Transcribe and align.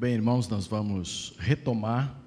bem, 0.00 0.14
irmãos, 0.14 0.48
nós 0.48 0.66
vamos 0.66 1.34
retomar 1.38 2.18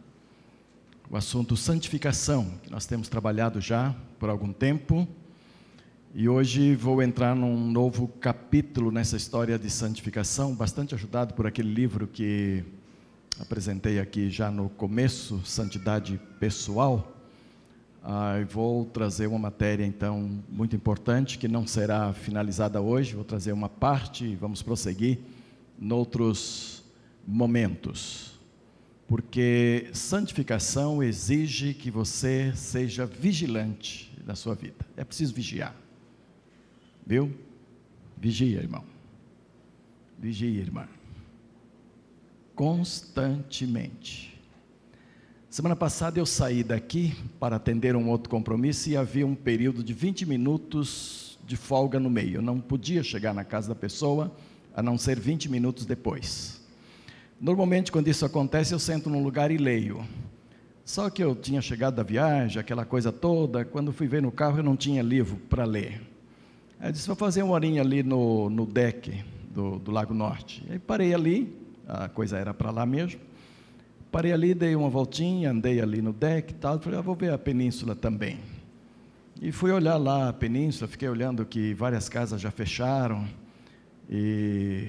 o 1.09 1.17
assunto 1.17 1.57
santificação, 1.57 2.59
que 2.61 2.69
nós 2.69 2.85
temos 2.85 3.09
trabalhado 3.09 3.59
já 3.59 3.95
por 4.19 4.29
algum 4.29 4.53
tempo. 4.53 5.07
E 6.13 6.29
hoje 6.29 6.75
vou 6.75 7.01
entrar 7.01 7.35
num 7.35 7.57
novo 7.71 8.07
capítulo 8.07 8.91
nessa 8.91 9.17
história 9.17 9.57
de 9.57 9.71
santificação, 9.71 10.53
bastante 10.53 10.93
ajudado 10.93 11.33
por 11.33 11.47
aquele 11.47 11.73
livro 11.73 12.05
que 12.05 12.63
apresentei 13.39 13.99
aqui 13.99 14.29
já 14.29 14.51
no 14.51 14.69
começo, 14.69 15.41
Santidade 15.43 16.21
Pessoal. 16.39 17.11
Ah, 18.03 18.35
vou 18.51 18.85
trazer 18.85 19.25
uma 19.25 19.39
matéria, 19.39 19.83
então, 19.83 20.39
muito 20.47 20.75
importante, 20.75 21.39
que 21.39 21.47
não 21.47 21.65
será 21.65 22.13
finalizada 22.13 22.79
hoje. 22.79 23.15
Vou 23.15 23.25
trazer 23.25 23.51
uma 23.51 23.67
parte 23.67 24.25
e 24.25 24.35
vamos 24.35 24.61
prosseguir 24.61 25.17
noutros 25.79 26.82
momentos, 27.25 28.39
porque 29.07 29.89
santificação 29.93 31.01
exige 31.01 31.73
que 31.73 31.91
você 31.91 32.53
seja 32.55 33.05
vigilante 33.05 34.11
na 34.25 34.35
sua 34.35 34.55
vida. 34.55 34.85
É 34.97 35.03
preciso 35.03 35.33
vigiar. 35.33 35.75
Viu? 37.05 37.33
Vigia, 38.17 38.59
irmão. 38.59 38.83
Vigia, 40.17 40.61
irmã. 40.61 40.87
Constantemente. 42.55 44.39
Semana 45.49 45.75
passada 45.75 46.19
eu 46.19 46.25
saí 46.25 46.63
daqui 46.63 47.15
para 47.39 47.57
atender 47.57 47.95
um 47.95 48.09
outro 48.09 48.29
compromisso 48.29 48.89
e 48.89 48.97
havia 48.97 49.27
um 49.27 49.35
período 49.35 49.83
de 49.83 49.93
20 49.93 50.25
minutos 50.25 51.37
de 51.45 51.55
folga 51.55 51.99
no 51.99 52.09
meio. 52.09 52.37
Eu 52.37 52.41
não 52.41 52.59
podia 52.59 53.03
chegar 53.03 53.33
na 53.33 53.43
casa 53.43 53.67
da 53.67 53.75
pessoa 53.75 54.35
a 54.73 54.81
não 54.81 54.97
ser 54.97 55.19
20 55.19 55.49
minutos 55.49 55.85
depois. 55.85 56.62
Normalmente, 57.43 57.91
quando 57.91 58.07
isso 58.07 58.25
acontece, 58.25 58.73
eu 58.73 58.79
sento 58.79 59.09
num 59.09 59.21
lugar 59.21 59.51
e 59.51 59.57
leio. 59.57 60.01
Só 60.85 61.09
que 61.09 61.21
eu 61.21 61.35
tinha 61.35 61.61
chegado 61.61 61.95
da 61.95 62.01
viagem, 62.01 62.57
aquela 62.57 62.85
coisa 62.85 63.11
toda, 63.11 63.65
quando 63.65 63.91
fui 63.91 64.07
ver 64.07 64.21
no 64.21 64.31
carro 64.31 64.59
eu 64.59 64.63
não 64.63 64.77
tinha 64.77 65.01
livro 65.01 65.35
para 65.49 65.65
ler. 65.65 66.01
Aí 66.79 66.89
disse, 66.89 67.05
vou 67.05 67.17
fazer 67.17 67.43
uma 67.43 67.53
horinha 67.53 67.81
ali 67.81 68.01
no, 68.01 68.49
no 68.49 68.65
deck 68.65 69.25
do, 69.53 69.77
do 69.77 69.91
Lago 69.91 70.13
Norte. 70.13 70.63
Aí 70.69 70.79
parei 70.79 71.13
ali, 71.13 71.53
a 71.85 72.07
coisa 72.07 72.37
era 72.37 72.53
para 72.53 72.71
lá 72.71 72.85
mesmo. 72.85 73.19
Parei 74.09 74.31
ali, 74.31 74.53
dei 74.53 74.73
uma 74.73 74.89
voltinha, 74.89 75.51
andei 75.51 75.81
ali 75.81 76.01
no 76.01 76.13
deck 76.13 76.53
e 76.53 76.55
tal. 76.55 76.79
Falei, 76.79 76.99
ah, 76.99 77.01
vou 77.01 77.13
ver 77.13 77.33
a 77.33 77.37
península 77.37 77.93
também. 77.93 78.39
E 79.41 79.51
fui 79.51 79.69
olhar 79.69 79.97
lá 79.97 80.29
a 80.29 80.33
península, 80.33 80.87
fiquei 80.87 81.09
olhando 81.09 81.45
que 81.45 81.73
várias 81.73 82.07
casas 82.07 82.39
já 82.39 82.51
fecharam. 82.51 83.27
E 84.09 84.87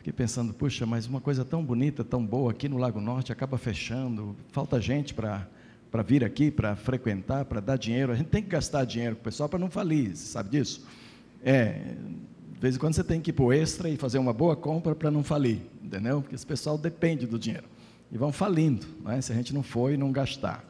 Fiquei 0.00 0.14
pensando, 0.14 0.54
puxa, 0.54 0.86
mas 0.86 1.06
uma 1.06 1.20
coisa 1.20 1.44
tão 1.44 1.62
bonita, 1.62 2.02
tão 2.02 2.24
boa 2.24 2.52
aqui 2.52 2.70
no 2.70 2.78
Lago 2.78 3.02
Norte 3.02 3.32
acaba 3.32 3.58
fechando, 3.58 4.34
falta 4.50 4.80
gente 4.80 5.12
para 5.12 5.46
para 5.90 6.02
vir 6.02 6.24
aqui, 6.24 6.50
para 6.50 6.74
frequentar, 6.74 7.44
para 7.44 7.60
dar 7.60 7.76
dinheiro. 7.76 8.10
A 8.10 8.14
gente 8.14 8.28
tem 8.28 8.42
que 8.42 8.48
gastar 8.48 8.84
dinheiro 8.84 9.16
com 9.16 9.20
o 9.20 9.24
pessoal 9.24 9.46
para 9.46 9.58
não 9.58 9.68
falir, 9.68 10.16
você 10.16 10.24
sabe 10.26 10.48
disso? 10.48 10.86
É, 11.44 11.96
de 12.52 12.58
vez 12.58 12.76
em 12.76 12.78
quando 12.78 12.94
você 12.94 13.04
tem 13.04 13.20
que 13.20 13.28
ir 13.28 13.34
para 13.34 13.44
o 13.44 13.52
extra 13.52 13.90
e 13.90 13.96
fazer 13.98 14.18
uma 14.18 14.32
boa 14.32 14.56
compra 14.56 14.94
para 14.94 15.10
não 15.10 15.22
falir, 15.22 15.60
entendeu? 15.82 16.22
Porque 16.22 16.34
esse 16.34 16.46
pessoal 16.46 16.78
depende 16.78 17.26
do 17.26 17.38
dinheiro. 17.38 17.66
E 18.10 18.16
vão 18.16 18.32
falindo, 18.32 18.86
né? 19.04 19.20
se 19.20 19.32
a 19.32 19.34
gente 19.34 19.52
não 19.52 19.62
for 19.62 19.92
e 19.92 19.98
não 19.98 20.10
gastar. 20.10 20.64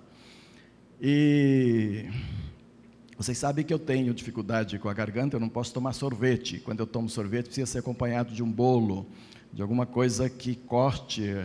E 1.00 2.06
vocês 3.20 3.36
sabem 3.36 3.62
que 3.62 3.74
eu 3.74 3.78
tenho 3.78 4.14
dificuldade 4.14 4.78
com 4.78 4.88
a 4.88 4.94
garganta, 4.94 5.36
eu 5.36 5.40
não 5.40 5.50
posso 5.50 5.74
tomar 5.74 5.92
sorvete. 5.92 6.58
Quando 6.58 6.80
eu 6.80 6.86
tomo 6.86 7.06
sorvete, 7.06 7.44
precisa 7.48 7.66
ser 7.66 7.80
acompanhado 7.80 8.32
de 8.32 8.42
um 8.42 8.50
bolo, 8.50 9.06
de 9.52 9.60
alguma 9.60 9.84
coisa 9.84 10.30
que 10.30 10.54
corte 10.54 11.36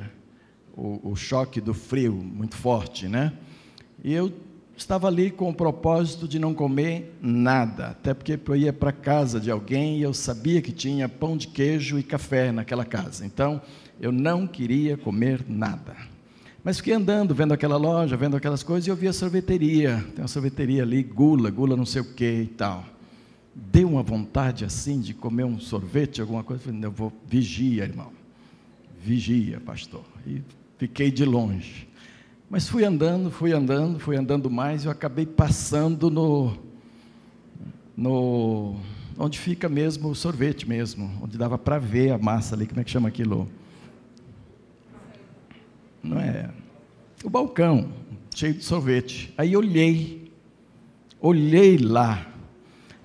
o, 0.73 1.12
o 1.12 1.18
choque 1.18 1.59
do 1.59 1.73
frio 1.73 2.14
muito 2.14 2.56
forte, 2.56 3.09
né? 3.09 3.34
E 4.02 4.14
eu 4.14 4.31
estava 4.78 5.09
ali 5.09 5.30
com 5.30 5.50
o 5.50 5.53
propósito 5.53 6.30
de 6.30 6.40
não 6.40 6.53
comer 6.53 7.14
nada, 7.22 7.88
até 7.88 8.14
porque 8.14 8.40
eu 8.47 8.56
ia 8.56 8.72
para 8.72 8.94
casa 8.94 9.38
de 9.38 9.52
alguém 9.52 9.97
e 9.97 10.02
eu 10.02 10.14
sabia 10.14 10.62
que 10.62 10.72
tinha 10.72 11.09
pão 11.09 11.35
de 11.35 11.50
queijo 11.50 12.00
e 12.00 12.03
café 12.03 12.53
naquela 12.53 12.85
casa. 12.85 13.25
Então, 13.25 13.62
eu 14.00 14.14
não 14.14 14.47
queria 14.47 14.96
comer 14.96 15.44
nada. 15.46 16.15
Mas 16.66 16.78
fiquei 16.78 16.96
andando, 16.96 17.36
vendo 17.36 17.53
aquela 17.53 17.78
loja, 17.78 18.18
vendo 18.18 18.36
aquelas 18.36 18.64
coisas, 18.64 18.88
e 18.88 18.90
eu 18.90 18.96
vi 18.96 19.08
a 19.08 19.14
sorveteria. 19.14 20.03
Tem 20.16 20.24
uma 20.24 20.28
sorveteria 20.28 20.81
ali, 20.81 21.03
gula, 21.03 21.52
gula 21.52 21.78
não 21.78 21.86
sei 21.86 22.02
o 22.02 22.06
que 22.16 22.42
e 22.42 22.48
tal. 22.48 22.84
Deu 23.53 23.88
uma 23.88 24.02
vontade 24.02 24.66
assim 24.66 25.00
de 25.00 25.14
comer 25.14 25.44
um 25.44 25.59
sorvete, 25.59 26.22
alguma 26.22 26.44
coisa. 26.44 26.64
Falei, 26.64 26.84
eu 26.84 26.92
vou, 26.92 27.14
vigia, 27.28 27.84
irmão. 27.84 28.12
Vigia, 29.00 29.59
pastor. 29.59 30.03
E 30.26 30.42
fiquei 30.80 31.12
de 31.12 31.24
longe. 31.24 31.88
Mas 32.50 32.68
fui 32.68 32.84
andando, 32.84 33.30
fui 33.30 33.53
andando, 33.53 34.00
fui 34.00 34.18
andando 34.18 34.50
mais, 34.50 34.86
e 34.86 34.88
eu 34.88 34.92
acabei 34.92 35.28
passando 35.28 36.09
no, 36.09 36.58
no 37.96 38.76
onde 39.20 39.38
fica 39.38 39.70
mesmo 39.70 40.09
o 40.09 40.16
sorvete 40.16 40.68
mesmo, 40.68 41.12
onde 41.22 41.38
dava 41.38 41.59
para 41.59 41.78
ver 41.78 42.09
a 42.09 42.18
massa 42.18 42.56
ali, 42.56 42.66
como 42.66 42.82
é 42.82 42.84
que 42.84 42.90
chama 42.90 43.08
aquilo? 43.08 43.47
Não 46.05 46.19
é? 46.19 46.49
O 47.23 47.29
balcão, 47.29 47.89
cheio 48.33 48.53
de 48.53 48.63
sorvete. 48.63 49.33
Aí 49.38 49.55
olhei, 49.57 50.31
olhei 51.19 51.77
lá, 51.77 52.27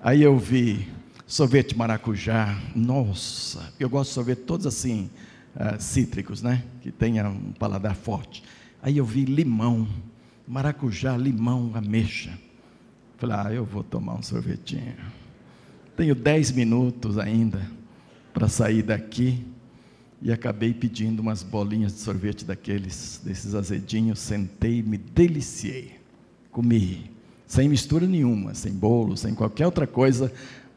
aí 0.01 0.21
eu 0.21 0.37
vi 0.37 0.87
sorvete 1.25 1.77
maracujá, 1.77 2.59
nossa, 2.75 3.73
eu 3.79 3.89
gosto 3.89 4.09
de 4.09 4.13
sorvete 4.15 4.39
todos 4.39 4.67
assim, 4.67 5.09
uh, 5.55 5.81
cítricos, 5.81 6.41
né? 6.41 6.63
Que 6.81 6.91
tenha 6.91 7.27
um 7.29 7.53
paladar 7.53 7.95
forte. 7.95 8.43
Aí 8.81 8.97
eu 8.97 9.05
vi 9.05 9.25
limão, 9.25 9.87
maracujá, 10.47 11.15
limão, 11.17 11.71
ameixa. 11.73 12.37
Falei, 13.17 13.35
ah, 13.37 13.53
eu 13.53 13.63
vou 13.63 13.83
tomar 13.83 14.15
um 14.15 14.21
sorvetinho. 14.21 14.95
Tenho 15.95 16.15
dez 16.15 16.51
minutos 16.51 17.17
ainda 17.17 17.61
para 18.33 18.47
sair 18.47 18.81
daqui 18.81 19.45
e 20.21 20.31
acabei 20.31 20.73
pedindo 20.73 21.19
umas 21.19 21.41
bolinhas 21.41 21.93
de 21.93 21.99
sorvete 21.99 22.45
daqueles, 22.45 23.19
desses 23.23 23.55
azedinhos, 23.55 24.19
sentei, 24.19 24.83
me 24.83 24.97
deliciei, 24.97 25.95
comi, 26.51 27.09
sem 27.47 27.67
mistura 27.67 28.05
nenhuma, 28.05 28.53
sem 28.53 28.71
bolo, 28.71 29.17
sem 29.17 29.33
qualquer 29.33 29.65
outra 29.65 29.87
coisa, 29.87 30.31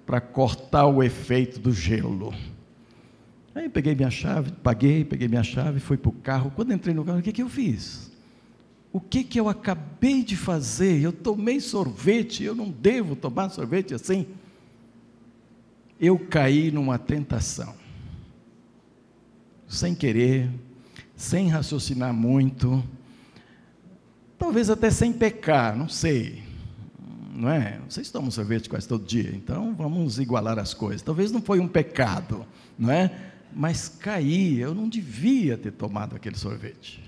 para 0.07 0.21
cortar 0.21 0.87
o 0.87 1.03
efeito 1.03 1.61
do 1.61 1.73
gelo. 1.73 2.33
Aí 3.55 3.69
peguei 3.69 3.95
minha 3.95 4.11
chave, 4.11 4.51
paguei, 4.63 5.05
peguei 5.05 5.29
minha 5.29 5.45
chave, 5.45 5.79
fui 5.79 5.97
para 5.97 6.09
o 6.09 6.13
carro. 6.13 6.51
Quando 6.57 6.73
entrei 6.73 6.95
no 6.95 7.05
carro, 7.05 7.19
o 7.19 7.23
que, 7.23 7.33
que 7.33 7.43
eu 7.43 7.49
fiz? 7.49 8.11
O 8.93 9.01
que, 9.01 9.23
que 9.23 9.39
eu 9.39 9.49
acabei 9.49 10.25
de 10.25 10.37
fazer? 10.37 11.01
Eu 11.01 11.13
tomei 11.13 11.61
sorvete, 11.61 12.43
eu 12.43 12.55
não 12.55 12.71
devo 12.71 13.15
tomar 13.15 13.51
sorvete 13.51 13.95
assim. 13.95 14.27
Eu 16.01 16.19
caí 16.19 16.71
numa 16.71 16.99
tentação 16.99 17.84
sem 19.69 19.95
querer, 19.95 20.51
sem 21.17 21.49
raciocinar 21.49 22.13
muito, 22.13 22.83
talvez 24.39 24.71
até 24.71 24.91
sem 24.91 25.13
pecar, 25.13 25.77
não 25.77 25.89
sei. 25.89 26.43
Não 27.35 27.51
é? 27.51 27.81
Vocês 27.89 28.11
tomam 28.11 28.31
sorvete 28.31 28.69
quase 28.69 28.87
todo 28.87 29.05
dia, 29.05 29.31
então 29.35 29.75
vamos 29.75 30.21
igualar 30.21 30.59
as 30.59 30.73
coisas. 30.73 31.03
Talvez 31.03 31.33
não 31.33 31.43
foi 31.43 31.59
um 31.59 31.67
pecado, 31.67 32.47
não 32.79 32.91
é? 32.91 33.33
Mas 33.53 33.89
caí, 33.89 34.61
eu 34.61 34.75
não 34.75 34.89
devia 34.89 35.57
ter 35.59 35.73
tomado 35.73 36.15
aquele 36.15 36.37
sorvete. 36.37 37.03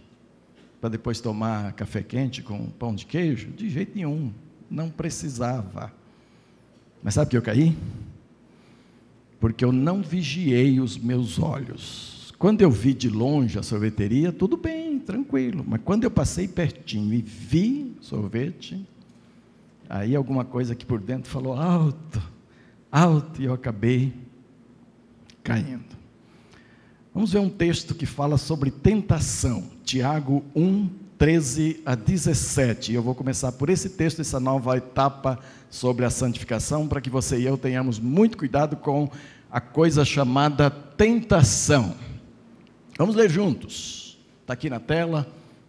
Para 0.81 0.91
depois 0.91 1.21
tomar 1.21 1.73
café 1.73 2.03
quente 2.03 2.43
com 2.43 2.67
pão 2.71 2.95
de 2.95 3.07
queijo? 3.07 3.51
De 3.51 3.69
jeito 3.69 3.95
nenhum, 3.95 4.33
não 4.71 4.91
precisava. 4.91 5.93
Mas 7.03 7.15
sabe 7.15 7.31
que 7.31 7.37
eu 7.37 7.43
caí? 7.43 7.77
Porque 9.39 9.65
eu 9.65 9.73
não 9.73 10.03
vigiei 10.03 10.81
os 10.81 10.99
meus 10.99 11.39
olhos. 11.39 12.16
Quando 12.39 12.61
eu 12.61 12.71
vi 12.71 12.93
de 12.93 13.09
longe 13.09 13.59
a 13.59 13.63
sorveteria, 13.63 14.31
tudo 14.31 14.57
bem, 14.57 14.99
tranquilo. 14.99 15.65
Mas 15.67 15.81
quando 15.83 16.05
eu 16.05 16.11
passei 16.11 16.47
pertinho 16.47 17.15
e 17.15 17.23
vi 17.23 17.97
sorvete, 18.01 18.87
aí 19.89 20.15
alguma 20.15 20.45
coisa 20.45 20.75
aqui 20.75 20.85
por 20.85 21.01
dentro 21.01 21.31
falou 21.31 21.55
alto, 21.55 22.23
alto, 22.93 23.41
e 23.41 23.47
eu 23.47 23.55
acabei 23.55 24.13
caindo. 25.43 25.97
Vamos 27.15 27.33
ver 27.33 27.39
um 27.39 27.49
texto 27.49 27.95
que 27.95 28.05
fala 28.05 28.37
sobre 28.37 28.71
tentação. 28.71 29.71
Tiago 29.83 30.45
1, 30.55 30.91
13 31.17 31.81
a 31.87 31.95
17. 31.95 32.93
Eu 32.93 33.03
vou 33.03 33.15
começar 33.15 33.53
por 33.53 33.71
esse 33.71 33.89
texto, 33.89 34.21
essa 34.21 34.39
nova 34.39 34.77
etapa 34.77 35.39
sobre 35.71 36.05
a 36.05 36.11
santificação, 36.11 36.87
para 36.87 37.01
que 37.01 37.09
você 37.09 37.39
e 37.39 37.47
eu 37.47 37.57
tenhamos 37.57 37.99
muito 37.99 38.37
cuidado 38.37 38.77
com 38.77 39.11
a 39.51 39.59
coisa 39.59 40.05
chamada 40.05 40.69
tentação. 40.69 41.95
Vamos 42.99 43.15
ler 43.15 43.31
juntos. 43.31 44.19
Está 44.41 44.55
aqui 44.55 44.71
na 44.71 44.81
tela. 44.81 45.27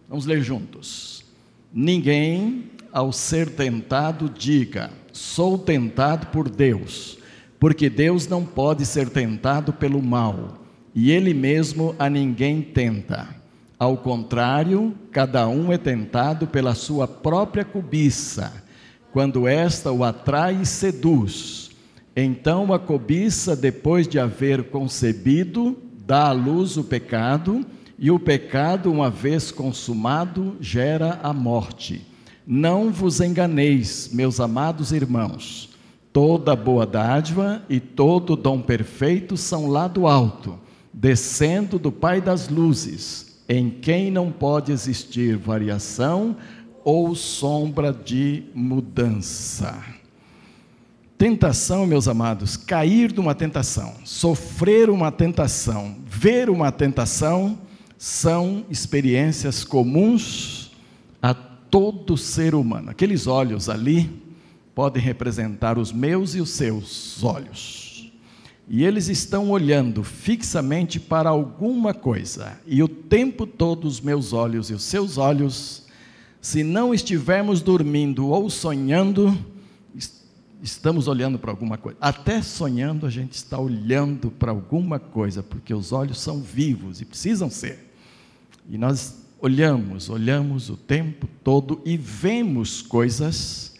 Vamos 0.08 0.24
ler 0.24 0.42
juntos. 0.42 1.24
Ninguém, 1.72 2.70
ao 2.90 3.12
ser 3.12 3.50
tentado, 3.50 4.30
diga: 4.30 4.90
sou 5.12 5.58
tentado 5.58 6.28
por 6.28 6.48
Deus, 6.48 7.18
porque 7.60 7.90
Deus 7.90 8.26
não 8.26 8.44
pode 8.44 8.86
ser 8.86 9.10
tentado 9.10 9.72
pelo 9.72 10.02
mal, 10.02 10.64
e 10.94 11.10
ele 11.10 11.34
mesmo 11.34 11.94
a 11.98 12.08
ninguém 12.08 12.62
tenta. 12.62 13.28
Ao 13.78 13.96
contrário, 13.98 14.94
cada 15.12 15.46
um 15.46 15.70
é 15.70 15.76
tentado 15.76 16.46
pela 16.46 16.74
sua 16.74 17.06
própria 17.06 17.64
cobiça, 17.64 18.64
quando 19.12 19.46
esta 19.46 19.92
o 19.92 20.02
atrai 20.02 20.62
e 20.62 20.66
seduz. 20.66 21.70
Então 22.16 22.72
a 22.72 22.78
cobiça, 22.78 23.54
depois 23.54 24.08
de 24.08 24.18
haver 24.18 24.64
concebido, 24.70 25.76
dá 26.08 26.28
à 26.28 26.32
luz 26.32 26.78
o 26.78 26.84
pecado, 26.84 27.66
e 27.98 28.10
o 28.10 28.18
pecado, 28.18 28.90
uma 28.90 29.10
vez 29.10 29.50
consumado, 29.50 30.56
gera 30.58 31.20
a 31.22 31.34
morte. 31.34 32.00
Não 32.46 32.90
vos 32.90 33.20
enganeis, 33.20 34.08
meus 34.10 34.40
amados 34.40 34.90
irmãos. 34.90 35.68
Toda 36.10 36.56
boa 36.56 36.86
dádiva 36.86 37.62
e 37.68 37.78
todo 37.78 38.36
dom 38.36 38.62
perfeito 38.62 39.36
são 39.36 39.66
lá 39.66 39.86
do 39.86 40.06
alto, 40.06 40.58
descendo 40.94 41.78
do 41.78 41.92
Pai 41.92 42.22
das 42.22 42.48
luzes, 42.48 43.42
em 43.46 43.68
quem 43.68 44.10
não 44.10 44.32
pode 44.32 44.72
existir 44.72 45.36
variação 45.36 46.34
ou 46.82 47.14
sombra 47.14 47.92
de 47.92 48.44
mudança. 48.54 49.97
Tentação, 51.18 51.84
meus 51.84 52.06
amados, 52.06 52.56
cair 52.56 53.12
numa 53.12 53.34
tentação, 53.34 53.92
sofrer 54.04 54.88
uma 54.88 55.10
tentação, 55.10 55.96
ver 56.06 56.48
uma 56.48 56.70
tentação, 56.70 57.58
são 57.98 58.64
experiências 58.70 59.64
comuns 59.64 60.70
a 61.20 61.34
todo 61.34 62.16
ser 62.16 62.54
humano. 62.54 62.90
Aqueles 62.90 63.26
olhos 63.26 63.68
ali 63.68 64.08
podem 64.76 65.02
representar 65.02 65.76
os 65.76 65.90
meus 65.90 66.36
e 66.36 66.40
os 66.40 66.50
seus 66.50 67.24
olhos. 67.24 68.12
E 68.68 68.84
eles 68.84 69.08
estão 69.08 69.50
olhando 69.50 70.04
fixamente 70.04 71.00
para 71.00 71.30
alguma 71.30 71.92
coisa, 71.92 72.60
e 72.64 72.80
o 72.80 72.86
tempo 72.86 73.44
todo 73.44 73.86
os 73.86 74.00
meus 74.00 74.32
olhos 74.32 74.70
e 74.70 74.72
os 74.72 74.84
seus 74.84 75.18
olhos, 75.18 75.84
se 76.40 76.62
não 76.62 76.94
estivermos 76.94 77.60
dormindo 77.60 78.28
ou 78.28 78.48
sonhando, 78.48 79.36
estamos 80.62 81.08
olhando 81.08 81.38
para 81.38 81.50
alguma 81.50 81.78
coisa. 81.78 81.98
Até 82.00 82.42
sonhando, 82.42 83.06
a 83.06 83.10
gente 83.10 83.32
está 83.32 83.58
olhando 83.58 84.30
para 84.30 84.50
alguma 84.50 84.98
coisa, 84.98 85.42
porque 85.42 85.72
os 85.72 85.92
olhos 85.92 86.20
são 86.20 86.40
vivos 86.40 87.00
e 87.00 87.04
precisam 87.04 87.50
ser. 87.50 87.92
E 88.68 88.76
nós 88.76 89.24
olhamos, 89.40 90.10
olhamos 90.10 90.68
o 90.68 90.76
tempo 90.76 91.28
todo 91.42 91.80
e 91.84 91.96
vemos 91.96 92.82
coisas 92.82 93.76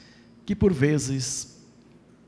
que 0.46 0.54
por 0.54 0.72
vezes 0.72 1.58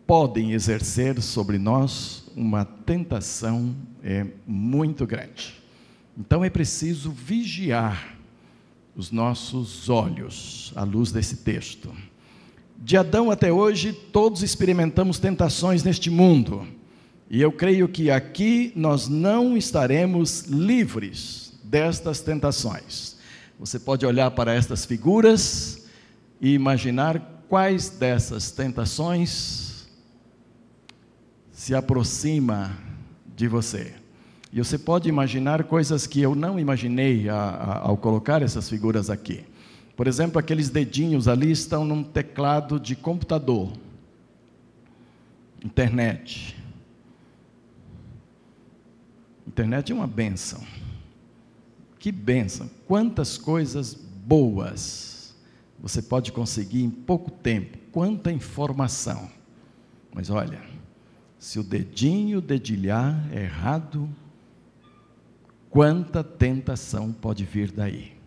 podem 0.06 0.53
exercer 0.53 1.23
sobre 1.23 1.56
nós 1.56 2.25
uma 2.37 2.64
tentação 2.64 3.75
é, 4.03 4.26
muito 4.46 5.06
grande. 5.06 5.61
Então 6.19 6.44
é 6.44 6.50
preciso 6.50 7.11
vigiar 7.11 8.17
os 8.96 9.11
nossos 9.11 9.88
olhos 9.88 10.73
à 10.75 10.82
luz 10.82 11.12
desse 11.12 11.37
texto. 11.37 11.91
De 12.82 12.97
Adão 12.97 13.31
até 13.31 13.53
hoje, 13.53 13.93
todos 13.93 14.43
experimentamos 14.43 15.19
tentações 15.19 15.85
neste 15.85 16.09
mundo. 16.09 16.67
E 17.29 17.38
eu 17.38 17.53
creio 17.53 17.87
que 17.87 18.11
aqui 18.11 18.73
nós 18.75 19.06
não 19.06 19.55
estaremos 19.55 20.44
livres 20.47 21.53
destas 21.62 22.23
tentações. 22.23 23.17
Você 23.59 23.79
pode 23.79 24.06
olhar 24.06 24.31
para 24.31 24.55
estas 24.55 24.87
figuras 24.87 25.87
e 26.41 26.55
imaginar 26.55 27.44
quais 27.50 27.91
dessas 27.91 28.50
tentações 28.50 29.87
se 31.53 31.75
aproxima 31.75 32.75
de 33.37 33.47
você. 33.47 33.93
E 34.50 34.59
você 34.59 34.79
pode 34.79 35.06
imaginar 35.06 35.65
coisas 35.65 36.06
que 36.06 36.23
eu 36.23 36.35
não 36.35 36.59
imaginei 36.59 37.29
a, 37.29 37.37
a, 37.37 37.79
ao 37.88 37.99
colocar 37.99 38.41
essas 38.41 38.71
figuras 38.71 39.11
aqui. 39.11 39.44
Por 40.00 40.06
exemplo, 40.06 40.38
aqueles 40.38 40.70
dedinhos 40.70 41.29
ali 41.29 41.50
estão 41.50 41.85
num 41.85 42.02
teclado 42.02 42.81
de 42.81 42.97
computador, 42.97 43.70
internet. 45.62 46.56
Internet 49.47 49.93
é 49.93 49.94
uma 49.94 50.06
benção. 50.06 50.64
Que 51.99 52.11
benção! 52.11 52.70
Quantas 52.87 53.37
coisas 53.37 53.93
boas 53.93 55.37
você 55.79 56.00
pode 56.00 56.32
conseguir 56.32 56.82
em 56.82 56.88
pouco 56.88 57.31
tempo, 57.31 57.76
quanta 57.93 58.32
informação. 58.32 59.31
Mas 60.14 60.31
olha, 60.31 60.62
se 61.38 61.58
o 61.58 61.62
dedinho 61.62 62.41
dedilhar 62.41 63.31
errado, 63.37 64.08
quanta 65.69 66.25
tentação 66.25 67.12
pode 67.12 67.44
vir 67.44 67.70
daí. 67.70 68.19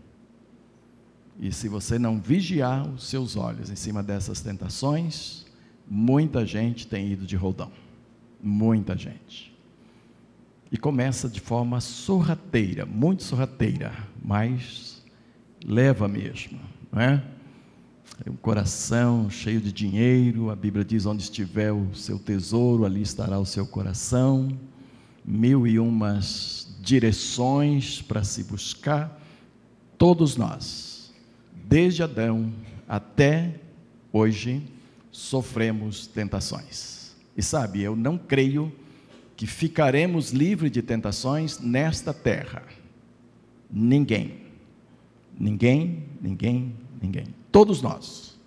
E 1.40 1.52
se 1.52 1.68
você 1.68 1.98
não 1.98 2.20
vigiar 2.20 2.88
os 2.88 3.06
seus 3.08 3.36
olhos 3.36 3.70
em 3.70 3.76
cima 3.76 4.04
dessas 4.04 4.42
tentações, 4.42 5.46
muita 5.90 6.46
gente 6.46 6.88
tem 6.88 7.12
ido 7.12 7.26
de 7.26 7.36
roldão. 7.36 7.72
Muita 8.42 8.96
gente. 8.96 9.54
E 10.72 10.78
começa 10.78 11.30
de 11.30 11.40
forma 11.40 11.80
sorrateira, 11.80 12.86
muito 12.86 13.24
sorrateira, 13.24 13.94
mas 14.24 15.04
leva 15.64 16.08
mesmo, 16.08 16.60
não 16.92 17.02
é? 17.02 17.24
Um 18.28 18.36
coração 18.36 19.30
cheio 19.30 19.60
de 19.60 19.72
dinheiro, 19.72 20.50
a 20.50 20.56
Bíblia 20.56 20.86
diz: 20.86 21.06
onde 21.06 21.24
estiver 21.24 21.72
o 21.72 21.94
seu 21.94 22.18
tesouro, 22.18 22.86
ali 22.86 23.02
estará 23.02 23.40
o 23.40 23.46
seu 23.46 23.66
coração. 23.66 24.50
Mil 25.26 25.66
e 25.66 25.80
umas 25.80 26.76
direções 26.82 28.02
para 28.02 28.24
se 28.24 28.44
buscar. 28.44 29.22
Todos 29.98 30.36
nós, 30.36 30.93
desde 31.68 32.04
Adão 32.04 32.52
até 32.88 33.60
hoje, 34.12 34.62
sofremos 35.12 36.08
tentações. 36.08 37.16
E 37.36 37.42
sabe, 37.42 37.82
eu 37.82 37.96
não 37.96 38.18
creio 38.18 38.72
que 39.36 39.48
ficaremos 39.48 40.32
livres 40.32 40.72
de 40.72 40.82
tentações 40.82 41.60
nesta 41.60 42.14
terra. 42.14 42.64
Ninguém. 43.72 44.42
Ninguém, 45.38 46.04
ninguém, 46.22 46.76
ninguém. 47.02 47.26
Todos 47.52 47.82
nós 47.82 48.40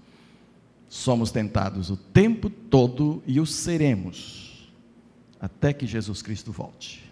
somos 0.88 1.30
tentados 1.30 1.90
o 1.90 1.96
tempo 1.96 2.48
todo 2.48 3.22
e 3.26 3.40
o 3.40 3.46
seremos 3.46 4.70
até 5.40 5.72
que 5.72 5.86
Jesus 5.86 6.22
Cristo 6.22 6.52
volte. 6.52 7.05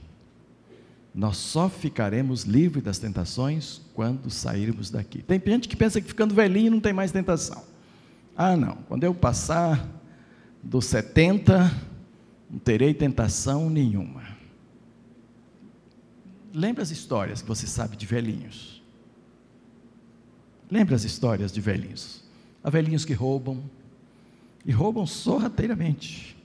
Nós 1.15 1.37
só 1.37 1.69
ficaremos 1.69 2.43
livres 2.43 2.83
das 2.83 2.99
tentações 2.99 3.81
quando 3.95 4.29
sairmos 4.31 4.91
daqui. 4.91 5.23
Tem 5.23 5.41
gente 5.45 5.69
que 5.69 5.77
pensa 5.77 6.01
que 6.01 6.09
ficando 6.09 6.35
velhinho 6.35 6.73
não 6.73 6.81
tem 6.81 6.93
mais 6.93 7.13
tentação. 7.13 7.63
Ah, 8.37 8.57
não. 8.57 8.77
Quando 8.89 9.05
eu 9.05 9.15
passar 9.15 9.89
dos 10.61 10.87
70, 10.87 11.71
não 12.51 12.59
terei 12.59 12.93
tentação 12.93 13.71
nenhuma. 13.71 14.25
Lembra 16.53 16.83
as 16.83 16.91
histórias 16.91 17.43
que 17.43 17.49
você 17.49 17.67
sabe 17.67 17.97
de 17.97 18.07
velhinhos? 18.07 18.83
Lembra 20.69 20.97
as 20.97 21.05
histórias 21.05 21.53
de 21.53 21.61
velhinhos? 21.61 22.25
Há 22.63 22.71
velhinhos 22.71 23.05
que 23.05 23.13
roubam, 23.13 23.63
e 24.65 24.73
roubam 24.73 25.07
sorrateiramente. 25.07 26.37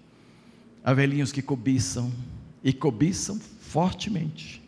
Há 0.83 0.93
velhinhos 0.93 1.31
que 1.31 1.41
cobiçam, 1.41 2.11
e 2.63 2.73
cobiçam 2.73 3.39
fortemente. 3.39 4.61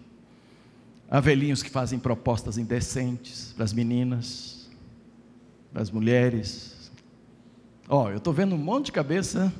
Há 1.12 1.20
velhinhos 1.20 1.62
que 1.62 1.70
fazem 1.70 2.00
propostas 2.00 2.58
indecentes 2.58 3.52
para 3.54 3.66
as 3.66 3.74
meninas, 3.74 4.70
para 5.74 5.82
as 5.82 5.92
mulheres. 5.92 6.90
Ó, 7.90 8.06
oh, 8.06 8.10
eu 8.12 8.18
estou 8.18 8.32
vendo 8.32 8.56
um 8.56 8.58
monte 8.58 8.86
de 8.86 8.92
cabeça 8.94 9.52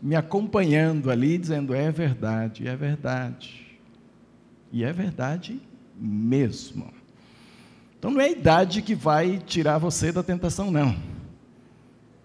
me 0.00 0.14
acompanhando 0.14 1.10
ali, 1.10 1.36
dizendo: 1.36 1.74
é 1.74 1.90
verdade, 1.90 2.68
é 2.68 2.76
verdade. 2.76 3.76
E 4.70 4.84
é 4.84 4.92
verdade 4.92 5.60
mesmo. 5.96 6.94
Então 7.98 8.12
não 8.12 8.20
é 8.20 8.26
a 8.26 8.30
idade 8.30 8.80
que 8.80 8.94
vai 8.94 9.38
tirar 9.38 9.78
você 9.78 10.12
da 10.12 10.22
tentação, 10.22 10.70
não. 10.70 10.94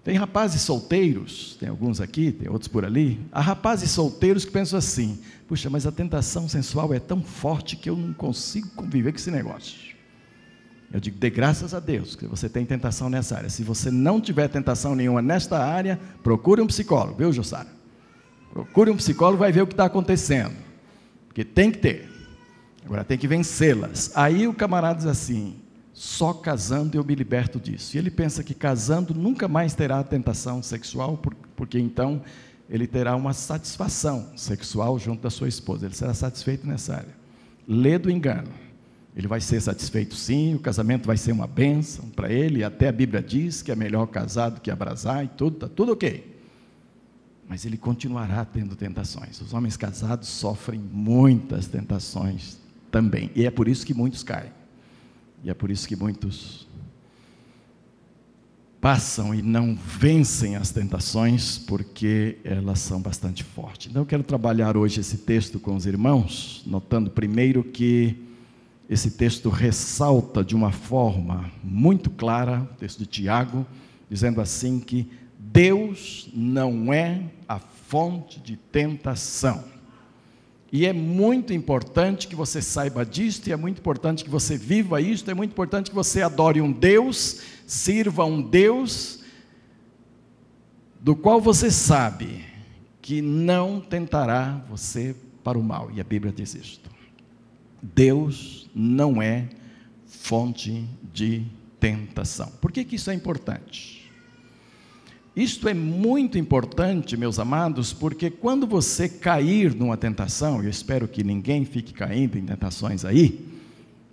Tem 0.06 0.16
rapazes 0.16 0.62
solteiros, 0.62 1.58
tem 1.60 1.68
alguns 1.68 2.00
aqui, 2.00 2.32
tem 2.32 2.48
outros 2.48 2.68
por 2.68 2.86
ali. 2.86 3.20
Há 3.32 3.42
rapazes 3.42 3.90
solteiros 3.90 4.46
que 4.46 4.52
pensam 4.52 4.78
assim: 4.78 5.20
puxa, 5.48 5.68
mas 5.68 5.88
a 5.88 5.92
tentação 5.92 6.48
sensual 6.48 6.94
é 6.94 7.00
tão 7.00 7.24
forte 7.24 7.76
que 7.76 7.90
eu 7.90 7.96
não 7.96 8.14
consigo 8.14 8.70
conviver 8.76 9.12
com 9.12 9.18
esse 9.18 9.32
negócio. 9.32 9.96
Eu 10.94 11.00
digo, 11.00 11.18
dê 11.18 11.32
graças 11.32 11.74
a 11.74 11.80
Deus 11.80 12.16
que 12.16 12.28
você 12.28 12.48
tem 12.48 12.64
tentação 12.68 13.10
nessa 13.10 13.36
área. 13.36 13.50
Se 13.50 13.64
você 13.64 13.90
não 13.90 14.22
tiver 14.22 14.48
tentação 14.48 14.94
nenhuma 14.94 15.24
nesta 15.24 15.58
área, 15.58 16.00
procure 16.22 16.62
um 16.62 16.68
psicólogo, 16.68 17.18
viu, 17.18 17.34
Jussara? 17.34 17.68
Procure 18.54 18.92
um 18.92 18.98
psicólogo, 18.98 19.40
vai 19.40 19.52
ver 19.52 19.64
o 19.64 19.68
que 19.68 19.74
está 19.74 19.86
acontecendo. 19.86 20.56
Porque 21.26 21.44
tem 21.44 21.72
que 21.72 21.80
ter. 21.80 22.08
Agora 22.86 23.04
tem 23.04 23.18
que 23.18 23.28
vencê-las. 23.28 24.12
Aí 24.14 24.48
o 24.48 24.54
camarada 24.54 25.00
diz 25.00 25.08
assim: 25.08 25.56
só 25.96 26.34
casando 26.34 26.98
eu 26.98 27.06
me 27.06 27.16
liberto 27.16 27.58
disso. 27.58 27.96
E 27.96 27.98
ele 27.98 28.12
pensa 28.12 28.44
que 28.44 28.54
casando 28.54 29.14
nunca 29.14 29.48
mais 29.48 29.74
terá 29.74 30.04
tentação 30.04 30.62
sexual, 30.62 31.18
porque 31.56 31.80
então 31.80 32.22
ele 32.70 32.86
terá 32.86 33.16
uma 33.16 33.32
satisfação 33.32 34.30
sexual 34.36 35.00
junto 35.00 35.24
da 35.24 35.30
sua 35.30 35.48
esposa. 35.48 35.86
Ele 35.86 35.96
será 35.96 36.14
satisfeito 36.14 36.68
nessa 36.68 36.98
área. 36.98 37.16
lê 37.66 37.98
do 37.98 38.12
engano. 38.12 38.50
Ele 39.16 39.28
vai 39.28 39.40
ser 39.40 39.62
satisfeito 39.62 40.14
sim, 40.16 40.56
o 40.56 40.60
casamento 40.60 41.08
vai 41.08 41.16
ser 41.16 41.32
uma 41.32 41.48
bênção 41.48 42.10
para 42.10 42.30
ele, 42.30 42.66
até 42.66 42.90
a 42.90 42.92
Bíblia 42.92 43.24
diz 43.24 43.62
que 43.62 43.72
é 43.72 43.76
melhor 43.76 44.08
casado 44.08 44.60
que 44.60 44.70
abrasar 44.70 45.24
e 45.24 45.30
tudo, 45.30 45.56
está 45.56 45.70
tudo 45.70 45.94
ok. 45.94 46.36
Mas 47.48 47.64
ele 47.64 47.78
continuará 47.78 48.44
tendo 48.44 48.76
tentações. 48.76 49.40
Os 49.40 49.54
homens 49.54 49.78
casados 49.78 50.28
sofrem 50.28 50.82
muitas 50.92 51.66
tentações 51.66 52.58
também, 52.92 53.32
e 53.34 53.46
é 53.46 53.50
por 53.52 53.70
isso 53.70 53.86
que 53.86 53.94
muitos 53.94 54.22
caem, 54.22 54.52
e 55.46 55.50
é 55.52 55.54
por 55.54 55.70
isso 55.70 55.88
que 55.88 55.96
muitos 55.96 56.68
passam 58.82 59.34
e 59.34 59.44
não 59.44 59.76
vencem 59.76 60.56
as 60.56 60.72
tentações, 60.72 61.60
porque 61.60 62.40
elas 62.44 62.80
são 62.80 63.00
bastante 63.00 63.44
fortes. 63.44 63.92
Então 63.92 64.02
eu 64.02 64.08
quero 64.08 64.24
trabalhar 64.24 64.76
hoje 64.76 65.02
esse 65.02 65.20
texto 65.20 65.60
com 65.60 65.76
os 65.76 65.86
irmãos, 65.86 66.64
notando 66.66 67.12
primeiro 67.12 67.64
que 67.64 68.24
esse 68.90 69.12
texto 69.12 69.50
ressalta 69.50 70.44
de 70.44 70.56
uma 70.56 70.72
forma 70.72 71.52
muito 71.64 72.10
clara, 72.10 72.62
o 72.62 72.76
texto 72.78 72.98
de 72.98 73.06
Tiago, 73.06 73.68
dizendo 74.10 74.42
assim 74.42 74.80
que 74.80 75.08
Deus 75.38 76.28
não 76.34 76.92
é 76.92 77.22
a 77.48 77.60
fonte 77.60 78.40
de 78.40 78.58
tentação. 78.58 79.64
E 80.76 80.86
é 80.86 80.92
muito 80.92 81.54
importante 81.54 82.28
que 82.28 82.36
você 82.36 82.62
saiba 82.62 83.06
disto, 83.06 83.48
e 83.48 83.54
é 83.54 83.56
muito 83.56 83.80
importante 83.80 84.26
que 84.26 84.30
você 84.30 84.58
viva 84.58 85.00
isto, 85.00 85.32
é 85.32 85.34
muito 85.34 85.52
importante 85.52 85.90
que 85.90 85.96
você 85.96 86.22
adore 86.22 86.60
um 86.60 86.70
Deus, 86.70 87.40
sirva 87.66 88.26
um 88.26 88.42
Deus, 88.42 89.24
do 91.00 91.16
qual 91.16 91.40
você 91.40 91.72
sabe 91.72 92.44
que 93.02 93.22
não 93.22 93.80
tentará 93.80 94.66
você 94.70 95.16
para 95.46 95.58
o 95.58 95.64
mal. 95.64 95.90
E 95.94 96.02
a 96.02 96.04
Bíblia 96.04 96.34
diz 96.34 96.54
isto. 96.56 96.90
Deus 97.82 98.70
não 98.76 99.22
é 99.22 99.48
fonte 100.06 100.86
de 101.14 101.46
tentação. 101.80 102.52
Por 102.60 102.70
que, 102.74 102.84
que 102.84 102.98
isso 102.98 103.10
é 103.10 103.14
importante? 103.14 104.05
Isto 105.36 105.68
é 105.68 105.74
muito 105.74 106.38
importante, 106.38 107.18
meus 107.18 107.40
amados, 107.40 107.92
porque 107.92 108.30
quando 108.30 108.66
você 108.66 109.10
cair 109.10 109.76
numa 109.76 109.98
tentação, 109.98 110.64
eu 110.64 110.70
espero 110.70 111.10
que 111.10 111.26
ninguém 111.26 111.66
fique 111.66 111.94
caindo 111.94 112.38
em 112.38 112.46
tentações 112.46 113.04
aí, 113.04 113.46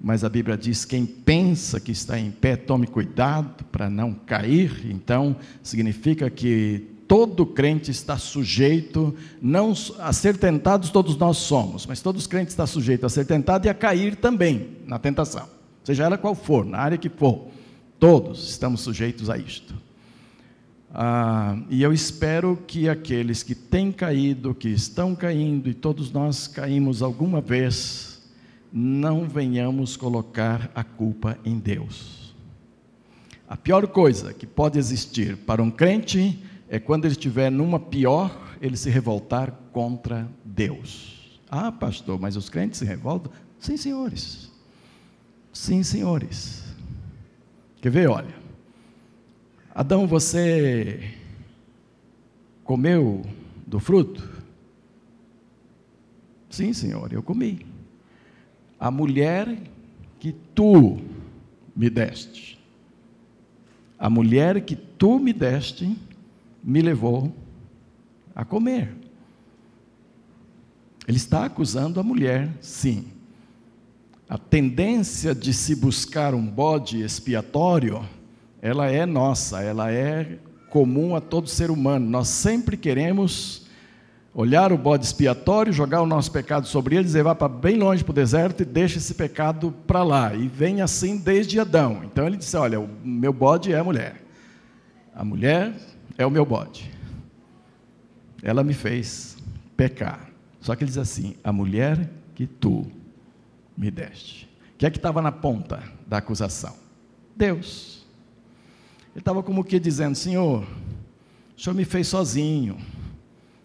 mas 0.01 0.25
a 0.25 0.29
Bíblia 0.29 0.59
diz: 0.59 0.85
quem 0.85 1.07
pensa 1.07 1.79
que 1.79 1.93
está 1.93 2.19
em 2.19 2.33
pé, 2.33 2.57
tome 2.57 2.89
cuidado 2.89 3.65
para 3.71 3.89
não 3.89 4.13
cair. 4.13 4.85
Então, 4.91 5.37
significa 5.63 6.29
que 6.29 6.89
todo 7.07 7.47
crente 7.47 7.93
está 7.93 8.19
sujeito 8.19 9.15
não 9.41 9.75
a 10.01 10.13
ser 10.13 10.37
tentados, 10.37 10.91
todos 10.91 11.17
nós 11.17 11.37
somos, 11.37 11.87
mas 11.87 12.01
todos 12.01 12.23
os 12.23 12.27
crentes 12.27 12.53
estão 12.53 12.67
sujeitos 12.67 13.05
a 13.05 13.09
ser 13.09 13.27
tentado 13.27 13.67
e 13.67 13.69
a 13.69 13.75
cair 13.75 14.17
também 14.17 14.71
na 14.89 14.99
tentação, 14.99 15.47
seja 15.85 16.03
ela 16.03 16.19
qual 16.19 16.35
for, 16.35 16.65
na 16.65 16.79
área 16.79 16.99
que 16.99 17.09
for. 17.09 17.47
Todos 18.01 18.51
estamos 18.51 18.81
sujeitos 18.81 19.31
a 19.31 19.39
isto. 19.39 19.73
Ah, 20.95 21.57
e 21.71 21.83
eu 21.83 21.91
espero 21.91 22.59
que 22.67 22.87
aqueles 22.87 23.43
que 23.43 23.55
têm 23.55 23.91
caído, 23.91 24.55
que 24.55 24.69
estão 24.69 25.15
caindo, 25.15 25.71
e 25.71 25.75
todos 25.75 26.13
nós 26.13 26.47
caímos 26.47 27.01
alguma 27.01 27.41
vez, 27.41 28.23
não 28.71 29.27
venhamos 29.27 29.97
colocar 29.97 30.71
a 30.75 30.85
culpa 30.85 31.39
em 31.45 31.59
Deus. 31.59 32.35
A 33.49 33.57
pior 33.57 33.87
coisa 33.87 34.35
que 34.35 34.47
pode 34.47 34.79
existir 34.79 35.37
para 35.39 35.63
um 35.63 35.71
crente 35.71 36.39
é 36.69 36.79
quando 36.79 37.07
ele 37.07 37.13
estiver 37.13 37.51
numa 37.51 37.81
pior, 37.81 38.55
ele 38.61 38.77
se 38.77 38.91
revoltar 38.91 39.51
contra 39.73 40.29
Deus. 40.45 41.41
Ah, 41.51 41.73
pastor, 41.73 42.21
mas 42.21 42.37
os 42.37 42.51
crentes 42.51 42.79
se 42.79 42.85
revoltam? 42.85 43.33
Sim, 43.59 43.77
senhores. 43.77 44.51
Sim, 45.53 45.83
senhores. 45.83 46.65
Quer 47.81 47.91
ver? 47.91 48.09
Olha. 48.09 48.42
Adão, 49.75 50.07
você 50.07 51.15
comeu 52.63 53.25
do 53.67 53.81
fruto? 53.81 54.29
Sim, 56.51 56.75
Senhor, 56.75 57.11
eu 57.11 57.23
comi. 57.23 57.65
A 58.79 58.91
mulher 58.91 59.59
que 60.21 60.33
tu 60.55 61.01
me 61.75 61.89
deste, 61.89 62.59
a 63.99 64.11
mulher 64.11 64.61
que 64.61 64.77
tu 64.77 65.19
me 65.19 65.33
deste, 65.33 65.97
me 66.63 66.83
levou 66.83 67.33
a 68.35 68.45
comer. 68.45 68.95
Ele 71.09 71.17
está 71.17 71.47
acusando 71.47 71.99
a 71.99 72.03
mulher, 72.03 72.51
sim. 72.61 73.07
A 74.29 74.37
tendência 74.37 75.35
de 75.35 75.55
se 75.55 75.75
buscar 75.75 76.35
um 76.35 76.47
bode 76.47 77.01
expiatório 77.01 78.07
ela 78.63 78.87
é 78.87 79.05
nossa, 79.05 79.61
ela 79.61 79.91
é 79.91 80.39
comum 80.71 81.17
a 81.17 81.21
todo 81.21 81.49
ser 81.49 81.69
humano. 81.69 82.09
Nós 82.09 82.29
sempre 82.29 82.77
queremos 82.77 83.67
olhar 84.33 84.73
o 84.73 84.79
bode 84.79 85.05
expiatório, 85.05 85.73
jogar 85.73 86.01
o 86.01 86.07
nosso 86.07 86.31
pecado 86.31 86.69
sobre 86.69 86.95
ele, 86.95 87.05
dizer, 87.05 87.25
vá 87.25 87.35
para 87.35 87.49
bem 87.49 87.77
longe 87.77 88.05
para 88.05 88.13
o 88.13 88.15
deserto 88.15 88.63
e 88.63 88.65
deixa 88.65 88.99
esse 88.99 89.15
pecado 89.15 89.75
para 89.85 90.05
lá. 90.05 90.33
E 90.33 90.47
vem 90.47 90.81
assim 90.81 91.19
desde 91.19 91.59
Adão. 91.59 92.03
Então 92.05 92.25
ele 92.25 92.37
disse: 92.37 92.57
Olha, 92.57 92.79
o 92.79 92.89
meu 93.05 93.33
bode 93.33 93.73
é 93.73 93.79
a 93.81 93.85
mulher. 93.85 94.23
A 95.13 95.25
mulher 95.25 95.75
é 96.17 96.25
o 96.25 96.31
meu 96.31 96.47
bode. 96.47 96.89
Ela 98.43 98.63
me 98.63 98.73
fez 98.73 99.37
pecar. 99.77 100.31
Só 100.61 100.77
que 100.77 100.85
ele 100.85 100.89
diz 100.89 100.99
assim: 100.99 101.35
A 101.43 101.53
mulher 101.53 102.09
que 102.35 102.47
tu 102.47 102.87
me 103.77 103.91
deste. 103.91 104.49
O 104.75 104.79
que 104.79 104.87
é 104.87 104.91
que 104.91 104.99
estava 104.99 105.21
na 105.21 105.33
ponta 105.33 105.83
da 106.07 106.19
acusação? 106.19 106.77
Deus. 107.37 108.02
Ele 109.15 109.21
estava 109.21 109.43
como 109.43 109.63
que 109.63 109.79
dizendo: 109.79 110.17
Senhor, 110.17 110.63
o 111.57 111.61
Senhor 111.61 111.75
me 111.75 111.85
fez 111.85 112.09
sozinho. 112.09 112.77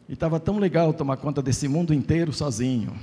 E 0.09 0.13
estava 0.13 0.39
tão 0.39 0.57
legal 0.57 0.93
tomar 0.93 1.17
conta 1.17 1.41
desse 1.41 1.67
mundo 1.67 1.93
inteiro 1.93 2.31
sozinho. 2.31 2.93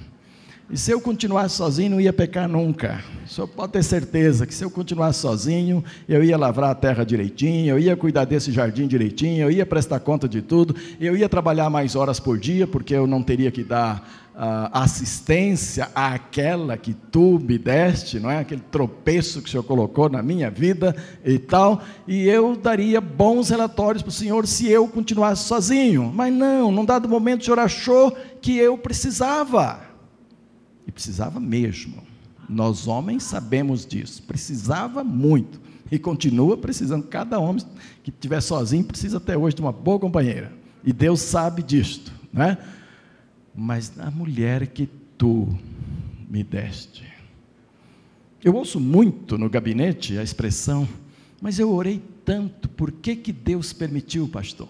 E 0.71 0.79
se 0.79 0.91
eu 0.91 1.01
continuasse 1.01 1.57
sozinho, 1.57 1.91
não 1.91 2.01
ia 2.01 2.13
pecar 2.13 2.49
nunca. 2.49 3.05
O 3.27 3.29
senhor 3.29 3.47
pode 3.47 3.73
ter 3.73 3.83
certeza 3.83 4.47
que 4.47 4.55
se 4.55 4.65
eu 4.65 4.71
continuasse 4.71 5.21
sozinho, 5.21 5.85
eu 6.09 6.25
ia 6.25 6.39
lavrar 6.39 6.71
a 6.71 6.75
terra 6.75 7.05
direitinho, 7.05 7.69
eu 7.69 7.79
ia 7.79 7.95
cuidar 7.95 8.25
desse 8.25 8.51
jardim 8.51 8.87
direitinho, 8.87 9.43
eu 9.43 9.51
ia 9.51 9.67
prestar 9.67 10.01
conta 10.01 10.27
de 10.27 10.41
tudo, 10.41 10.75
eu 10.99 11.15
ia 11.15 11.29
trabalhar 11.29 11.69
mais 11.69 11.95
horas 11.95 12.19
por 12.19 12.39
dia, 12.39 12.67
porque 12.67 12.95
eu 12.95 13.07
não 13.07 13.23
teria 13.23 13.51
que 13.51 13.63
dar 13.63 14.24
assistência 14.37 15.89
àquela 15.95 16.77
que 16.77 16.93
tu 16.93 17.39
me 17.39 17.57
deste, 17.57 18.19
não 18.19 18.31
é? 18.31 18.39
Aquele 18.39 18.63
tropeço 18.63 19.41
que 19.41 19.49
o 19.49 19.51
Senhor 19.51 19.63
colocou 19.63 20.09
na 20.09 20.23
minha 20.23 20.51
vida 20.51 20.97
e 21.25 21.39
tal, 21.39 21.81
e 22.07 22.29
eu 22.29 22.57
daria 22.57 23.01
bons 23.01 23.49
relatórios 23.49 24.03
para 24.03 24.11
o 24.11 24.13
Senhor 24.13 24.47
se 24.47 24.69
eu 24.69 24.89
continuasse 24.89 25.45
sozinho. 25.45 26.11
Mas 26.13 26.33
não, 26.35 26.73
num 26.73 26.85
dado 26.85 27.09
momento 27.09 27.43
o 27.43 27.45
Senhor 27.45 27.61
achou 27.61 28.17
que 28.41 28.57
eu 28.57 28.77
precisava. 28.77 29.81
E 30.87 30.91
precisava 30.91 31.39
mesmo. 31.39 32.03
Nós 32.49 32.87
homens 32.87 33.23
sabemos 33.23 33.87
disso. 33.87 34.23
Precisava 34.25 35.03
muito. 35.03 35.61
E 35.91 35.99
continua 35.99 36.57
precisando. 36.57 37.05
Cada 37.05 37.39
homem 37.39 37.65
que 38.03 38.11
estiver 38.11 38.41
sozinho 38.41 38.85
precisa 38.85 39.19
até 39.19 39.37
hoje 39.37 39.57
de 39.57 39.63
uma 39.63 39.73
boa 39.73 39.99
companheira. 39.99 40.53
E 40.85 40.93
Deus 40.93 41.21
sabe 41.21 41.63
disto. 41.63 42.13
Né? 42.33 42.59
Mas 43.55 43.99
a 43.99 44.11
mulher 44.11 44.67
que 44.67 44.89
tu 45.17 45.49
me 46.29 46.43
deste. 46.43 47.05
Eu 48.43 48.55
ouço 48.55 48.79
muito 48.79 49.39
no 49.39 49.49
gabinete 49.49 50.19
a 50.19 50.23
expressão, 50.23 50.87
mas 51.41 51.59
eu 51.59 51.73
orei 51.73 52.03
tanto, 52.25 52.69
por 52.69 52.91
que, 52.91 53.17
que 53.17 53.33
Deus 53.33 53.73
permitiu, 53.73 54.29
pastor? 54.29 54.69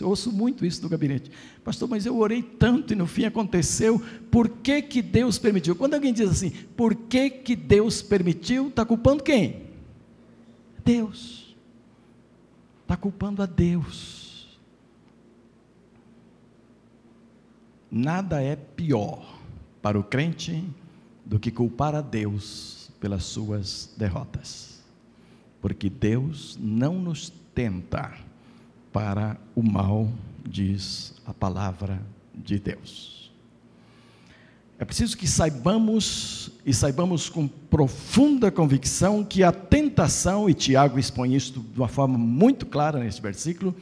Eu 0.00 0.08
ouço 0.08 0.32
muito 0.32 0.66
isso 0.66 0.82
no 0.82 0.88
gabinete. 0.88 1.30
Pastor, 1.62 1.88
mas 1.88 2.04
eu 2.04 2.18
orei 2.18 2.42
tanto 2.42 2.92
e 2.92 2.96
no 2.96 3.06
fim 3.06 3.24
aconteceu. 3.24 4.02
Por 4.30 4.48
que, 4.48 4.82
que 4.82 5.00
Deus 5.00 5.38
permitiu? 5.38 5.76
Quando 5.76 5.94
alguém 5.94 6.12
diz 6.12 6.28
assim, 6.28 6.50
por 6.76 6.94
que, 6.94 7.30
que 7.30 7.54
Deus 7.54 8.02
permitiu, 8.02 8.68
está 8.68 8.84
culpando 8.84 9.22
quem? 9.22 9.62
Deus. 10.84 11.56
Está 12.82 12.96
culpando 12.96 13.42
a 13.42 13.46
Deus. 13.46 14.27
Nada 17.90 18.42
é 18.42 18.54
pior 18.54 19.38
para 19.80 19.98
o 19.98 20.04
crente 20.04 20.64
do 21.24 21.38
que 21.38 21.50
culpar 21.50 21.94
a 21.94 22.00
Deus 22.00 22.90
pelas 23.00 23.24
suas 23.24 23.90
derrotas. 23.96 24.80
Porque 25.60 25.88
Deus 25.88 26.58
não 26.60 26.94
nos 26.94 27.32
tenta 27.54 28.14
para 28.92 29.36
o 29.54 29.62
mal, 29.62 30.08
diz 30.44 31.14
a 31.26 31.32
palavra 31.32 32.00
de 32.34 32.58
Deus. 32.58 33.30
É 34.78 34.84
preciso 34.84 35.16
que 35.16 35.26
saibamos, 35.26 36.52
e 36.64 36.72
saibamos 36.72 37.28
com 37.28 37.48
profunda 37.48 38.50
convicção, 38.50 39.24
que 39.24 39.42
a 39.42 39.50
tentação, 39.50 40.48
e 40.48 40.54
Tiago 40.54 40.98
expõe 40.98 41.34
isso 41.34 41.52
de 41.54 41.80
uma 41.80 41.88
forma 41.88 42.16
muito 42.16 42.64
clara 42.64 43.00
nesse 43.00 43.20
versículo, 43.20 43.74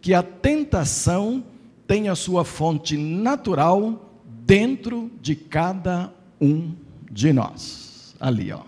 que 0.00 0.14
a 0.14 0.22
tentação 0.22 1.44
tem 1.88 2.10
a 2.10 2.14
sua 2.14 2.44
fonte 2.44 2.98
natural 2.98 4.12
dentro 4.44 5.10
de 5.22 5.34
cada 5.34 6.12
um 6.38 6.74
de 7.10 7.32
nós. 7.32 8.14
Ali, 8.20 8.52
ó. 8.52 8.62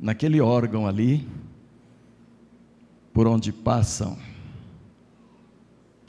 Naquele 0.00 0.40
órgão 0.40 0.86
ali, 0.86 1.28
por 3.12 3.26
onde 3.26 3.52
passam 3.52 4.16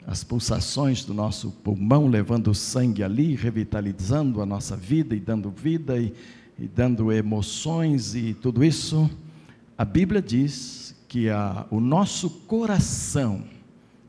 as 0.08 0.24
pulsações 0.24 1.04
do 1.04 1.13
nosso 1.13 1.52
pulmão, 1.52 2.08
levando 2.08 2.52
o 2.52 2.56
sangue 2.56 3.04
ali, 3.04 3.36
revitalizando 3.36 4.42
a 4.42 4.46
nossa 4.46 4.78
vida 4.78 5.13
e 5.13 5.20
dando 5.20 5.52
vida 5.52 6.00
e, 6.00 6.13
e 6.58 6.66
dando 6.66 7.12
emoções 7.12 8.16
e 8.16 8.34
tudo 8.34 8.63
isso. 8.63 9.10
A 9.78 9.84
Bíblia 9.84 10.22
diz 10.22 10.96
que 11.10 11.30
a, 11.30 11.66
o 11.70 11.82
nosso 11.82 12.30
coração 12.30 13.44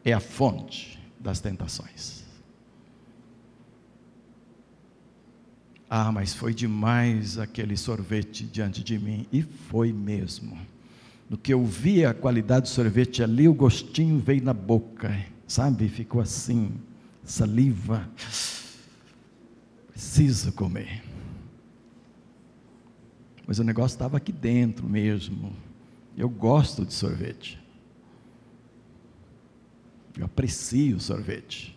é 0.05 0.13
a 0.13 0.21
fonte 0.21 0.94
das 1.25 1.41
tentações. 1.41 2.23
Ah, 5.89 6.13
mas 6.13 6.35
foi 6.35 6.53
demais 6.53 7.39
aquele 7.39 7.77
sorvete 7.77 8.45
diante 8.45 8.85
de 8.85 8.99
mim. 8.99 9.27
E 9.33 9.43
foi 9.43 9.91
mesmo. 9.93 10.59
No 11.31 11.39
que 11.39 11.55
eu 11.55 11.65
vi 11.65 12.05
a 12.05 12.13
qualidade 12.13 12.65
do 12.65 12.69
sorvete 12.69 13.23
ali, 13.23 13.49
o 13.49 13.55
gostinho 13.55 14.19
veio 14.19 14.45
na 14.45 14.53
boca, 14.53 15.25
sabe? 15.49 15.89
Ficou 15.89 16.21
assim, 16.21 16.73
saliva. 17.25 18.07
Preciso 19.93 20.53
comer. 20.53 21.03
Mas 23.47 23.59
o 23.59 23.65
negócio 23.65 23.95
estava 23.95 24.19
aqui 24.19 24.33
dentro 24.33 24.87
mesmo. 24.87 25.55
Eu 26.17 26.29
gosto 26.29 26.85
de 26.85 26.93
sorvete. 26.93 27.64
Eu 30.17 30.27
aprecio 30.27 31.01
sorvete. 31.01 31.77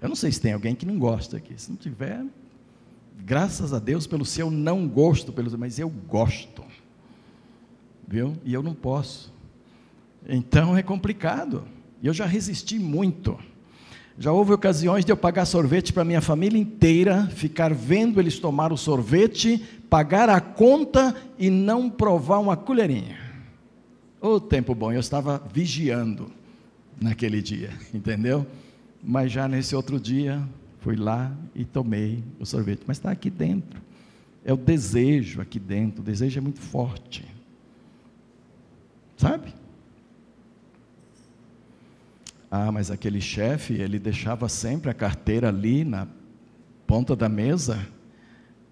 Eu 0.00 0.08
não 0.08 0.16
sei 0.16 0.30
se 0.30 0.40
tem 0.40 0.52
alguém 0.52 0.74
que 0.74 0.86
não 0.86 0.98
gosta 0.98 1.36
aqui. 1.36 1.54
Se 1.60 1.70
não 1.70 1.76
tiver, 1.76 2.24
graças 3.24 3.72
a 3.72 3.78
Deus 3.78 4.06
pelo 4.06 4.24
seu 4.24 4.50
não 4.50 4.86
gosto, 4.86 5.32
pelo, 5.32 5.56
mas 5.58 5.78
eu 5.78 5.88
gosto. 5.88 6.64
Viu? 8.06 8.36
E 8.44 8.54
eu 8.54 8.62
não 8.62 8.74
posso. 8.74 9.32
Então 10.28 10.76
é 10.76 10.82
complicado. 10.82 11.64
Eu 12.02 12.12
já 12.12 12.24
resisti 12.24 12.78
muito. 12.78 13.36
Já 14.18 14.32
houve 14.32 14.52
ocasiões 14.52 15.04
de 15.04 15.12
eu 15.12 15.16
pagar 15.16 15.44
sorvete 15.44 15.92
para 15.92 16.04
minha 16.04 16.20
família 16.20 16.58
inteira, 16.58 17.26
ficar 17.26 17.74
vendo 17.74 18.20
eles 18.20 18.38
tomar 18.38 18.72
o 18.72 18.76
sorvete, 18.76 19.58
pagar 19.90 20.30
a 20.30 20.40
conta 20.40 21.14
e 21.38 21.50
não 21.50 21.90
provar 21.90 22.38
uma 22.38 22.56
colherinha. 22.56 23.18
O 24.20 24.40
tempo 24.40 24.74
bom, 24.74 24.92
eu 24.92 25.00
estava 25.00 25.42
vigiando 25.52 26.35
naquele 27.00 27.42
dia, 27.42 27.70
entendeu? 27.92 28.46
Mas 29.02 29.30
já 29.30 29.46
nesse 29.46 29.74
outro 29.74 30.00
dia, 30.00 30.42
fui 30.80 30.96
lá 30.96 31.32
e 31.54 31.64
tomei 31.64 32.22
o 32.40 32.46
sorvete. 32.46 32.82
Mas 32.86 32.96
está 32.96 33.10
aqui 33.10 33.30
dentro. 33.30 33.80
É 34.44 34.52
o 34.52 34.56
desejo 34.56 35.40
aqui 35.40 35.58
dentro. 35.58 36.00
O 36.00 36.04
desejo 36.04 36.38
é 36.38 36.40
muito 36.40 36.60
forte. 36.60 37.24
Sabe? 39.16 39.54
Ah, 42.50 42.70
mas 42.70 42.90
aquele 42.90 43.20
chefe, 43.20 43.74
ele 43.74 43.98
deixava 43.98 44.48
sempre 44.48 44.90
a 44.90 44.94
carteira 44.94 45.48
ali 45.48 45.84
na 45.84 46.06
ponta 46.86 47.16
da 47.16 47.28
mesa, 47.28 47.86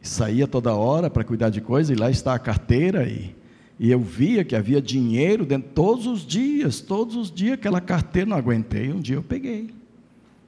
saía 0.01 0.47
toda 0.47 0.75
hora 0.75 1.11
para 1.11 1.25
cuidar 1.25 1.51
de 1.51 1.61
coisa, 1.61 1.93
e 1.93 1.97
lá 1.97 2.11
está 2.11 2.35
a 2.35 2.39
carteira, 2.39 3.09
e, 3.09 3.35
e 3.79 3.91
eu 3.91 4.01
via 4.01 4.45
que 4.45 4.55
havia 4.55 4.81
dinheiro 4.81 5.45
dentro, 5.45 5.71
todos 5.75 6.07
os 6.07 6.25
dias, 6.25 6.81
todos 6.81 7.17
os 7.17 7.31
dias, 7.31 7.55
aquela 7.55 7.81
carteira, 7.81 8.31
não 8.31 8.37
aguentei, 8.37 8.93
um 8.93 9.01
dia 9.01 9.17
eu 9.17 9.23
peguei. 9.23 9.75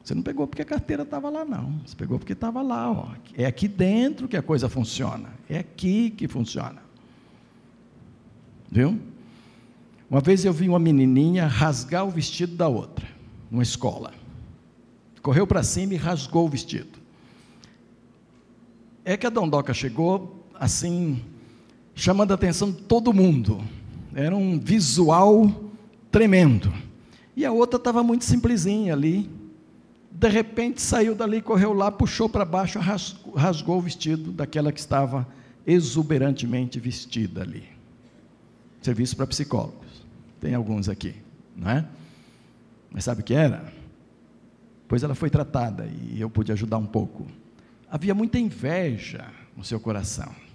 Você 0.03 0.15
não 0.15 0.23
pegou 0.23 0.47
porque 0.47 0.63
a 0.63 0.65
carteira 0.65 1.03
estava 1.03 1.29
lá, 1.29 1.45
não. 1.45 1.81
Você 1.85 1.97
pegou 1.97 2.17
porque 2.17 2.33
estava 2.33 2.63
lá. 2.63 2.93
Ó. 2.93 3.09
É 3.37 3.45
aqui 3.45 3.67
dentro 3.67 4.29
que 4.29 4.37
a 4.37 4.43
coisa 4.43 4.69
funciona. 4.69 5.31
É 5.49 5.59
aqui 5.59 6.11
que 6.11 6.29
funciona. 6.29 6.81
Viu? 8.71 8.97
Uma 10.09 10.21
vez 10.21 10.45
eu 10.45 10.53
vi 10.53 10.69
uma 10.69 10.79
menininha 10.79 11.49
rasgar 11.49 12.07
o 12.07 12.11
vestido 12.11 12.55
da 12.55 12.69
outra, 12.69 13.05
numa 13.51 13.65
escola. 13.65 14.13
Correu 15.21 15.45
para 15.45 15.65
cima 15.65 15.95
e 15.95 15.97
rasgou 15.97 16.47
o 16.47 16.49
vestido. 16.49 17.01
É 19.05 19.17
que 19.17 19.27
a 19.27 19.31
Dondoca 19.31 19.75
chegou 19.75 20.47
assim, 20.55 21.21
chamando 21.97 22.31
a 22.31 22.35
atenção 22.35 22.71
de 22.71 22.83
todo 22.83 23.13
mundo. 23.13 23.61
Era 24.15 24.37
um 24.37 24.61
visual 24.61 25.73
tremendo. 26.13 26.73
E 27.35 27.45
a 27.45 27.51
outra 27.51 27.79
estava 27.79 28.03
muito 28.03 28.25
simplesinha 28.25 28.93
ali, 28.93 29.29
de 30.11 30.29
repente 30.29 30.81
saiu 30.81 31.15
dali, 31.15 31.43
correu 31.43 31.73
lá, 31.73 31.91
puxou 31.91 32.29
para 32.29 32.45
baixo, 32.45 32.79
rasgou, 32.79 33.79
o 33.79 33.81
vestido 33.81 34.33
daquela 34.33 34.73
que 34.73 34.81
estava 34.81 35.27
exuberantemente 35.67 36.79
vestida 36.79 37.43
ali. 37.43 37.65
Serviço 38.81 39.17
para 39.17 39.27
psicólogos. 39.27 40.05
Tem 40.41 40.55
alguns 40.55 40.89
aqui, 40.89 41.15
não 41.55 41.71
é? 41.71 41.85
Mas 42.91 43.05
sabe 43.05 43.21
o 43.21 43.25
que 43.25 43.35
era? 43.35 43.71
Pois 44.89 45.03
ela 45.03 45.15
foi 45.15 45.29
tratada 45.29 45.87
e 46.11 46.21
eu 46.21 46.31
pude 46.31 46.53
ajudar 46.53 46.79
um 46.79 46.87
pouco. 46.87 47.27
Havia 47.91 48.15
muita 48.15 48.39
inveja 48.39 49.27
no 49.57 49.65
seu 49.65 49.81
coração. 49.81 50.46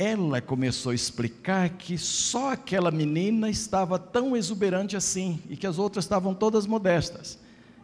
Ela 0.00 0.40
começou 0.40 0.92
a 0.92 0.94
explicar 0.94 1.68
que 1.70 1.98
só 1.98 2.52
aquela 2.52 2.88
menina 2.88 3.50
estava 3.50 3.98
tão 3.98 4.36
exuberante 4.36 4.96
assim 4.96 5.40
e 5.50 5.56
que 5.56 5.66
as 5.66 5.76
outras 5.76 6.04
estavam 6.04 6.32
todas 6.32 6.68
modestas 6.68 7.36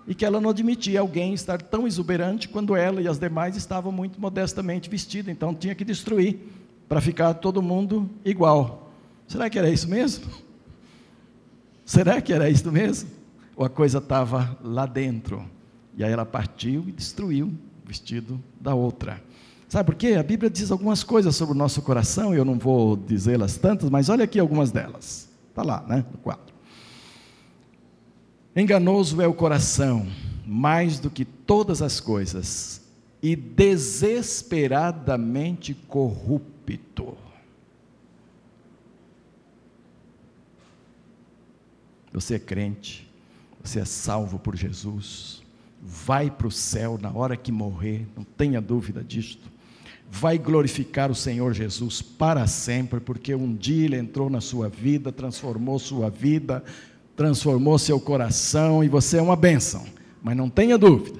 e 0.06 0.14
que 0.14 0.24
ela 0.24 0.40
não 0.40 0.50
admitia 0.50 1.00
alguém 1.00 1.34
estar 1.34 1.60
tão 1.60 1.88
exuberante 1.88 2.48
quando 2.48 2.76
ela 2.76 3.02
e 3.02 3.08
as 3.08 3.18
demais 3.18 3.56
estavam 3.56 3.90
muito 3.90 4.20
modestamente 4.20 4.88
vestidas, 4.88 5.32
então 5.32 5.52
tinha 5.52 5.74
que 5.74 5.84
destruir 5.84 6.38
para 6.88 7.00
ficar 7.00 7.34
todo 7.34 7.60
mundo 7.60 8.08
igual. 8.24 8.92
Será 9.26 9.50
que 9.50 9.58
era 9.58 9.68
isso 9.68 9.88
mesmo? 9.88 10.30
Será 11.84 12.20
que 12.20 12.32
era 12.32 12.48
isso 12.48 12.70
mesmo? 12.70 13.10
Ou 13.56 13.64
a 13.64 13.68
coisa 13.68 13.98
estava 13.98 14.56
lá 14.62 14.86
dentro? 14.86 15.44
E 15.96 16.04
aí 16.04 16.12
ela 16.12 16.24
partiu 16.24 16.84
e 16.86 16.92
destruiu 16.92 17.46
o 17.46 17.88
vestido 17.88 18.40
da 18.60 18.72
outra. 18.72 19.20
Sabe 19.74 19.88
por 19.88 19.96
quê? 19.96 20.14
A 20.14 20.22
Bíblia 20.22 20.48
diz 20.48 20.70
algumas 20.70 21.02
coisas 21.02 21.34
sobre 21.34 21.52
o 21.52 21.58
nosso 21.58 21.82
coração, 21.82 22.32
eu 22.32 22.44
não 22.44 22.56
vou 22.56 22.96
dizê-las 22.96 23.56
tantas, 23.56 23.90
mas 23.90 24.08
olha 24.08 24.22
aqui 24.22 24.38
algumas 24.38 24.70
delas. 24.70 25.28
Está 25.48 25.64
lá, 25.64 25.84
né? 25.88 26.06
No 26.12 26.18
quadro. 26.18 26.54
Enganoso 28.54 29.20
é 29.20 29.26
o 29.26 29.34
coração, 29.34 30.06
mais 30.46 31.00
do 31.00 31.10
que 31.10 31.24
todas 31.24 31.82
as 31.82 31.98
coisas, 31.98 32.82
e 33.20 33.34
desesperadamente 33.34 35.74
corrupto. 35.74 37.16
Você 42.12 42.36
é 42.36 42.38
crente, 42.38 43.10
você 43.60 43.80
é 43.80 43.84
salvo 43.84 44.38
por 44.38 44.54
Jesus, 44.54 45.42
vai 45.82 46.30
para 46.30 46.46
o 46.46 46.52
céu 46.52 46.96
na 46.96 47.10
hora 47.10 47.36
que 47.36 47.50
morrer, 47.50 48.06
não 48.16 48.22
tenha 48.22 48.60
dúvida 48.60 49.02
disto. 49.02 49.52
Vai 50.16 50.38
glorificar 50.38 51.10
o 51.10 51.14
Senhor 51.14 51.52
Jesus 51.52 52.00
para 52.00 52.46
sempre, 52.46 53.00
porque 53.00 53.34
um 53.34 53.52
dia 53.52 53.84
Ele 53.84 53.96
entrou 53.96 54.30
na 54.30 54.40
sua 54.40 54.68
vida, 54.68 55.10
transformou 55.10 55.76
sua 55.76 56.08
vida, 56.08 56.62
transformou 57.16 57.76
seu 57.80 57.98
coração 57.98 58.84
e 58.84 58.88
você 58.88 59.16
é 59.16 59.22
uma 59.22 59.34
bênção. 59.34 59.84
Mas 60.22 60.36
não 60.36 60.48
tenha 60.48 60.78
dúvida, 60.78 61.18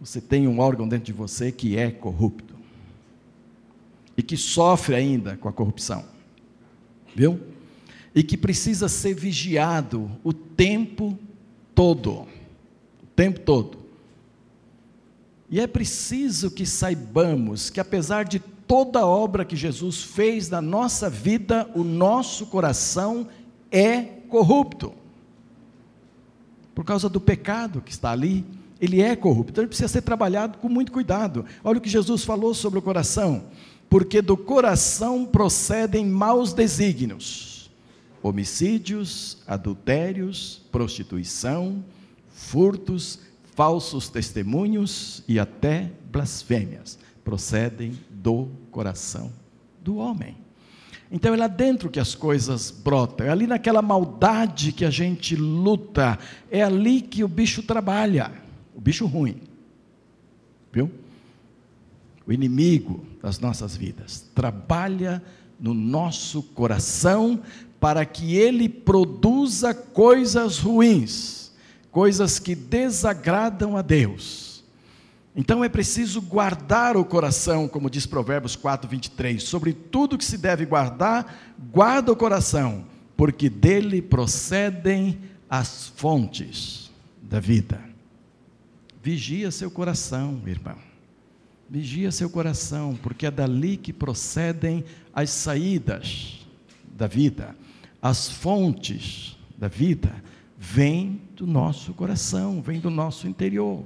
você 0.00 0.20
tem 0.20 0.48
um 0.48 0.58
órgão 0.58 0.88
dentro 0.88 1.06
de 1.06 1.12
você 1.12 1.52
que 1.52 1.78
é 1.78 1.88
corrupto 1.88 2.56
e 4.16 4.24
que 4.24 4.36
sofre 4.36 4.96
ainda 4.96 5.36
com 5.36 5.48
a 5.48 5.52
corrupção, 5.52 6.04
viu? 7.14 7.38
E 8.12 8.24
que 8.24 8.36
precisa 8.36 8.88
ser 8.88 9.14
vigiado 9.14 10.10
o 10.24 10.32
tempo 10.32 11.16
todo, 11.76 12.22
o 13.02 13.06
tempo 13.14 13.38
todo. 13.38 13.83
E 15.54 15.60
é 15.60 15.68
preciso 15.68 16.50
que 16.50 16.66
saibamos 16.66 17.70
que, 17.70 17.78
apesar 17.78 18.24
de 18.24 18.40
toda 18.40 18.98
a 18.98 19.06
obra 19.06 19.44
que 19.44 19.54
Jesus 19.54 20.02
fez 20.02 20.50
na 20.50 20.60
nossa 20.60 21.08
vida, 21.08 21.70
o 21.76 21.84
nosso 21.84 22.46
coração 22.46 23.28
é 23.70 24.02
corrupto. 24.28 24.92
Por 26.74 26.84
causa 26.84 27.08
do 27.08 27.20
pecado 27.20 27.80
que 27.80 27.92
está 27.92 28.10
ali, 28.10 28.44
ele 28.80 29.00
é 29.00 29.14
corrupto. 29.14 29.52
Então 29.52 29.62
ele 29.62 29.68
precisa 29.68 29.86
ser 29.86 30.02
trabalhado 30.02 30.58
com 30.58 30.68
muito 30.68 30.90
cuidado. 30.90 31.44
Olha 31.62 31.78
o 31.78 31.80
que 31.80 31.88
Jesus 31.88 32.24
falou 32.24 32.52
sobre 32.52 32.80
o 32.80 32.82
coração. 32.82 33.44
Porque 33.88 34.20
do 34.20 34.36
coração 34.36 35.24
procedem 35.24 36.04
maus 36.04 36.52
desígnios, 36.52 37.70
homicídios, 38.20 39.38
adultérios, 39.46 40.62
prostituição, 40.72 41.84
furtos, 42.28 43.20
falsos 43.54 44.08
testemunhos 44.08 45.22
e 45.26 45.38
até 45.38 45.90
blasfêmias. 46.10 46.98
Procedem 47.22 47.98
do 48.10 48.48
coração 48.70 49.32
do 49.82 49.96
homem. 49.96 50.36
Então 51.10 51.32
é 51.32 51.36
lá 51.36 51.46
dentro 51.46 51.90
que 51.90 52.00
as 52.00 52.14
coisas 52.14 52.70
brotam, 52.70 53.26
é 53.26 53.30
ali 53.30 53.46
naquela 53.46 53.82
maldade 53.82 54.72
que 54.72 54.84
a 54.84 54.90
gente 54.90 55.36
luta, 55.36 56.18
é 56.50 56.62
ali 56.62 57.00
que 57.00 57.22
o 57.22 57.28
bicho 57.28 57.62
trabalha, 57.62 58.32
o 58.74 58.80
bicho 58.80 59.06
ruim. 59.06 59.36
Viu? 60.72 60.90
o 62.26 62.32
inimigo 62.32 63.04
das 63.22 63.38
nossas 63.38 63.76
vidas, 63.76 64.26
trabalha 64.34 65.22
no 65.60 65.74
nosso 65.74 66.42
coração 66.42 67.40
para 67.78 68.04
que 68.04 68.36
ele 68.36 68.68
produza 68.68 69.74
coisas 69.74 70.58
ruins, 70.58 71.43
coisas 71.94 72.40
que 72.40 72.56
desagradam 72.56 73.76
a 73.76 73.80
Deus. 73.80 74.64
Então 75.36 75.62
é 75.62 75.68
preciso 75.68 76.20
guardar 76.20 76.96
o 76.96 77.04
coração, 77.04 77.68
como 77.68 77.88
diz 77.88 78.04
Provérbios 78.04 78.56
4, 78.56 78.90
23. 78.90 79.40
Sobre 79.40 79.72
tudo 79.72 80.18
que 80.18 80.24
se 80.24 80.36
deve 80.36 80.66
guardar, 80.66 81.54
guarda 81.72 82.10
o 82.10 82.16
coração, 82.16 82.84
porque 83.16 83.48
dele 83.48 84.02
procedem 84.02 85.20
as 85.48 85.86
fontes 85.86 86.90
da 87.22 87.38
vida. 87.38 87.80
Vigia 89.00 89.52
seu 89.52 89.70
coração, 89.70 90.42
irmão. 90.48 90.78
Vigia 91.70 92.10
seu 92.10 92.28
coração, 92.28 92.98
porque 93.00 93.24
é 93.24 93.30
dali 93.30 93.76
que 93.76 93.92
procedem 93.92 94.84
as 95.14 95.30
saídas 95.30 96.44
da 96.92 97.06
vida, 97.06 97.54
as 98.02 98.28
fontes 98.28 99.38
da 99.56 99.68
vida, 99.68 100.12
vêm 100.64 101.20
do 101.36 101.46
nosso 101.46 101.92
coração, 101.92 102.62
vêm 102.62 102.80
do 102.80 102.88
nosso 102.88 103.28
interior. 103.28 103.84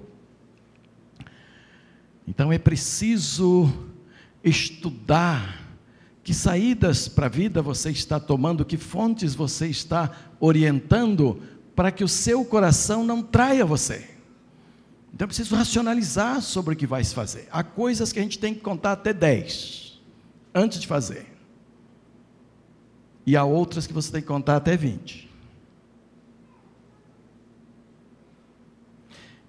Então 2.27 2.53
é 2.53 2.59
preciso 2.59 3.73
estudar 4.45 5.67
que 6.23 6.33
saídas 6.33 7.09
para 7.09 7.27
a 7.27 7.29
vida 7.29 7.61
você 7.61 7.91
está 7.91 8.21
tomando, 8.21 8.65
que 8.65 8.77
fontes 8.77 9.35
você 9.35 9.67
está 9.67 10.11
orientando 10.39 11.43
para 11.75 11.91
que 11.91 12.05
o 12.05 12.09
seu 12.09 12.45
coração 12.45 13.05
não 13.05 13.23
traia 13.23 13.65
você. 13.65 14.09
Então 15.13 15.25
é 15.25 15.27
preciso 15.27 15.57
racionalizar 15.57 16.41
sobre 16.41 16.75
o 16.75 16.77
que 16.77 16.87
vai 16.87 17.03
se 17.03 17.15
fazer. 17.15 17.49
Há 17.51 17.65
coisas 17.65 18.13
que 18.13 18.21
a 18.21 18.23
gente 18.23 18.39
tem 18.39 18.55
que 18.55 18.61
contar 18.61 18.93
até 18.93 19.13
10 19.13 20.01
antes 20.55 20.79
de 20.79 20.87
fazer. 20.87 21.27
E 23.27 23.37
há 23.37 23.45
outras 23.45 23.87
que 23.87 23.93
você 23.93 24.13
tem 24.13 24.21
que 24.21 24.29
contar 24.29 24.57
até 24.57 24.77
20. 24.77 25.28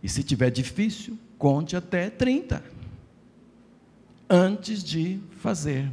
E 0.01 0.09
se 0.09 0.23
tiver 0.23 0.49
difícil, 0.49 1.17
conte 1.38 1.75
até 1.75 2.09
30. 2.09 2.63
Antes 4.29 4.83
de 4.83 5.19
fazer. 5.38 5.91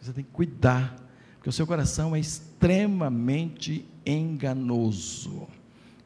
Você 0.00 0.12
tem 0.12 0.24
que 0.24 0.30
cuidar, 0.30 0.96
porque 1.36 1.48
o 1.48 1.52
seu 1.52 1.66
coração 1.66 2.14
é 2.14 2.20
extremamente 2.20 3.86
enganoso. 4.04 5.46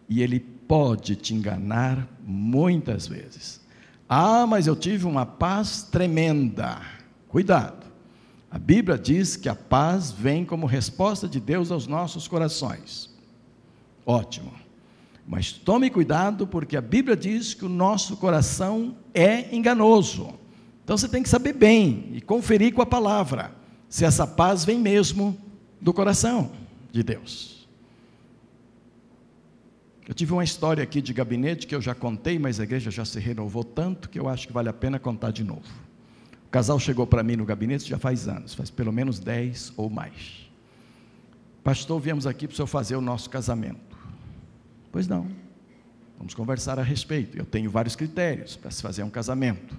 E 0.09 0.23
ele 0.23 0.39
pode 0.39 1.17
te 1.17 1.35
enganar 1.35 2.09
muitas 2.25 3.07
vezes. 3.07 3.61
Ah, 4.09 4.47
mas 4.47 4.67
eu 4.67 4.77
tive 4.77 5.07
uma 5.07 5.27
paz 5.27 5.83
tremenda. 5.83 6.81
Cuidado. 7.29 7.87
A 8.51 8.59
Bíblia 8.59 8.97
diz 8.97 9.37
que 9.37 9.49
a 9.49 9.55
paz 9.55 10.13
vem 10.13 10.45
como 10.45 10.67
resposta 10.67 11.29
de 11.29 11.41
Deus 11.41 11.71
aos 11.71 11.87
nossos 11.87 12.29
corações. 12.29 13.11
Ótimo. 14.05 14.66
Mas 15.27 15.51
tome 15.53 15.91
cuidado, 15.91 16.47
porque 16.47 16.77
a 16.77 16.81
Bíblia 16.81 17.17
diz 17.17 17.53
que 17.53 17.65
o 17.65 17.69
nosso 17.69 18.17
coração 18.17 18.97
é 19.13 19.55
enganoso. 19.55 20.35
Então 20.85 20.97
você 20.97 21.09
tem 21.09 21.23
que 21.23 21.29
saber 21.29 21.53
bem 21.53 22.11
e 22.13 22.21
conferir 22.21 22.73
com 22.73 22.81
a 22.81 22.87
palavra 22.87 23.53
se 23.89 24.05
essa 24.05 24.27
paz 24.27 24.65
vem 24.65 24.79
mesmo 24.79 25.37
do 25.81 25.93
coração 25.93 26.53
de 26.93 27.03
Deus. 27.03 27.67
Eu 30.07 30.15
tive 30.15 30.33
uma 30.33 30.45
história 30.45 30.85
aqui 30.85 31.03
de 31.03 31.13
gabinete 31.13 31.67
que 31.67 31.75
eu 31.75 31.81
já 31.81 31.93
contei, 31.93 32.39
mas 32.39 32.61
a 32.61 32.63
igreja 32.63 32.93
já 32.93 33.05
se 33.05 33.19
renovou 33.19 33.65
tanto 33.65 34.09
que 34.09 34.21
eu 34.21 34.29
acho 34.29 34.47
que 34.47 34.53
vale 34.53 34.69
a 34.69 34.73
pena 34.73 35.01
contar 35.01 35.33
de 35.33 35.43
novo. 35.43 35.67
O 36.47 36.51
casal 36.51 36.79
chegou 36.79 37.05
para 37.05 37.25
mim 37.25 37.35
no 37.35 37.45
gabinete 37.45 37.89
já 37.89 37.99
faz 37.99 38.29
anos, 38.29 38.55
faz 38.55 38.71
pelo 38.71 38.93
menos 38.93 39.19
10 39.19 39.73
ou 39.77 39.91
mais. 39.91 40.49
Pastor, 41.65 42.01
viemos 42.01 42.25
aqui 42.25 42.47
para 42.47 42.53
o 42.53 42.57
senhor 42.57 42.69
fazer 42.69 42.95
o 42.95 43.01
nosso 43.01 43.29
casamento. 43.29 43.86
Pois 44.97 45.07
não. 45.07 45.27
Vamos 46.17 46.33
conversar 46.33 46.79
a 46.79 46.83
respeito. 46.83 47.37
Eu 47.37 47.45
tenho 47.45 47.71
vários 47.71 47.95
critérios 47.95 48.57
para 48.57 48.71
se 48.71 48.81
fazer 48.81 49.03
um 49.03 49.11
casamento. 49.11 49.77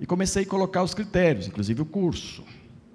E 0.00 0.06
comecei 0.06 0.44
a 0.44 0.46
colocar 0.46 0.82
os 0.82 0.94
critérios, 0.94 1.46
inclusive 1.46 1.82
o 1.82 1.84
curso. 1.84 2.42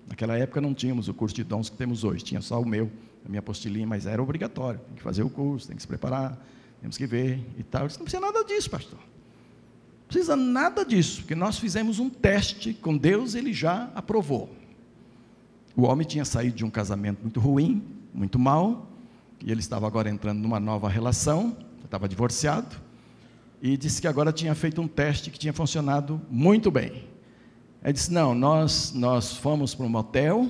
Naquela 0.09 0.35
época 0.35 0.59
não 0.59 0.73
tínhamos 0.73 1.07
o 1.07 1.13
curso 1.13 1.35
de 1.35 1.43
dons 1.43 1.69
que 1.69 1.77
temos 1.77 2.03
hoje, 2.03 2.23
tinha 2.23 2.41
só 2.41 2.59
o 2.59 2.65
meu, 2.65 2.91
a 3.23 3.29
minha 3.29 3.37
apostilinha, 3.37 3.85
mas 3.85 4.07
era 4.07 4.19
obrigatório. 4.19 4.79
Tem 4.79 4.95
que 4.95 5.03
fazer 5.03 5.21
o 5.21 5.29
curso, 5.29 5.67
tem 5.67 5.75
que 5.75 5.83
se 5.83 5.87
preparar, 5.87 6.43
temos 6.81 6.97
que 6.97 7.05
ver 7.05 7.39
e 7.55 7.61
tal. 7.61 7.83
Eu 7.83 7.87
disse, 7.87 7.99
não 7.99 8.05
precisa 8.05 8.25
nada 8.25 8.43
disso, 8.43 8.71
pastor. 8.71 8.97
Não 8.97 10.07
precisa 10.07 10.35
nada 10.35 10.83
disso, 10.83 11.21
porque 11.21 11.35
nós 11.35 11.59
fizemos 11.59 11.99
um 11.99 12.09
teste 12.09 12.73
com 12.73 12.97
Deus, 12.97 13.35
ele 13.35 13.53
já 13.53 13.91
aprovou. 13.93 14.49
O 15.75 15.83
homem 15.83 16.07
tinha 16.07 16.25
saído 16.25 16.55
de 16.55 16.65
um 16.65 16.71
casamento 16.71 17.21
muito 17.21 17.39
ruim, 17.39 17.83
muito 18.11 18.39
mal, 18.39 18.87
e 19.43 19.51
ele 19.51 19.59
estava 19.59 19.85
agora 19.85 20.09
entrando 20.09 20.39
numa 20.39 20.59
nova 20.59 20.87
relação, 20.87 21.55
estava 21.83 22.07
divorciado, 22.07 22.75
e 23.61 23.75
disse 23.75 24.01
que 24.01 24.07
agora 24.07 24.31
tinha 24.31 24.55
feito 24.55 24.81
um 24.81 24.87
teste 24.87 25.29
que 25.29 25.37
tinha 25.37 25.53
funcionado 25.53 26.21
muito 26.29 26.71
bem. 26.71 27.03
Ele 27.83 27.93
disse: 27.93 28.11
Não, 28.11 28.33
nós, 28.33 28.93
nós 28.95 29.33
fomos 29.35 29.75
para 29.75 29.85
um 29.85 29.89
motel 29.89 30.49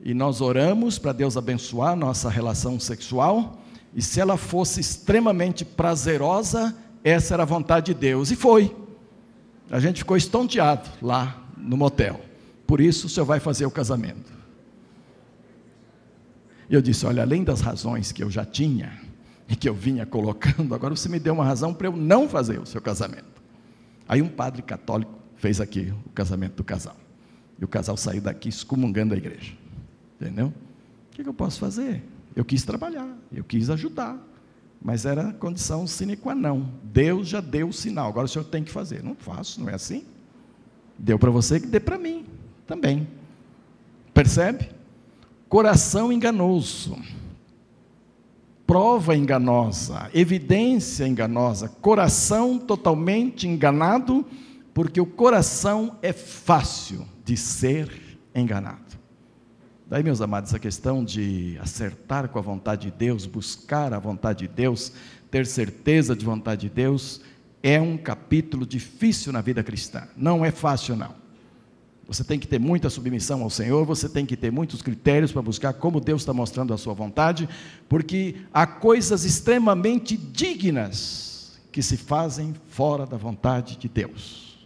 e 0.00 0.14
nós 0.14 0.40
oramos 0.40 0.98
para 0.98 1.12
Deus 1.12 1.36
abençoar 1.36 1.96
nossa 1.96 2.28
relação 2.28 2.78
sexual, 2.78 3.58
e 3.94 4.02
se 4.02 4.20
ela 4.20 4.36
fosse 4.36 4.80
extremamente 4.80 5.64
prazerosa, 5.64 6.76
essa 7.02 7.34
era 7.34 7.42
a 7.42 7.46
vontade 7.46 7.86
de 7.86 7.94
Deus. 7.94 8.30
E 8.30 8.36
foi. 8.36 8.74
A 9.70 9.80
gente 9.80 9.98
ficou 9.98 10.16
estonteado 10.16 10.88
lá 11.02 11.42
no 11.56 11.76
motel. 11.76 12.20
Por 12.66 12.80
isso 12.80 13.06
o 13.06 13.10
senhor 13.10 13.26
vai 13.26 13.40
fazer 13.40 13.66
o 13.66 13.70
casamento. 13.70 14.37
E 16.68 16.74
eu 16.74 16.82
disse: 16.82 17.06
Olha, 17.06 17.22
além 17.22 17.44
das 17.44 17.60
razões 17.60 18.12
que 18.12 18.22
eu 18.22 18.30
já 18.30 18.44
tinha 18.44 18.92
e 19.48 19.56
que 19.56 19.68
eu 19.68 19.74
vinha 19.74 20.04
colocando, 20.04 20.74
agora 20.74 20.94
você 20.94 21.08
me 21.08 21.18
deu 21.18 21.34
uma 21.34 21.44
razão 21.44 21.72
para 21.72 21.88
eu 21.88 21.96
não 21.96 22.28
fazer 22.28 22.60
o 22.60 22.66
seu 22.66 22.80
casamento. 22.80 23.42
Aí 24.08 24.22
um 24.22 24.28
padre 24.28 24.62
católico 24.62 25.12
fez 25.36 25.60
aqui 25.60 25.92
o 26.06 26.10
casamento 26.10 26.56
do 26.56 26.64
casal. 26.64 26.96
E 27.58 27.64
o 27.64 27.68
casal 27.68 27.96
saiu 27.96 28.20
daqui 28.20 28.48
excomungando 28.48 29.14
a 29.14 29.16
igreja. 29.16 29.52
Entendeu? 30.20 30.46
O 30.48 31.14
que, 31.14 31.28
eu 31.28 31.34
posso 31.34 31.58
fazer? 31.58 32.04
Eu 32.34 32.44
quis 32.44 32.64
trabalhar, 32.64 33.08
eu 33.32 33.42
quis 33.42 33.68
ajudar, 33.68 34.16
mas 34.80 35.04
era 35.04 35.32
condição 35.32 35.86
sine 35.86 36.16
qua 36.16 36.34
non. 36.34 36.66
Deus 36.84 37.28
já 37.28 37.40
deu 37.40 37.68
o 37.68 37.72
sinal, 37.72 38.08
agora 38.08 38.26
o 38.26 38.28
senhor 38.28 38.44
tem 38.44 38.62
que 38.62 38.70
fazer. 38.70 39.02
Não 39.02 39.16
faço, 39.16 39.60
não 39.60 39.68
é 39.68 39.74
assim? 39.74 40.04
Deu 40.96 41.18
para 41.18 41.30
você 41.30 41.58
que 41.58 41.66
dê 41.66 41.80
para 41.80 41.98
mim 41.98 42.24
também. 42.66 43.08
Percebe? 44.14 44.70
Coração 45.48 46.12
enganoso, 46.12 46.98
prova 48.66 49.16
enganosa, 49.16 50.10
evidência 50.12 51.06
enganosa, 51.06 51.68
coração 51.68 52.58
totalmente 52.58 53.48
enganado, 53.48 54.26
porque 54.74 55.00
o 55.00 55.06
coração 55.06 55.96
é 56.02 56.12
fácil 56.12 57.06
de 57.24 57.34
ser 57.36 58.18
enganado. 58.34 58.98
Daí, 59.86 60.02
meus 60.02 60.20
amados, 60.20 60.52
a 60.52 60.58
questão 60.58 61.02
de 61.02 61.58
acertar 61.62 62.28
com 62.28 62.38
a 62.38 62.42
vontade 62.42 62.90
de 62.90 62.96
Deus, 62.96 63.24
buscar 63.24 63.94
a 63.94 63.98
vontade 63.98 64.40
de 64.40 64.48
Deus, 64.48 64.92
ter 65.30 65.46
certeza 65.46 66.14
de 66.14 66.26
vontade 66.26 66.68
de 66.68 66.68
Deus, 66.68 67.22
é 67.62 67.80
um 67.80 67.96
capítulo 67.96 68.66
difícil 68.66 69.32
na 69.32 69.40
vida 69.40 69.62
cristã. 69.62 70.06
Não 70.14 70.44
é 70.44 70.50
fácil, 70.50 70.94
não. 70.94 71.14
Você 72.08 72.24
tem 72.24 72.38
que 72.38 72.48
ter 72.48 72.58
muita 72.58 72.88
submissão 72.88 73.42
ao 73.42 73.50
Senhor, 73.50 73.84
você 73.84 74.08
tem 74.08 74.24
que 74.24 74.34
ter 74.34 74.50
muitos 74.50 74.80
critérios 74.80 75.30
para 75.30 75.42
buscar 75.42 75.74
como 75.74 76.00
Deus 76.00 76.22
está 76.22 76.32
mostrando 76.32 76.72
a 76.72 76.78
sua 76.78 76.94
vontade, 76.94 77.46
porque 77.86 78.36
há 78.52 78.66
coisas 78.66 79.26
extremamente 79.26 80.16
dignas 80.16 81.60
que 81.70 81.82
se 81.82 81.98
fazem 81.98 82.54
fora 82.68 83.04
da 83.04 83.18
vontade 83.18 83.76
de 83.76 83.88
Deus. 83.88 84.58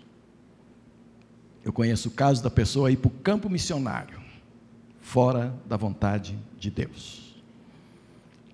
Eu 1.65 1.73
conheço 1.73 2.09
o 2.09 2.13
caso 2.13 2.41
da 2.43 2.51
pessoa 2.51 2.93
ir 2.93 2.97
para 2.97 3.09
o 3.09 3.11
campo 3.11 3.51
missionário 3.51 4.21
fora 5.01 5.53
da 5.67 5.77
vontade 5.77 6.39
de 6.57 6.71
Deus. 6.71 7.35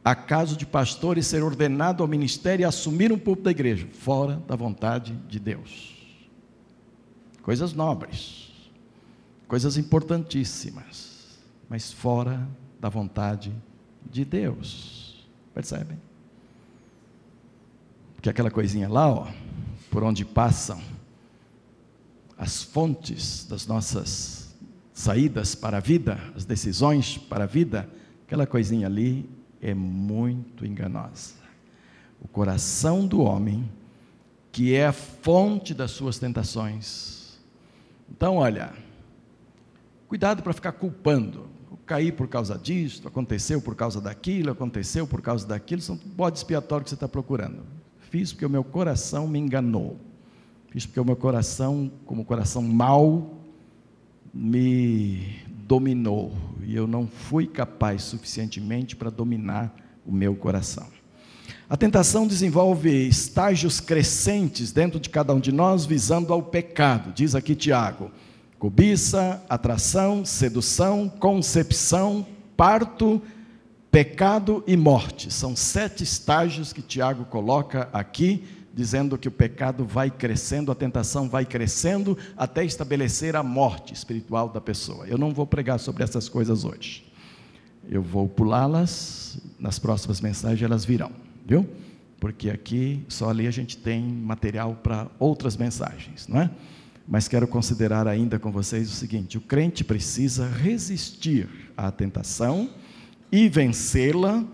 Acaso 0.02 0.56
de 0.56 0.64
pastores 0.64 1.26
ser 1.26 1.42
ordenado 1.42 2.02
ao 2.02 2.08
ministério 2.08 2.62
e 2.62 2.64
assumir 2.64 3.12
um 3.12 3.18
púlpito 3.18 3.44
da 3.44 3.50
igreja, 3.50 3.86
fora 3.92 4.42
da 4.48 4.56
vontade 4.56 5.12
de 5.28 5.38
Deus. 5.38 5.94
Coisas 7.42 7.74
nobres, 7.74 8.47
coisas 9.48 9.78
importantíssimas, 9.78 11.38
mas 11.68 11.90
fora 11.90 12.46
da 12.78 12.88
vontade 12.90 13.52
de 14.08 14.24
Deus. 14.24 15.26
Percebem? 15.54 15.98
Porque 18.14 18.28
aquela 18.28 18.50
coisinha 18.50 18.88
lá, 18.88 19.08
ó, 19.08 19.26
por 19.90 20.04
onde 20.04 20.24
passam 20.24 20.80
as 22.36 22.62
fontes 22.62 23.46
das 23.48 23.66
nossas 23.66 24.54
saídas 24.92 25.54
para 25.54 25.78
a 25.78 25.80
vida, 25.80 26.20
as 26.36 26.44
decisões 26.44 27.16
para 27.16 27.44
a 27.44 27.46
vida, 27.46 27.88
aquela 28.26 28.46
coisinha 28.46 28.86
ali 28.86 29.28
é 29.60 29.72
muito 29.72 30.66
enganosa. 30.66 31.34
O 32.20 32.28
coração 32.28 33.06
do 33.06 33.20
homem, 33.20 33.68
que 34.52 34.74
é 34.74 34.86
a 34.86 34.92
fonte 34.92 35.72
das 35.72 35.92
suas 35.92 36.18
tentações, 36.18 37.16
Então, 38.10 38.36
olha, 38.36 38.72
cuidado 40.08 40.42
para 40.42 40.52
ficar 40.52 40.72
culpando. 40.72 41.46
Caí 41.86 42.10
por 42.10 42.28
causa 42.28 42.58
disso, 42.58 43.06
aconteceu 43.06 43.62
por 43.62 43.74
causa 43.74 44.00
daquilo, 44.00 44.50
aconteceu 44.50 45.06
por 45.06 45.22
causa 45.22 45.46
daquilo, 45.46 45.80
são 45.80 45.96
bode 45.96 46.38
expiatório 46.38 46.84
que 46.84 46.90
você 46.90 46.96
está 46.96 47.08
procurando. 47.08 47.62
Fiz 48.10 48.32
porque 48.32 48.44
o 48.44 48.50
meu 48.50 48.64
coração 48.64 49.26
me 49.26 49.38
enganou. 49.38 49.98
Fiz 50.70 50.84
porque 50.84 51.00
o 51.00 51.04
meu 51.04 51.16
coração, 51.16 51.90
como 52.04 52.24
coração 52.24 52.62
mau, 52.62 53.38
me 54.34 55.38
dominou. 55.66 56.34
E 56.62 56.74
eu 56.74 56.86
não 56.86 57.06
fui 57.06 57.46
capaz 57.46 58.02
suficientemente 58.02 58.94
para 58.94 59.08
dominar 59.08 59.74
o 60.06 60.12
meu 60.12 60.34
coração. 60.34 60.86
A 61.70 61.76
tentação 61.76 62.26
desenvolve 62.26 62.90
estágios 63.08 63.80
crescentes 63.80 64.72
dentro 64.72 65.00
de 65.00 65.08
cada 65.08 65.34
um 65.34 65.40
de 65.40 65.52
nós, 65.52 65.86
visando 65.86 66.32
ao 66.32 66.42
pecado. 66.42 67.12
Diz 67.14 67.34
aqui 67.34 67.54
Tiago: 67.54 68.10
cobiça, 68.58 69.42
atração, 69.48 70.24
sedução, 70.24 71.08
concepção, 71.08 72.26
parto, 72.56 73.22
pecado 73.90 74.64
e 74.66 74.76
morte. 74.76 75.32
São 75.32 75.54
sete 75.54 76.02
estágios 76.02 76.72
que 76.72 76.82
Tiago 76.82 77.24
coloca 77.24 77.88
aqui, 77.92 78.44
dizendo 78.74 79.16
que 79.18 79.28
o 79.28 79.32
pecado 79.32 79.84
vai 79.84 80.10
crescendo, 80.10 80.70
a 80.70 80.74
tentação 80.74 81.28
vai 81.28 81.44
crescendo, 81.44 82.16
até 82.36 82.64
estabelecer 82.64 83.36
a 83.36 83.42
morte 83.42 83.94
espiritual 83.94 84.48
da 84.48 84.60
pessoa. 84.60 85.06
Eu 85.06 85.18
não 85.18 85.32
vou 85.32 85.46
pregar 85.46 85.78
sobre 85.78 86.04
essas 86.04 86.28
coisas 86.28 86.64
hoje. 86.64 87.04
Eu 87.88 88.02
vou 88.02 88.28
pulá-las, 88.28 89.38
nas 89.58 89.78
próximas 89.78 90.20
mensagens 90.20 90.62
elas 90.62 90.84
virão 90.84 91.10
viu? 91.48 91.66
Porque 92.20 92.50
aqui, 92.50 93.02
só 93.08 93.30
ali 93.30 93.46
a 93.46 93.50
gente 93.50 93.78
tem 93.78 94.02
material 94.02 94.74
para 94.82 95.06
outras 95.18 95.56
mensagens, 95.56 96.28
não 96.28 96.42
é? 96.42 96.50
Mas 97.10 97.26
quero 97.26 97.48
considerar 97.48 98.06
ainda 98.06 98.38
com 98.38 98.52
vocês 98.52 98.90
o 98.90 98.94
seguinte: 98.94 99.38
o 99.38 99.40
crente 99.40 99.82
precisa 99.82 100.46
resistir 100.46 101.48
à 101.74 101.90
tentação 101.90 102.68
e 103.32 103.48
vencê-la 103.48 104.44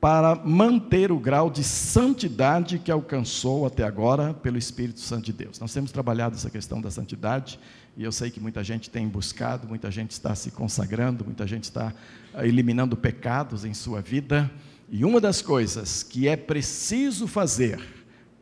para 0.00 0.36
manter 0.36 1.10
o 1.10 1.18
grau 1.18 1.50
de 1.50 1.64
santidade 1.64 2.78
que 2.78 2.92
alcançou 2.92 3.66
até 3.66 3.82
agora 3.82 4.32
pelo 4.34 4.56
Espírito 4.56 5.00
Santo 5.00 5.24
de 5.24 5.32
Deus. 5.32 5.58
Nós 5.58 5.72
temos 5.72 5.90
trabalhado 5.90 6.36
essa 6.36 6.48
questão 6.48 6.80
da 6.80 6.92
santidade 6.92 7.58
e 7.96 8.04
eu 8.04 8.12
sei 8.12 8.30
que 8.30 8.38
muita 8.38 8.62
gente 8.62 8.88
tem 8.88 9.08
buscado, 9.08 9.66
muita 9.66 9.90
gente 9.90 10.12
está 10.12 10.32
se 10.36 10.52
consagrando, 10.52 11.24
muita 11.24 11.44
gente 11.44 11.64
está 11.64 11.92
eliminando 12.36 12.96
pecados 12.96 13.64
em 13.64 13.74
sua 13.74 14.00
vida. 14.00 14.48
E 14.88 15.04
uma 15.04 15.20
das 15.20 15.42
coisas 15.42 16.04
que 16.04 16.28
é 16.28 16.36
preciso 16.36 17.26
fazer 17.26 17.80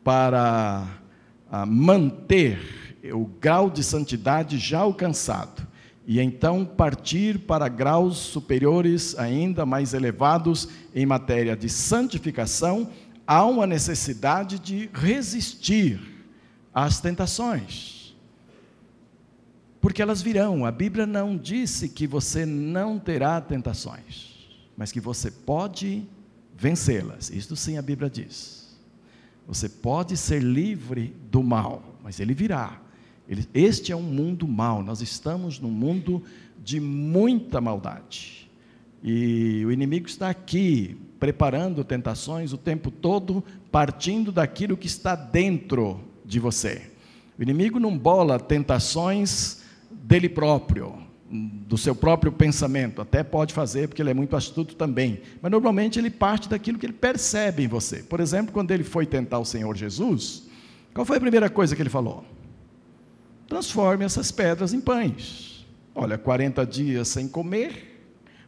para 0.03 0.87
ah, 1.49 1.65
manter 1.65 2.84
o 3.13 3.25
grau 3.25 3.69
de 3.69 3.83
santidade 3.83 4.57
já 4.57 4.79
alcançado 4.79 5.65
e 6.07 6.19
então 6.19 6.63
partir 6.63 7.39
para 7.39 7.67
graus 7.67 8.17
superiores 8.17 9.17
ainda 9.17 9.65
mais 9.65 9.93
elevados 9.93 10.69
em 10.93 11.05
matéria 11.05 11.55
de 11.57 11.67
santificação, 11.67 12.91
há 13.25 13.43
uma 13.45 13.65
necessidade 13.65 14.59
de 14.59 14.89
resistir 14.93 15.99
às 16.73 16.99
tentações. 16.99 18.15
Porque 19.81 20.01
elas 20.01 20.21
virão. 20.21 20.65
A 20.65 20.71
Bíblia 20.71 21.07
não 21.07 21.35
disse 21.35 21.89
que 21.89 22.05
você 22.05 22.45
não 22.45 22.99
terá 22.99 23.41
tentações, 23.41 24.47
mas 24.77 24.91
que 24.91 24.99
você 24.99 25.31
pode 25.31 26.07
vencê-las. 26.55 27.31
Isto 27.31 27.55
sim 27.55 27.77
a 27.77 27.81
Bíblia 27.81 28.09
diz. 28.09 28.77
Você 29.47 29.67
pode 29.69 30.17
ser 30.17 30.41
livre 30.41 31.15
do 31.31 31.41
mal, 31.41 31.97
mas 32.03 32.19
ele 32.19 32.33
virá. 32.33 32.79
Ele, 33.27 33.47
este 33.53 33.91
é 33.91 33.95
um 33.95 34.01
mundo 34.01 34.47
mau. 34.47 34.83
Nós 34.83 35.01
estamos 35.01 35.59
num 35.59 35.71
mundo 35.71 36.23
de 36.63 36.79
muita 36.79 37.59
maldade. 37.59 38.49
E 39.03 39.63
o 39.65 39.71
inimigo 39.71 40.07
está 40.07 40.29
aqui, 40.29 40.97
preparando 41.19 41.83
tentações 41.83 42.53
o 42.53 42.57
tempo 42.57 42.89
todo, 42.89 43.43
partindo 43.71 44.31
daquilo 44.31 44.75
que 44.75 44.87
está 44.87 45.15
dentro 45.15 45.99
de 46.25 46.39
você. 46.39 46.89
O 47.37 47.43
inimigo 47.43 47.79
não 47.79 47.97
bola 47.97 48.39
tentações 48.39 49.63
dele 49.91 50.29
próprio, 50.29 50.93
do 51.29 51.77
seu 51.77 51.95
próprio 51.95 52.31
pensamento, 52.31 53.01
até 53.01 53.23
pode 53.23 53.53
fazer, 53.53 53.87
porque 53.87 54.01
ele 54.01 54.11
é 54.11 54.13
muito 54.13 54.35
astuto 54.35 54.75
também, 54.75 55.21
mas 55.41 55.51
normalmente 55.51 55.99
ele 55.99 56.09
parte 56.09 56.47
daquilo 56.47 56.79
que 56.79 56.85
ele 56.85 56.93
percebe 56.93 57.63
em 57.63 57.67
você. 57.67 57.97
Por 57.97 58.19
exemplo, 58.19 58.53
quando 58.53 58.71
ele 58.71 58.83
foi 58.83 59.05
tentar 59.05 59.39
o 59.39 59.45
Senhor 59.45 59.75
Jesus, 59.75 60.47
qual 60.93 61.05
foi 61.05 61.17
a 61.17 61.21
primeira 61.21 61.49
coisa 61.49 61.75
que 61.75 61.81
ele 61.81 61.89
falou? 61.89 62.23
Transforme 63.47 64.03
essas 64.05 64.31
pedras 64.31 64.73
em 64.73 64.81
pães. 64.81 65.65
Olha, 65.93 66.17
40 66.17 66.65
dias 66.65 67.07
sem 67.07 67.27
comer, 67.27 67.95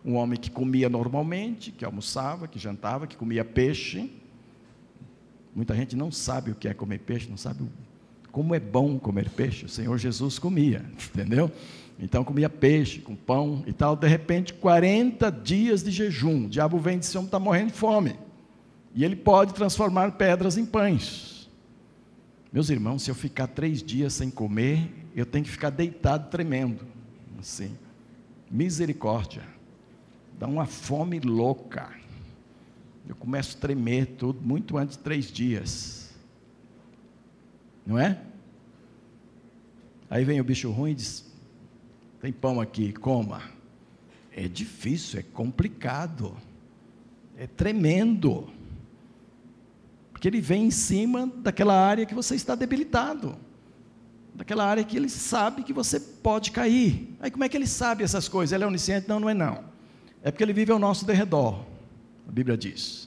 um 0.03 0.15
homem 0.15 0.39
que 0.39 0.51
comia 0.51 0.89
normalmente, 0.89 1.71
que 1.71 1.85
almoçava, 1.85 2.47
que 2.47 2.59
jantava, 2.59 3.07
que 3.07 3.15
comia 3.15 3.45
peixe. 3.45 4.11
Muita 5.55 5.75
gente 5.75 5.95
não 5.95 6.11
sabe 6.11 6.51
o 6.51 6.55
que 6.55 6.67
é 6.67 6.73
comer 6.73 6.99
peixe, 6.99 7.29
não 7.29 7.37
sabe 7.37 7.63
como 8.31 8.53
é 8.53 8.59
bom 8.59 8.99
comer 8.99 9.29
peixe. 9.29 9.65
O 9.65 9.69
Senhor 9.69 9.97
Jesus 9.97 10.37
comia, 10.37 10.85
entendeu? 11.13 11.51
Então 11.99 12.23
comia 12.23 12.49
peixe 12.49 12.99
com 12.99 13.15
pão 13.15 13.63
e 13.65 13.73
tal. 13.73 13.95
De 13.95 14.07
repente, 14.07 14.53
40 14.53 15.31
dias 15.31 15.83
de 15.83 15.89
jejum. 15.89 16.45
O 16.45 16.49
diabo 16.49 16.77
vem 16.79 16.97
e 16.97 16.99
diz: 16.99 17.09
Esse 17.09 17.17
homem 17.17 17.27
está 17.27 17.39
morrendo 17.39 17.71
de 17.71 17.77
fome. 17.77 18.15
E 18.93 19.03
ele 19.03 19.15
pode 19.15 19.53
transformar 19.53 20.11
pedras 20.11 20.57
em 20.57 20.65
pães. 20.65 21.36
Meus 22.51 22.69
irmãos, 22.69 23.03
se 23.03 23.11
eu 23.11 23.15
ficar 23.15 23.47
três 23.47 23.83
dias 23.83 24.13
sem 24.13 24.29
comer, 24.29 24.89
eu 25.15 25.25
tenho 25.25 25.43
que 25.43 25.51
ficar 25.51 25.69
deitado 25.69 26.29
tremendo. 26.29 26.85
Assim. 27.37 27.77
Misericórdia. 28.49 29.43
Dá 30.39 30.47
uma 30.47 30.65
fome 30.65 31.19
louca. 31.19 31.89
Eu 33.07 33.15
começo 33.15 33.57
a 33.57 33.61
tremer 33.61 34.05
tudo 34.17 34.41
muito 34.41 34.77
antes 34.77 34.97
de 34.97 35.03
três 35.03 35.31
dias. 35.31 36.15
Não 37.85 37.97
é? 37.97 38.21
Aí 40.09 40.23
vem 40.23 40.39
o 40.39 40.43
bicho 40.43 40.69
ruim 40.71 40.91
e 40.91 40.95
diz: 40.95 41.25
tem 42.21 42.31
pão 42.31 42.59
aqui, 42.59 42.93
coma. 42.93 43.41
É 44.31 44.47
difícil, 44.47 45.19
é 45.19 45.23
complicado, 45.23 46.35
é 47.35 47.47
tremendo. 47.47 48.49
Porque 50.17 50.27
ele 50.27 50.41
vem 50.41 50.65
em 50.65 50.71
cima 50.71 51.31
daquela 51.43 51.79
área 51.79 52.03
que 52.03 52.15
você 52.15 52.33
está 52.33 52.55
debilitado, 52.55 53.37
daquela 54.33 54.65
área 54.65 54.83
que 54.83 54.97
ele 54.97 55.09
sabe 55.09 55.61
que 55.61 55.71
você 55.71 55.99
pode 55.99 56.49
cair. 56.49 57.15
Aí 57.19 57.29
como 57.29 57.43
é 57.43 57.49
que 57.49 57.55
ele 57.55 57.67
sabe 57.67 58.03
essas 58.03 58.27
coisas? 58.27 58.51
Ele 58.51 58.63
é 58.63 58.67
onisciente? 58.67 59.07
Não, 59.07 59.19
não 59.19 59.29
é 59.29 59.35
não. 59.35 59.63
É 60.23 60.31
porque 60.31 60.43
ele 60.43 60.53
vive 60.53 60.71
ao 60.71 60.79
nosso 60.79 61.05
derredor, 61.05 61.63
a 62.27 62.31
Bíblia 62.31 62.57
diz. 62.57 63.06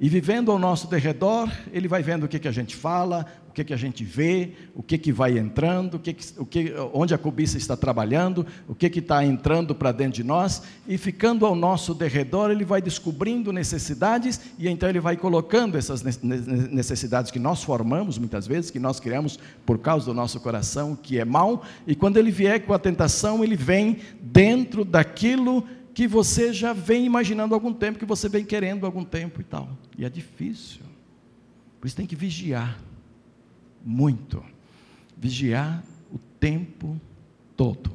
E 0.00 0.08
vivendo 0.08 0.50
ao 0.50 0.58
nosso 0.58 0.88
derredor, 0.88 1.48
ele 1.72 1.86
vai 1.86 2.02
vendo 2.02 2.24
o 2.24 2.28
que, 2.28 2.40
que 2.40 2.48
a 2.48 2.52
gente 2.52 2.74
fala, 2.74 3.26
o 3.48 3.52
que, 3.54 3.62
que 3.62 3.72
a 3.72 3.76
gente 3.76 4.02
vê, 4.02 4.50
o 4.74 4.82
que, 4.82 4.98
que 4.98 5.12
vai 5.12 5.38
entrando, 5.38 5.94
o 5.94 5.98
que 6.00 6.12
que, 6.12 6.40
o 6.40 6.44
que, 6.44 6.74
onde 6.92 7.14
a 7.14 7.18
cobiça 7.18 7.56
está 7.56 7.76
trabalhando, 7.76 8.44
o 8.66 8.74
que 8.74 8.86
está 8.86 9.24
entrando 9.24 9.72
para 9.72 9.92
dentro 9.92 10.14
de 10.14 10.24
nós, 10.24 10.62
e 10.88 10.98
ficando 10.98 11.46
ao 11.46 11.54
nosso 11.54 11.94
derredor, 11.94 12.50
ele 12.50 12.64
vai 12.64 12.82
descobrindo 12.82 13.52
necessidades, 13.52 14.40
e 14.58 14.68
então 14.68 14.88
ele 14.88 14.98
vai 14.98 15.16
colocando 15.16 15.78
essas 15.78 16.02
necessidades 16.02 17.30
que 17.30 17.38
nós 17.38 17.62
formamos 17.62 18.18
muitas 18.18 18.48
vezes, 18.48 18.72
que 18.72 18.80
nós 18.80 18.98
criamos 18.98 19.38
por 19.64 19.78
causa 19.78 20.06
do 20.06 20.14
nosso 20.14 20.40
coração, 20.40 20.96
que 21.00 21.20
é 21.20 21.24
mau, 21.24 21.62
e 21.86 21.94
quando 21.94 22.16
ele 22.16 22.32
vier 22.32 22.66
com 22.66 22.74
a 22.74 22.78
tentação, 22.80 23.44
ele 23.44 23.54
vem 23.54 23.98
dentro 24.20 24.84
daquilo 24.84 25.62
que 25.62 25.83
você 26.08 26.52
já 26.52 26.72
vem 26.72 27.06
imaginando 27.06 27.54
há 27.54 27.56
algum 27.56 27.72
tempo, 27.72 28.00
que 28.00 28.04
você 28.04 28.28
vem 28.28 28.44
querendo 28.44 28.84
há 28.84 28.88
algum 28.88 29.04
tempo 29.04 29.40
e 29.40 29.44
tal. 29.44 29.68
E 29.96 30.04
é 30.04 30.10
difícil. 30.10 30.82
Por 31.80 31.86
isso 31.86 31.96
tem 31.96 32.06
que 32.06 32.16
vigiar 32.16 32.80
muito. 33.84 34.42
Vigiar 35.16 35.84
o 36.12 36.18
tempo 36.40 37.00
todo. 37.56 37.92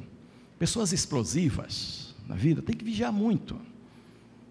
Pessoas 0.58 0.92
explosivas 0.92 2.14
na 2.26 2.34
vida 2.34 2.62
tem 2.62 2.74
que 2.74 2.84
vigiar 2.84 3.12
muito. 3.12 3.60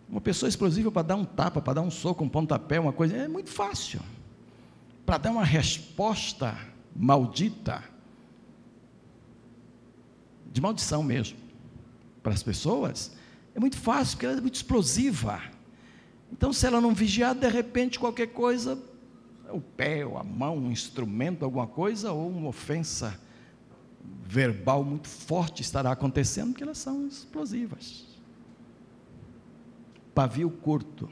Uma 0.08 0.22
pessoa 0.22 0.48
explosiva 0.50 0.92
para 0.92 1.04
dar 1.04 1.16
um 1.16 1.26
tapa, 1.26 1.62
para 1.62 1.74
dar 1.74 1.82
um 1.82 1.92
soco, 1.92 2.24
um 2.24 2.30
pontapé, 2.30 2.80
uma 2.80 2.94
coisa, 2.94 3.16
é 3.16 3.28
muito 3.28 3.50
fácil. 3.50 4.02
Para 5.06 5.18
dar 5.18 5.32
uma 5.32 5.44
resposta 5.44 6.58
maldita, 6.96 7.84
de 10.52 10.60
maldição 10.60 11.02
mesmo, 11.02 11.38
para 12.22 12.34
as 12.34 12.44
pessoas, 12.44 13.16
é 13.56 13.60
muito 13.60 13.78
fácil, 13.78 14.16
porque 14.16 14.26
ela 14.26 14.38
é 14.38 14.42
muito 14.42 14.56
explosiva. 14.56 15.42
Então, 16.32 16.54
se 16.54 16.66
ela 16.66 16.80
não 16.80 16.94
vigiar, 16.94 17.34
de 17.36 17.48
repente, 17.48 18.00
qualquer 18.00 18.28
coisa, 18.28 18.82
o 19.52 19.60
pé, 19.60 20.06
ou 20.06 20.18
a 20.18 20.24
mão, 20.24 20.58
um 20.58 20.72
instrumento, 20.72 21.44
alguma 21.44 21.68
coisa, 21.68 22.12
ou 22.12 22.30
uma 22.30 22.50
ofensa 22.50 23.20
verbal 24.24 24.84
muito 24.84 25.08
forte 25.08 25.62
estará 25.62 25.92
acontecendo, 25.92 26.52
porque 26.52 26.64
elas 26.64 26.78
são 26.78 27.08
explosivas. 27.08 28.06
Pavio 30.14 30.50
curto. 30.50 31.10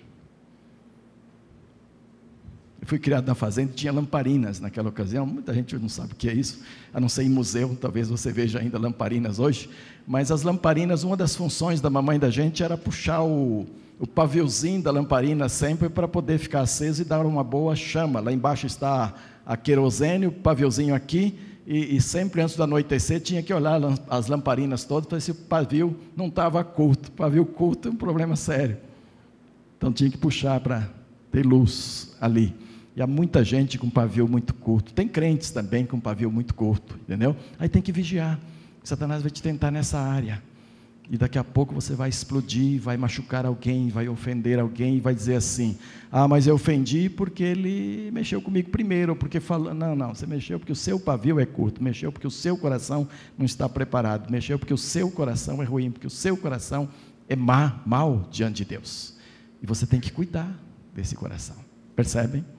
Fui 2.88 2.98
criado 2.98 3.28
na 3.28 3.36
fazenda, 3.36 3.74
tinha 3.76 3.92
lamparinas 3.92 4.62
naquela 4.62 4.88
ocasião. 4.88 5.26
Muita 5.26 5.54
gente 5.54 5.76
não 5.76 5.90
sabe 5.90 6.14
o 6.14 6.16
que 6.16 6.30
é 6.30 6.34
isso, 6.34 6.62
a 6.94 7.02
não 7.02 7.10
ser 7.10 7.24
em 7.24 7.30
museu, 7.30 7.78
talvez 7.80 8.08
você 8.08 8.32
veja 8.32 8.60
ainda 8.60 8.80
lamparinas 8.80 9.40
hoje. 9.40 9.70
Mas 10.08 10.32
as 10.32 10.42
lamparinas, 10.42 11.04
uma 11.04 11.18
das 11.18 11.36
funções 11.36 11.82
da 11.82 11.90
mamãe 11.90 12.18
da 12.18 12.30
gente 12.30 12.64
era 12.64 12.78
puxar 12.78 13.24
o, 13.24 13.68
o 14.00 14.08
paviozinho 14.08 14.82
da 14.82 14.90
lamparina 14.90 15.50
sempre 15.50 15.90
para 15.90 16.08
poder 16.08 16.40
ficar 16.40 16.62
aceso 16.62 17.02
e 17.02 17.06
dar 17.06 17.26
uma 17.26 17.44
boa 17.44 17.76
chama. 17.76 18.22
Lá 18.22 18.32
embaixo 18.32 18.66
está 18.66 19.14
a 19.46 19.58
querosene, 19.58 20.28
o 20.28 20.32
paviozinho 20.32 20.96
aqui, 20.96 21.38
e, 21.68 21.98
e, 21.98 22.02
sempre 22.02 22.42
antes 22.42 22.56
do 22.56 22.64
anoitecer 22.64 23.20
tinha 23.20 23.44
que 23.44 23.54
olhar 23.54 23.82
as 24.10 24.28
lamparinas 24.28 24.86
todas 24.86 25.06
para 25.06 25.18
ver 25.18 25.22
se 25.22 25.32
o 25.32 25.36
pavio 25.36 25.94
não 26.16 26.28
estava 26.28 26.64
culto. 26.64 27.12
Pavio 27.12 27.46
culto 27.46 27.90
é 27.90 27.92
um 27.92 27.96
problema 27.98 28.38
sério. 28.38 28.78
Então 29.78 29.92
tinha 29.92 30.10
que 30.10 30.18
puxar 30.18 30.62
para 30.62 30.90
ter 31.30 31.46
luz 31.46 32.16
ali. 32.22 32.56
E 32.98 33.02
há 33.02 33.06
muita 33.06 33.44
gente 33.44 33.78
com 33.78 33.92
pavio 33.92 34.28
muito 34.28 34.56
curto. 34.56 34.92
Tem 34.92 35.08
crentes 35.08 35.52
também 35.52 35.86
com 35.86 36.00
pavio 36.00 36.32
muito 36.32 36.56
curto, 36.56 36.98
entendeu? 37.04 37.36
Aí 37.60 37.70
tem 37.70 37.80
que 37.80 37.92
vigiar. 37.92 38.40
Satanás 38.84 39.22
vai 39.22 39.30
te 39.30 39.40
tentar 39.40 39.70
nessa 39.70 40.00
área. 40.00 40.42
E 41.08 41.16
daqui 41.16 41.38
a 41.38 41.44
pouco 41.44 41.76
você 41.76 41.94
vai 41.94 42.10
explodir, 42.10 42.82
vai 42.82 42.98
machucar 42.98 43.46
alguém, 43.46 43.90
vai 43.90 44.10
ofender 44.10 44.58
alguém 44.58 44.98
e 44.98 45.00
vai 45.00 45.14
dizer 45.14 45.36
assim: 45.36 45.78
Ah, 46.12 46.28
mas 46.28 46.48
eu 46.48 46.56
ofendi 46.56 47.08
porque 47.08 47.44
ele 47.44 48.10
mexeu 48.12 48.42
comigo 48.42 48.72
primeiro, 48.72 49.16
porque 49.16 49.40
falou. 49.40 49.76
Não, 49.76 49.96
não, 49.96 50.16
você 50.16 50.26
mexeu 50.26 50.58
porque 50.58 50.72
o 50.72 50.76
seu 50.76 51.00
pavio 51.00 51.40
é 51.40 51.46
curto, 51.46 51.84
mexeu 51.84 52.12
porque 52.12 52.26
o 52.26 52.32
seu 52.32 52.58
coração 52.58 53.08
não 53.38 53.46
está 53.46 53.70
preparado, 53.70 54.32
mexeu 54.32 54.58
porque 54.58 54.74
o 54.74 54.78
seu 54.78 55.12
coração 55.12 55.62
é 55.62 55.66
ruim, 55.66 55.92
porque 55.92 56.08
o 56.08 56.10
seu 56.10 56.36
coração 56.36 56.90
é 57.30 57.36
má, 57.36 57.80
mal 57.86 58.28
diante 58.32 58.64
de 58.64 58.66
Deus. 58.66 59.16
E 59.62 59.68
você 59.68 59.86
tem 59.86 60.00
que 60.00 60.12
cuidar 60.12 60.52
desse 60.96 61.16
coração. 61.16 61.58
Percebem? 61.96 62.57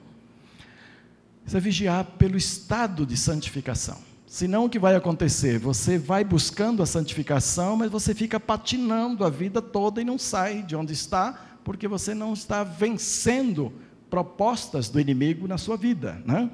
Você 1.49 1.57
é 1.57 1.59
vigiar 1.59 2.05
pelo 2.19 2.37
estado 2.37 3.07
de 3.07 3.17
santificação. 3.17 3.97
Senão 4.27 4.65
o 4.65 4.69
que 4.69 4.77
vai 4.77 4.95
acontecer? 4.95 5.57
Você 5.57 5.97
vai 5.97 6.23
buscando 6.23 6.83
a 6.83 6.85
santificação, 6.85 7.75
mas 7.75 7.89
você 7.89 8.13
fica 8.13 8.39
patinando 8.39 9.25
a 9.25 9.31
vida 9.31 9.59
toda 9.59 9.99
e 9.99 10.05
não 10.05 10.19
sai 10.19 10.61
de 10.61 10.75
onde 10.75 10.93
está, 10.93 11.57
porque 11.63 11.87
você 11.87 12.13
não 12.13 12.33
está 12.33 12.63
vencendo 12.63 13.73
propostas 14.11 14.89
do 14.89 14.99
inimigo 14.99 15.47
na 15.47 15.57
sua 15.57 15.75
vida. 15.75 16.21
Né? 16.23 16.51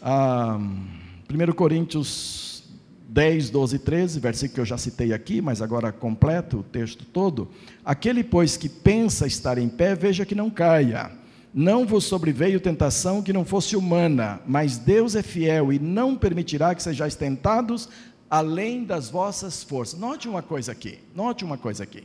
Ah, 0.00 0.56
1 1.28 1.52
Coríntios 1.54 2.62
10, 3.08 3.50
12 3.50 3.74
e 3.74 3.78
13, 3.80 4.20
versículo 4.20 4.54
que 4.54 4.60
eu 4.60 4.64
já 4.64 4.78
citei 4.78 5.12
aqui, 5.12 5.42
mas 5.42 5.60
agora 5.60 5.90
completo 5.90 6.58
o 6.58 6.62
texto 6.62 7.04
todo. 7.04 7.50
Aquele, 7.84 8.22
pois, 8.22 8.56
que 8.56 8.68
pensa 8.68 9.26
estar 9.26 9.58
em 9.58 9.68
pé, 9.68 9.96
veja 9.96 10.24
que 10.24 10.36
não 10.36 10.48
caia. 10.48 11.18
Não 11.52 11.84
vos 11.84 12.04
sobreveio 12.04 12.60
tentação 12.60 13.22
que 13.22 13.32
não 13.32 13.44
fosse 13.44 13.76
humana, 13.76 14.40
mas 14.46 14.78
Deus 14.78 15.16
é 15.16 15.22
fiel 15.22 15.72
e 15.72 15.78
não 15.80 16.16
permitirá 16.16 16.74
que 16.74 16.82
sejais 16.82 17.16
tentados 17.16 17.88
além 18.30 18.84
das 18.84 19.10
vossas 19.10 19.64
forças. 19.64 19.98
Note 19.98 20.28
uma 20.28 20.42
coisa 20.42 20.70
aqui, 20.70 21.00
note 21.14 21.44
uma 21.44 21.58
coisa 21.58 21.82
aqui. 21.82 22.04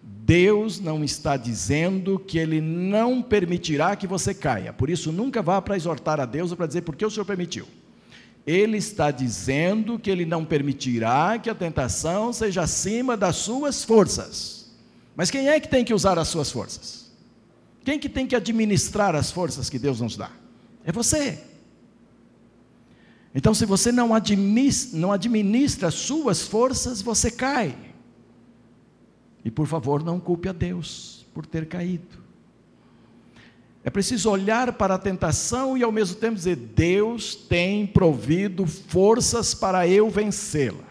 Deus 0.00 0.78
não 0.78 1.02
está 1.02 1.36
dizendo 1.36 2.16
que 2.16 2.38
Ele 2.38 2.60
não 2.60 3.20
permitirá 3.20 3.96
que 3.96 4.06
você 4.06 4.32
caia, 4.32 4.72
por 4.72 4.88
isso 4.88 5.10
nunca 5.10 5.42
vá 5.42 5.60
para 5.60 5.76
exortar 5.76 6.20
a 6.20 6.24
Deus 6.24 6.52
ou 6.52 6.56
para 6.56 6.68
dizer 6.68 6.82
por 6.82 6.94
que 6.94 7.04
o 7.04 7.10
Senhor 7.10 7.24
permitiu. 7.24 7.66
Ele 8.46 8.76
está 8.76 9.10
dizendo 9.10 9.98
que 9.98 10.08
Ele 10.08 10.24
não 10.24 10.44
permitirá 10.44 11.36
que 11.40 11.50
a 11.50 11.54
tentação 11.54 12.32
seja 12.32 12.62
acima 12.62 13.16
das 13.16 13.34
suas 13.34 13.82
forças. 13.82 14.70
Mas 15.16 15.28
quem 15.28 15.48
é 15.48 15.58
que 15.58 15.66
tem 15.66 15.84
que 15.84 15.92
usar 15.92 16.16
as 16.16 16.28
suas 16.28 16.52
forças? 16.52 17.05
Quem 17.86 18.00
que 18.00 18.08
tem 18.08 18.26
que 18.26 18.34
administrar 18.34 19.14
as 19.14 19.30
forças 19.30 19.70
que 19.70 19.78
Deus 19.78 20.00
nos 20.00 20.16
dá? 20.16 20.32
É 20.84 20.90
você. 20.90 21.40
Então, 23.32 23.54
se 23.54 23.64
você 23.64 23.92
não 23.92 24.12
administra, 24.12 24.98
não 24.98 25.12
administra 25.12 25.86
as 25.86 25.94
suas 25.94 26.42
forças, 26.42 27.00
você 27.00 27.30
cai. 27.30 27.76
E 29.44 29.52
por 29.52 29.68
favor, 29.68 30.02
não 30.02 30.18
culpe 30.18 30.48
a 30.48 30.52
Deus 30.52 31.24
por 31.32 31.46
ter 31.46 31.68
caído. 31.68 32.18
É 33.84 33.90
preciso 33.90 34.30
olhar 34.30 34.72
para 34.72 34.96
a 34.96 34.98
tentação 34.98 35.78
e 35.78 35.84
ao 35.84 35.92
mesmo 35.92 36.16
tempo 36.16 36.34
dizer: 36.34 36.56
Deus 36.56 37.36
tem 37.36 37.86
provido 37.86 38.66
forças 38.66 39.54
para 39.54 39.86
eu 39.86 40.10
vencê-la. 40.10 40.82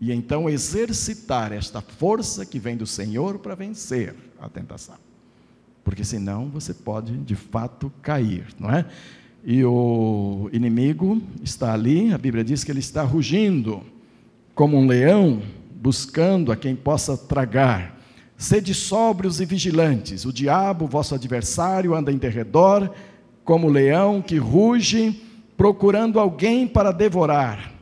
E 0.00 0.12
então 0.12 0.48
exercitar 0.48 1.52
esta 1.52 1.82
força 1.82 2.46
que 2.46 2.58
vem 2.58 2.74
do 2.74 2.86
Senhor 2.86 3.38
para 3.38 3.54
vencer 3.54 4.16
a 4.40 4.48
tentação 4.48 5.07
porque 5.88 6.04
senão 6.04 6.50
você 6.50 6.74
pode 6.74 7.16
de 7.16 7.34
fato 7.34 7.90
cair, 8.02 8.44
não 8.60 8.70
é? 8.70 8.84
E 9.42 9.64
o 9.64 10.50
inimigo 10.52 11.18
está 11.42 11.72
ali, 11.72 12.12
a 12.12 12.18
Bíblia 12.18 12.44
diz 12.44 12.62
que 12.62 12.70
ele 12.70 12.80
está 12.80 13.02
rugindo 13.02 13.82
como 14.54 14.76
um 14.76 14.86
leão, 14.86 15.40
buscando 15.80 16.52
a 16.52 16.56
quem 16.56 16.76
possa 16.76 17.16
tragar. 17.16 17.98
Sede 18.36 18.74
sóbrios 18.74 19.40
e 19.40 19.46
vigilantes, 19.46 20.26
o 20.26 20.32
diabo, 20.32 20.86
vosso 20.86 21.14
adversário, 21.14 21.94
anda 21.94 22.12
em 22.12 22.18
derredor, 22.18 22.90
como 23.42 23.70
leão 23.70 24.20
que 24.20 24.36
ruge, 24.36 25.22
procurando 25.56 26.20
alguém 26.20 26.68
para 26.68 26.92
devorar. 26.92 27.72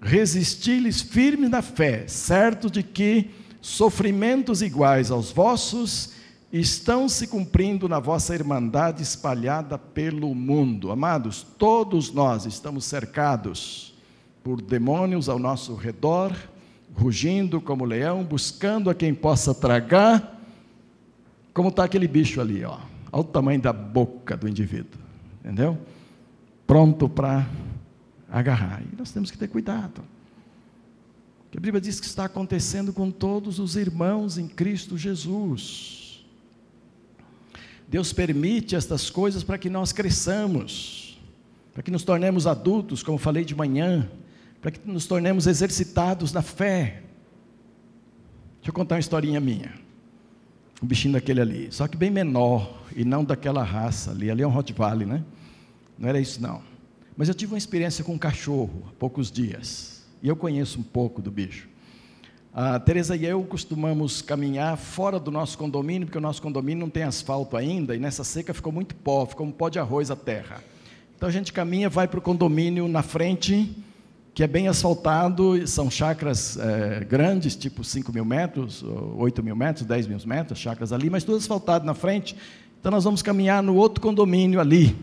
Resisti-lhes 0.00 1.02
firme 1.02 1.48
na 1.48 1.62
fé, 1.62 2.04
certo 2.06 2.70
de 2.70 2.84
que 2.84 3.28
sofrimentos 3.60 4.62
iguais 4.62 5.10
aos 5.10 5.32
vossos 5.32 6.14
estão 6.52 7.08
se 7.08 7.26
cumprindo 7.26 7.88
na 7.88 7.98
vossa 7.98 8.34
irmandade 8.34 9.02
espalhada 9.02 9.76
pelo 9.76 10.34
mundo. 10.34 10.90
Amados, 10.90 11.42
todos 11.42 12.12
nós 12.12 12.46
estamos 12.46 12.84
cercados 12.84 13.94
por 14.42 14.62
demônios 14.62 15.28
ao 15.28 15.38
nosso 15.38 15.74
redor, 15.74 16.34
rugindo 16.94 17.60
como 17.60 17.84
leão, 17.84 18.22
buscando 18.22 18.88
a 18.88 18.94
quem 18.94 19.12
possa 19.12 19.52
tragar. 19.52 20.40
Como 21.52 21.68
está 21.68 21.84
aquele 21.84 22.06
bicho 22.06 22.40
ali, 22.40 22.64
ó. 22.64 22.78
Olha 23.12 23.20
o 23.20 23.24
tamanho 23.24 23.60
da 23.60 23.72
boca 23.72 24.36
do 24.36 24.48
indivíduo, 24.48 25.00
entendeu? 25.40 25.76
Pronto 26.66 27.08
para 27.08 27.48
agarrar. 28.30 28.82
E 28.82 28.96
nós 28.96 29.10
temos 29.10 29.30
que 29.30 29.38
ter 29.38 29.48
cuidado. 29.48 30.02
a 31.56 31.60
Bíblia 31.60 31.80
diz 31.80 31.98
que 31.98 32.06
está 32.06 32.26
acontecendo 32.26 32.92
com 32.92 33.10
todos 33.10 33.58
os 33.58 33.74
irmãos 33.76 34.38
em 34.38 34.46
Cristo 34.46 34.96
Jesus. 34.96 36.05
Deus 37.88 38.12
permite 38.12 38.74
estas 38.74 39.10
coisas 39.10 39.44
para 39.44 39.58
que 39.58 39.70
nós 39.70 39.92
cresçamos, 39.92 41.18
para 41.72 41.82
que 41.82 41.90
nos 41.90 42.02
tornemos 42.02 42.46
adultos, 42.46 43.02
como 43.02 43.18
falei 43.18 43.44
de 43.44 43.54
manhã, 43.54 44.10
para 44.60 44.70
que 44.70 44.80
nos 44.84 45.06
tornemos 45.06 45.46
exercitados 45.46 46.32
na 46.32 46.42
fé. 46.42 47.02
Deixa 48.56 48.70
eu 48.70 48.72
contar 48.72 48.96
uma 48.96 49.00
historinha 49.00 49.40
minha. 49.40 49.74
Um 50.82 50.86
bichinho 50.86 51.14
daquele 51.14 51.40
ali, 51.40 51.68
só 51.70 51.86
que 51.86 51.96
bem 51.96 52.10
menor 52.10 52.82
e 52.94 53.04
não 53.04 53.24
daquela 53.24 53.62
raça 53.62 54.10
ali. 54.10 54.30
Ali 54.30 54.42
é 54.42 54.46
um 54.46 54.50
Rottweiler, 54.50 55.06
né? 55.06 55.24
Não 55.98 56.08
era 56.08 56.20
isso 56.20 56.42
não. 56.42 56.62
Mas 57.16 57.28
eu 57.28 57.34
tive 57.34 57.52
uma 57.52 57.58
experiência 57.58 58.04
com 58.04 58.12
um 58.12 58.18
cachorro 58.18 58.84
há 58.88 58.92
poucos 58.98 59.30
dias. 59.30 60.04
E 60.22 60.28
eu 60.28 60.36
conheço 60.36 60.80
um 60.80 60.82
pouco 60.82 61.22
do 61.22 61.30
bicho. 61.30 61.68
A 62.58 62.80
Teresa 62.80 63.14
e 63.14 63.26
eu 63.26 63.44
costumamos 63.44 64.22
caminhar 64.22 64.78
fora 64.78 65.20
do 65.20 65.30
nosso 65.30 65.58
condomínio, 65.58 66.06
porque 66.06 66.16
o 66.16 66.22
nosso 66.22 66.40
condomínio 66.40 66.80
não 66.80 66.88
tem 66.88 67.02
asfalto 67.02 67.54
ainda, 67.54 67.94
e 67.94 67.98
nessa 67.98 68.24
seca 68.24 68.54
ficou 68.54 68.72
muito 68.72 68.94
pó, 68.94 69.26
ficou 69.26 69.46
um 69.46 69.52
pó 69.52 69.68
de 69.68 69.78
arroz 69.78 70.10
a 70.10 70.16
terra. 70.16 70.64
Então 71.14 71.28
a 71.28 71.32
gente 71.32 71.52
caminha, 71.52 71.90
vai 71.90 72.08
para 72.08 72.18
o 72.18 72.22
condomínio 72.22 72.88
na 72.88 73.02
frente, 73.02 73.76
que 74.32 74.42
é 74.42 74.46
bem 74.46 74.68
asfaltado, 74.68 75.68
são 75.68 75.90
chacras 75.90 76.56
é, 76.56 77.04
grandes, 77.04 77.54
tipo 77.54 77.84
5 77.84 78.10
mil 78.10 78.24
metros, 78.24 78.82
8 79.18 79.42
mil 79.42 79.54
metros, 79.54 79.84
10 79.84 80.06
mil 80.06 80.18
metros, 80.24 80.58
chacras 80.58 80.94
ali, 80.94 81.10
mas 81.10 81.24
tudo 81.24 81.36
asfaltado 81.36 81.84
na 81.84 81.92
frente. 81.92 82.34
Então 82.80 82.90
nós 82.90 83.04
vamos 83.04 83.20
caminhar 83.20 83.62
no 83.62 83.74
outro 83.74 84.00
condomínio 84.00 84.60
ali. 84.60 84.96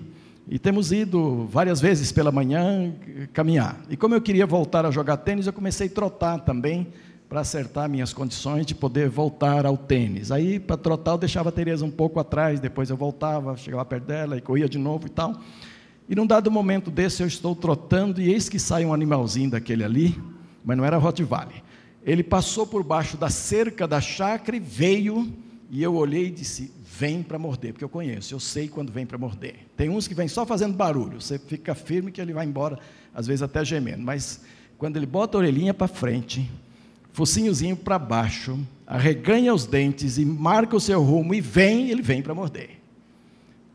E 0.50 0.58
temos 0.58 0.92
ido 0.92 1.46
várias 1.52 1.80
vezes 1.80 2.12
pela 2.12 2.32
manhã 2.32 2.92
caminhar. 3.32 3.80
E 3.92 3.96
como 3.96 4.16
eu 4.16 4.22
queria 4.22 4.48
voltar 4.48 4.88
a 4.88 4.90
jogar 4.90 5.18
tênis, 5.18 5.46
eu 5.46 5.54
comecei 5.54 5.86
a 5.86 5.92
trotar 5.92 6.40
também, 6.40 6.88
para 7.34 7.42
acertar 7.42 7.90
minhas 7.90 8.14
condições 8.14 8.64
de 8.64 8.76
poder 8.76 9.10
voltar 9.10 9.66
ao 9.66 9.76
tênis. 9.76 10.32
Aí, 10.32 10.60
para 10.60 10.78
trotar, 10.78 11.16
eu 11.16 11.18
deixava 11.18 11.50
a 11.50 11.52
Tereza 11.52 11.84
um 11.84 11.90
pouco 11.90 12.20
atrás, 12.20 12.60
depois 12.60 12.92
eu 12.92 12.96
voltava, 12.96 13.58
chegava 13.58 13.84
perto 13.84 14.04
dela 14.04 14.38
e 14.38 14.42
corria 14.42 14.70
de 14.70 14.78
novo 14.78 15.08
e 15.08 15.10
tal. 15.10 15.42
E 16.08 16.14
num 16.14 16.28
dado 16.28 16.52
momento 16.52 16.92
desse, 16.92 17.24
eu 17.24 17.28
estou 17.28 17.56
trotando 17.56 18.22
e 18.22 18.32
eis 18.32 18.48
que 18.50 18.60
sai 18.60 18.86
um 18.86 18.94
animalzinho 18.94 19.50
daquele 19.50 19.84
ali, 19.84 20.16
mas 20.64 20.78
não 20.78 20.86
era 20.86 20.96
Rottweiler. 20.96 21.64
Ele 22.04 22.22
passou 22.22 22.68
por 22.68 22.84
baixo 22.84 23.18
da 23.18 23.32
cerca 23.32 23.88
da 23.88 24.00
chácara 24.00 24.56
e 24.56 24.60
veio, 24.60 25.34
e 25.72 25.82
eu 25.82 25.96
olhei 25.96 26.28
e 26.28 26.32
disse: 26.32 26.72
Vem 26.86 27.24
para 27.24 27.40
morder, 27.40 27.74
porque 27.74 27.84
eu 27.84 27.90
conheço, 27.90 28.36
eu 28.36 28.40
sei 28.40 28.68
quando 28.68 28.92
vem 28.92 29.08
para 29.08 29.18
morder. 29.18 29.56
Tem 29.76 29.90
uns 29.90 30.08
que 30.08 30.14
vêm 30.14 30.28
só 30.28 30.46
fazendo 30.46 30.76
barulho, 30.76 31.20
você 31.20 31.40
fica 31.40 31.74
firme 31.74 32.12
que 32.12 32.22
ele 32.22 32.32
vai 32.32 32.46
embora, 32.46 32.78
às 33.12 33.26
vezes 33.26 33.42
até 33.42 33.66
gemendo, 33.66 34.04
mas 34.04 34.42
quando 34.78 34.98
ele 34.98 35.08
bota 35.08 35.36
a 35.36 35.40
orelhinha 35.40 35.74
para 35.74 35.88
frente, 35.88 36.48
focinhozinho 37.14 37.78
para 37.78 37.98
baixo, 37.98 38.60
arreganha 38.86 39.54
os 39.54 39.66
dentes 39.66 40.18
e 40.18 40.26
marca 40.26 40.76
o 40.76 40.80
seu 40.80 41.02
rumo 41.02 41.34
e 41.34 41.40
vem, 41.40 41.90
ele 41.90 42.02
vem 42.02 42.22
para 42.22 42.34
morder. 42.34 42.72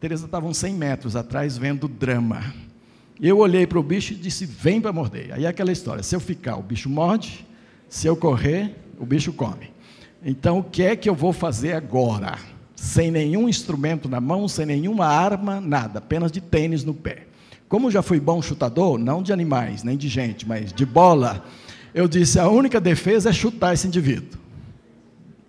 Teresa 0.00 0.26
estava 0.26 0.46
uns 0.46 0.58
100 0.58 0.74
metros 0.74 1.16
atrás 1.16 1.56
vendo 1.56 1.84
o 1.84 1.88
drama. 1.88 2.54
Eu 3.20 3.38
olhei 3.38 3.66
para 3.66 3.78
o 3.78 3.82
bicho 3.82 4.12
e 4.12 4.16
disse: 4.16 4.46
Vem 4.46 4.80
para 4.80 4.92
morder. 4.92 5.32
Aí 5.32 5.44
é 5.44 5.48
aquela 5.48 5.72
história: 5.72 6.02
se 6.02 6.14
eu 6.14 6.20
ficar, 6.20 6.56
o 6.56 6.62
bicho 6.62 6.88
morde, 6.88 7.44
se 7.88 8.06
eu 8.06 8.16
correr, 8.16 8.76
o 8.98 9.06
bicho 9.06 9.32
come. 9.32 9.70
Então, 10.24 10.58
o 10.58 10.64
que 10.64 10.82
é 10.82 10.94
que 10.94 11.08
eu 11.08 11.14
vou 11.14 11.32
fazer 11.32 11.72
agora? 11.72 12.38
Sem 12.76 13.10
nenhum 13.10 13.48
instrumento 13.48 14.08
na 14.08 14.20
mão, 14.20 14.46
sem 14.46 14.66
nenhuma 14.66 15.06
arma, 15.06 15.60
nada, 15.60 15.98
apenas 15.98 16.30
de 16.30 16.40
tênis 16.40 16.84
no 16.84 16.94
pé. 16.94 17.26
Como 17.68 17.90
já 17.90 18.02
fui 18.02 18.20
bom 18.20 18.40
chutador, 18.40 18.98
não 18.98 19.22
de 19.22 19.32
animais, 19.32 19.82
nem 19.82 19.96
de 19.96 20.08
gente, 20.08 20.46
mas 20.46 20.72
de 20.72 20.86
bola, 20.86 21.44
eu 21.98 22.06
disse: 22.06 22.38
a 22.38 22.48
única 22.48 22.80
defesa 22.80 23.30
é 23.30 23.32
chutar 23.32 23.74
esse 23.74 23.88
indivíduo. 23.88 24.40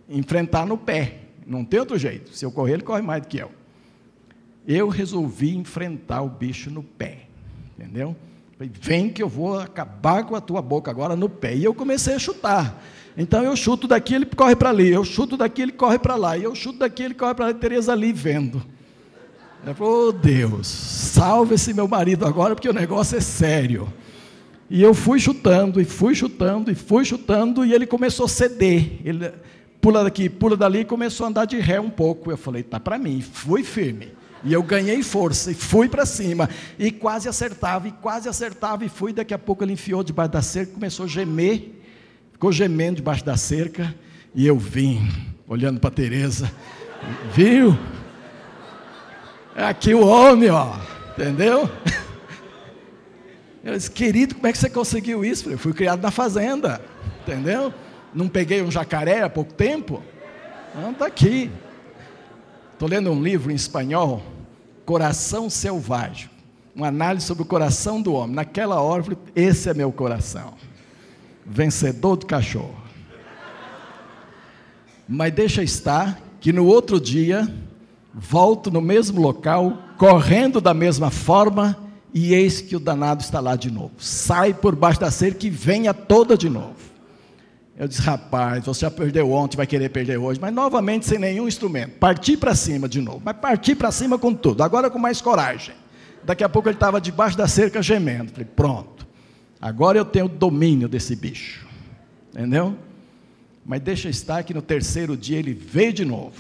Enfrentar 0.10 0.66
no 0.66 0.78
pé. 0.78 1.20
Não 1.46 1.64
tem 1.64 1.80
outro 1.80 1.96
jeito. 1.96 2.36
Se 2.36 2.44
eu 2.44 2.52
correr, 2.52 2.74
ele 2.74 2.82
corre 2.82 3.04
mais 3.04 3.22
do 3.22 3.28
que 3.28 3.38
eu. 3.38 3.52
Eu 4.68 4.90
resolvi 4.90 5.56
enfrentar 5.56 6.24
o 6.24 6.30
bicho 6.30 6.72
no 6.72 6.82
pé. 6.82 7.28
Entendeu? 7.78 8.16
Falei, 8.58 8.72
vem 8.82 9.10
que 9.10 9.22
eu 9.22 9.30
vou 9.30 9.60
acabar 9.60 10.24
com 10.24 10.36
a 10.36 10.42
tua 10.42 10.60
boca 10.60 10.90
agora 10.90 11.16
no 11.16 11.30
pé. 11.30 11.56
E 11.56 11.64
eu 11.64 11.74
comecei 11.74 12.16
a 12.16 12.20
chutar. 12.20 12.84
Então 13.16 13.44
eu 13.44 13.56
chuto 13.56 13.88
daqui, 13.88 14.16
ele 14.16 14.26
corre 14.26 14.56
para 14.56 14.70
ali. 14.70 14.90
Eu 14.90 15.06
chuto 15.06 15.38
daqui, 15.38 15.62
ele 15.62 15.72
corre 15.72 16.00
para 16.00 16.16
lá. 16.16 16.36
E 16.36 16.44
eu 16.44 16.56
chuto 16.56 16.80
daqui, 16.80 17.04
ele 17.04 17.14
corre 17.14 17.36
para 17.36 17.46
lá. 17.46 17.52
E 17.52 17.54
Tereza 17.54 17.94
ali 17.94 18.12
vendo. 18.12 18.60
Ela 19.64 19.76
falou, 19.76 20.08
oh 20.08 20.12
Deus, 20.12 20.66
salve 20.66 21.56
esse 21.56 21.76
meu 21.76 21.88
marido 21.88 22.26
agora, 22.26 22.56
porque 22.56 22.70
o 22.70 22.74
negócio 22.74 23.18
é 23.18 23.22
sério. 23.22 23.92
E 24.70 24.84
eu 24.84 24.94
fui 24.94 25.20
chutando, 25.20 25.82
e 25.82 25.86
fui 25.86 26.14
chutando, 26.14 26.72
e 26.72 26.76
fui 26.76 27.04
chutando, 27.04 27.66
e 27.66 27.74
ele 27.74 27.88
começou 27.88 28.26
a 28.26 28.30
ceder. 28.30 29.00
Ele 29.04 29.32
pula 29.82 30.04
daqui, 30.04 30.30
pula 30.30 30.56
dali, 30.56 30.80
e 30.80 30.86
começou 30.86 31.26
a 31.26 31.30
andar 31.30 31.46
de 31.46 31.58
ré 31.58 31.80
um 31.80 31.90
pouco. 31.90 32.30
Eu 32.30 32.38
falei, 32.38 32.62
tá 32.62 32.80
para 32.80 32.98
mim. 33.00 33.22
Fui 33.22 33.64
firme. 33.64 34.12
E 34.44 34.54
eu 34.54 34.62
ganhei 34.62 35.02
força 35.02 35.52
e 35.52 35.54
fui 35.56 35.90
para 35.90 36.06
cima. 36.06 36.50
E 36.78 36.92
quase 36.92 37.28
acertava, 37.28 37.88
e 37.88 37.92
quase 37.92 38.30
acertava, 38.30 38.86
e 38.86 38.90
fui. 38.90 39.12
Daqui 39.12 39.34
a 39.34 39.40
pouco 39.40 39.64
ele 39.64 39.74
enfiou 39.74 40.04
debaixo 40.04 40.32
da 40.32 40.42
cerca, 40.42 40.74
começou 40.74 41.06
a 41.06 41.10
gemer. 41.10 41.72
Ficou 42.32 42.52
gemendo 42.52 42.98
debaixo 42.98 43.26
da 43.26 43.36
cerca. 43.36 43.94
E 44.36 44.46
eu 44.46 44.58
vim, 44.58 45.10
olhando 45.48 45.80
para 45.80 45.90
Teresa. 45.90 46.52
Viu? 47.34 47.78
É 49.56 49.66
aqui 49.66 49.96
o 49.96 50.06
homem, 50.06 50.50
ó. 50.50 50.76
Entendeu? 51.18 51.70
Eu 53.64 53.74
disse, 53.74 53.92
querido, 53.92 54.36
como 54.36 54.48
é 54.48 54.52
que 54.52 54.58
você 54.58 54.70
conseguiu 54.70 55.24
isso? 55.24 55.50
Eu 55.50 55.58
fui 55.58 55.74
criado 55.74 56.02
na 56.02 56.12
fazenda. 56.12 56.82
Entendeu? 57.22 57.74
Não 58.14 58.28
peguei 58.28 58.62
um 58.62 58.72
jacaré 58.72 59.22
há 59.22 59.30
pouco 59.30 59.54
tempo? 59.54 60.02
Não, 60.74 60.92
está 60.92 61.06
aqui. 61.08 61.52
Estou 62.74 62.88
lendo 62.88 63.12
um 63.12 63.22
livro 63.22 63.52
em 63.52 63.56
espanhol, 63.56 64.24
Coração 64.86 65.50
Selvagem, 65.50 66.30
uma 66.74 66.88
análise 66.88 67.26
sobre 67.26 67.44
o 67.44 67.46
coração 67.46 68.02
do 68.02 68.14
homem. 68.14 68.36
Naquela 68.36 68.82
hora, 68.82 69.04
esse 69.36 69.70
é 69.70 69.74
meu 69.74 69.92
coração, 69.92 70.54
vencedor 71.46 72.16
do 72.16 72.26
cachorro. 72.26 72.78
Mas 75.08 75.34
deixa 75.34 75.62
estar 75.62 76.22
que 76.40 76.54
no 76.54 76.66
outro 76.66 77.02
dia, 77.02 77.54
volto 78.14 78.72
no 78.72 78.80
mesmo 78.80 79.20
local, 79.20 79.78
correndo 79.98 80.62
da 80.62 80.74
mesma 80.74 81.12
forma, 81.12 81.78
e 82.14 82.34
eis 82.34 82.62
que 82.62 82.76
o 82.76 82.80
danado 82.80 83.22
está 83.22 83.40
lá 83.40 83.56
de 83.56 83.72
novo. 83.72 83.92
Sai 83.98 84.54
por 84.54 84.76
baixo 84.76 85.00
da 85.00 85.12
cerca 85.12 85.46
e 85.46 85.50
venha 85.50 85.94
toda 85.94 86.38
de 86.38 86.50
novo. 86.50 86.76
Eu 87.78 87.88
disse, 87.88 88.02
rapaz, 88.02 88.66
você 88.66 88.82
já 88.82 88.92
perdeu 88.92 89.32
ontem, 89.32 89.56
vai 89.56 89.66
querer 89.66 89.90
perder 89.90 90.18
hoje, 90.18 90.38
mas 90.42 90.54
novamente 90.54 91.06
sem 91.06 91.18
nenhum 91.18 91.48
instrumento. 91.48 91.98
Partir 91.98 92.36
para 92.36 92.54
cima 92.54 92.90
de 92.90 93.00
novo, 93.00 93.22
mas 93.24 93.38
partir 93.38 93.76
para 93.76 93.90
cima 93.90 94.18
com 94.18 94.34
tudo, 94.34 94.62
agora 94.64 94.90
com 94.90 95.00
mais 95.00 95.22
coragem. 95.22 95.74
Daqui 96.24 96.44
a 96.44 96.50
pouco 96.50 96.68
ele 96.68 96.76
estava 96.76 97.00
debaixo 97.00 97.38
da 97.38 97.48
cerca 97.48 97.82
gemendo. 97.82 98.32
Falei, 98.32 98.48
pronto, 98.54 99.08
agora 99.62 99.98
eu 99.98 100.04
tenho 100.04 100.28
domínio 100.28 100.90
desse 100.90 101.16
bicho. 101.16 101.66
Entendeu? 102.34 102.76
Mas 103.66 103.80
deixa 103.82 104.10
estar 104.10 104.44
que 104.44 104.54
no 104.54 104.62
terceiro 104.62 105.16
dia 105.16 105.40
ele 105.40 105.54
veio 105.54 105.94
de 105.94 106.04
novo. 106.04 106.36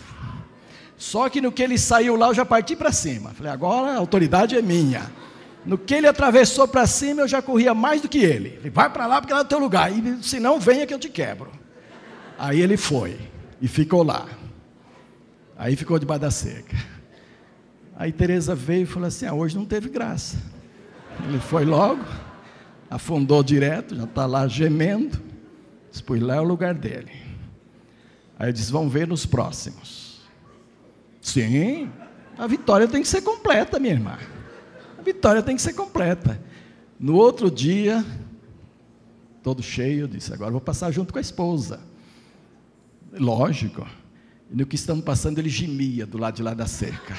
Só 0.97 1.29
que 1.29 1.39
no 1.39 1.53
que 1.53 1.63
ele 1.63 1.77
saiu 1.77 2.17
lá, 2.17 2.27
eu 2.27 2.33
já 2.33 2.43
parti 2.43 2.75
para 2.75 2.91
cima. 2.91 3.29
Falei, 3.29 3.51
agora 3.51 3.93
a 3.93 3.97
autoridade 3.97 4.57
é 4.57 4.61
minha. 4.61 5.09
No 5.65 5.77
que 5.77 5.93
ele 5.93 6.07
atravessou 6.07 6.67
para 6.67 6.87
cima, 6.87 7.21
eu 7.21 7.27
já 7.27 7.41
corria 7.41 7.73
mais 7.73 8.01
do 8.01 8.07
que 8.07 8.19
ele. 8.19 8.57
Ele 8.59 8.69
vai 8.69 8.89
para 8.89 9.05
lá 9.05 9.21
porque 9.21 9.33
lá 9.33 9.39
é 9.39 9.43
o 9.43 9.45
teu 9.45 9.59
lugar. 9.59 9.91
E 9.91 10.23
se 10.23 10.39
não, 10.39 10.59
venha 10.59 10.87
que 10.87 10.93
eu 10.93 10.99
te 10.99 11.09
quebro. 11.09 11.51
Aí 12.37 12.61
ele 12.61 12.77
foi 12.77 13.19
e 13.61 13.67
ficou 13.67 14.01
lá. 14.03 14.25
Aí 15.57 15.75
ficou 15.75 15.99
debaixo 15.99 16.21
da 16.21 16.31
cerca. 16.31 16.77
Aí 17.95 18.13
Teresa 18.13 18.55
veio 18.55 18.83
e 18.83 18.85
falou 18.85 19.07
assim: 19.07 19.25
ah, 19.25 19.33
hoje 19.33 19.57
não 19.57 19.65
teve 19.65 19.89
graça. 19.89 20.37
Ele 21.27 21.39
foi 21.39 21.65
logo, 21.65 22.05
afundou 22.89 23.43
direto, 23.43 23.93
já 23.93 24.05
está 24.05 24.25
lá 24.25 24.47
gemendo. 24.47 25.21
Disse, 25.91 26.03
lá 26.21 26.35
é 26.35 26.39
o 26.39 26.43
lugar 26.43 26.73
dele. 26.73 27.11
Aí 28.39 28.47
eu 28.49 28.53
disse: 28.53 28.71
vamos 28.71 28.93
ver 28.93 29.05
nos 29.05 29.25
próximos. 29.25 30.21
Sim, 31.21 31.91
a 32.37 32.47
vitória 32.47 32.87
tem 32.87 33.01
que 33.01 33.07
ser 33.07 33.21
completa, 33.21 33.77
minha 33.77 33.93
irmã. 33.93 34.17
Vitória 35.13 35.41
tem 35.41 35.55
que 35.55 35.61
ser 35.61 35.73
completa. 35.73 36.39
No 36.99 37.15
outro 37.15 37.49
dia, 37.49 38.05
todo 39.41 39.63
cheio, 39.63 40.07
disse: 40.07 40.31
agora 40.31 40.51
vou 40.51 40.61
passar 40.61 40.91
junto 40.91 41.11
com 41.11 41.17
a 41.17 41.21
esposa. 41.21 41.79
Lógico. 43.11 43.87
E 44.51 44.55
no 44.55 44.67
que 44.67 44.75
estamos 44.75 45.03
passando, 45.03 45.39
ele 45.39 45.49
gemia 45.49 46.05
do 46.05 46.19
lado 46.19 46.35
de 46.35 46.43
lá 46.43 46.53
da 46.53 46.67
cerca. 46.67 47.17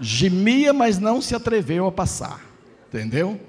Gemia, 0.00 0.72
mas 0.72 0.98
não 0.98 1.22
se 1.22 1.32
atreveu 1.32 1.86
a 1.86 1.92
passar. 1.92 2.44
Entendeu? 2.88 3.40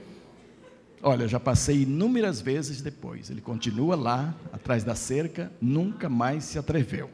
Olha, 1.02 1.28
já 1.28 1.40
passei 1.40 1.82
inúmeras 1.82 2.40
vezes 2.40 2.82
depois. 2.82 3.32
Ele 3.32 3.42
continua 3.42 3.96
lá, 3.96 4.36
atrás 4.54 4.84
da 4.84 4.94
cerca, 4.94 5.52
nunca 5.60 6.08
mais 6.08 6.44
se 6.44 6.60
atreveu. 6.60 7.10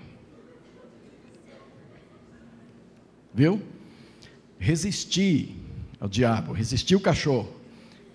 Viu? 3.34 3.62
Resisti 4.60 5.67
ao 6.00 6.08
diabo, 6.08 6.54
resistir 6.54 6.96
o 6.96 7.00
cachorro, 7.00 7.52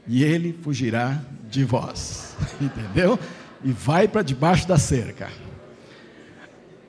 e 0.07 0.23
ele 0.23 0.53
fugirá 0.53 1.21
de 1.49 1.65
vós. 1.65 2.37
Entendeu? 2.61 3.19
E 3.65 3.73
vai 3.73 4.09
para 4.09 4.23
debaixo 4.23 4.67
da 4.67 4.79
cerca. 4.79 5.31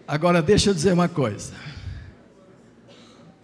Agora, 0.07 0.41
deixa 0.41 0.69
eu 0.69 0.73
dizer 0.73 0.93
uma 0.93 1.07
coisa. 1.07 1.53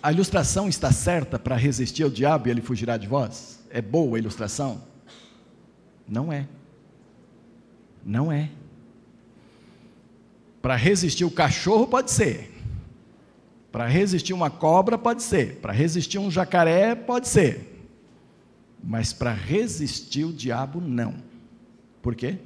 A 0.01 0.11
ilustração 0.11 0.69
está 0.69 0.91
certa 0.91 1.37
para 1.37 1.55
resistir 1.55 2.03
ao 2.03 2.09
diabo 2.09 2.47
e 2.47 2.51
ele 2.51 2.61
fugirá 2.61 2.97
de 2.97 3.07
vós? 3.07 3.59
É 3.69 3.81
boa 3.81 4.17
a 4.17 4.19
ilustração? 4.19 4.81
Não 6.07 6.31
é. 6.31 6.47
Não 8.03 8.31
é. 8.31 8.49
Para 10.61 10.75
resistir 10.75 11.25
o 11.25 11.31
cachorro, 11.31 11.87
pode 11.87 12.11
ser. 12.11 12.48
Para 13.71 13.87
resistir 13.87 14.33
uma 14.33 14.49
cobra, 14.49 14.97
pode 14.97 15.21
ser. 15.21 15.57
Para 15.57 15.71
resistir 15.71 16.17
um 16.17 16.31
jacaré, 16.31 16.95
pode 16.95 17.27
ser. 17.27 17.87
Mas 18.83 19.13
para 19.13 19.33
resistir 19.33 20.23
o 20.23 20.33
diabo, 20.33 20.81
não. 20.81 21.15
Por 22.01 22.15
quê? 22.15 22.37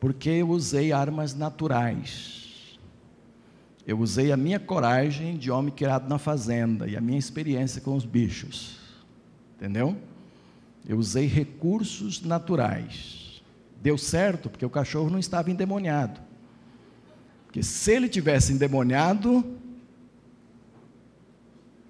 Porque 0.00 0.30
eu 0.30 0.48
usei 0.50 0.92
armas 0.92 1.34
naturais. 1.34 2.78
Eu 3.86 3.98
usei 3.98 4.30
a 4.32 4.36
minha 4.36 4.60
coragem 4.60 5.36
de 5.36 5.50
homem 5.50 5.74
criado 5.74 6.08
na 6.08 6.18
fazenda 6.18 6.86
e 6.86 6.96
a 6.96 7.00
minha 7.00 7.18
experiência 7.18 7.80
com 7.80 7.96
os 7.96 8.04
bichos. 8.04 8.78
Entendeu? 9.56 9.96
Eu 10.86 10.98
usei 10.98 11.26
recursos 11.26 12.22
naturais. 12.22 13.42
Deu 13.82 13.98
certo 13.98 14.48
porque 14.48 14.64
o 14.64 14.70
cachorro 14.70 15.10
não 15.10 15.18
estava 15.18 15.50
endemoniado. 15.50 16.20
Porque 17.46 17.62
se 17.62 17.92
ele 17.92 18.08
tivesse 18.08 18.52
endemoniado, 18.52 19.57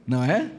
não 0.08 0.24
é? 0.24 0.50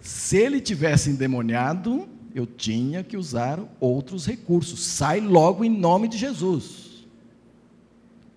Se 0.00 0.36
ele 0.36 0.60
tivesse 0.60 1.10
endemoniado, 1.10 2.08
eu 2.32 2.46
tinha 2.46 3.02
que 3.02 3.16
usar 3.16 3.58
outros 3.80 4.24
recursos. 4.24 4.80
Sai 4.86 5.20
logo 5.20 5.64
em 5.64 5.68
nome 5.68 6.06
de 6.06 6.16
Jesus. 6.16 7.04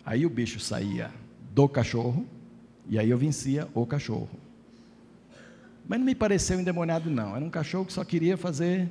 Aí 0.04 0.26
o 0.26 0.30
bicho 0.30 0.60
saía 0.60 1.12
do 1.54 1.70
cachorro, 1.70 2.26
e 2.90 2.98
aí 2.98 3.10
eu 3.10 3.18
vencia 3.18 3.70
o 3.74 3.86
cachorro. 3.86 4.32
Mas 5.88 6.00
não 6.00 6.06
me 6.06 6.16
pareceu 6.16 6.60
endemoniado, 6.60 7.10
não. 7.10 7.36
Era 7.36 7.46
um 7.46 7.50
cachorro 7.50 7.86
que 7.86 7.94
só 7.94 8.04
queria 8.04 8.36
fazer, 8.36 8.90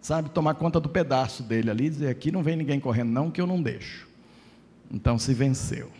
sabe, 0.00 0.30
tomar 0.30 0.54
conta 0.54 0.80
do 0.80 0.88
pedaço 0.88 1.42
dele 1.42 1.70
ali, 1.70 1.90
dizer: 1.90 2.08
aqui 2.08 2.32
não 2.32 2.42
vem 2.42 2.56
ninguém 2.56 2.80
correndo, 2.80 3.10
não, 3.10 3.30
que 3.30 3.40
eu 3.40 3.46
não 3.46 3.62
deixo. 3.62 4.08
Então 4.90 5.18
se 5.18 5.34
venceu. 5.34 5.90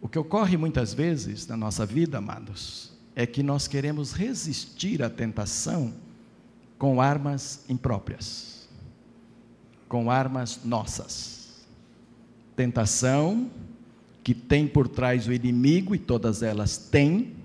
O 0.00 0.08
que 0.08 0.18
ocorre 0.18 0.56
muitas 0.56 0.94
vezes 0.94 1.46
na 1.46 1.56
nossa 1.56 1.84
vida, 1.84 2.18
amados, 2.18 2.89
é 3.20 3.26
que 3.26 3.42
nós 3.42 3.68
queremos 3.68 4.12
resistir 4.12 5.02
à 5.02 5.10
tentação 5.10 5.92
com 6.78 7.02
armas 7.02 7.62
impróprias, 7.68 8.66
com 9.86 10.10
armas 10.10 10.60
nossas. 10.64 11.66
Tentação 12.56 13.50
que 14.24 14.32
tem 14.32 14.66
por 14.66 14.88
trás 14.88 15.26
o 15.26 15.34
inimigo, 15.34 15.94
e 15.94 15.98
todas 15.98 16.42
elas 16.42 16.78
têm, 16.78 17.36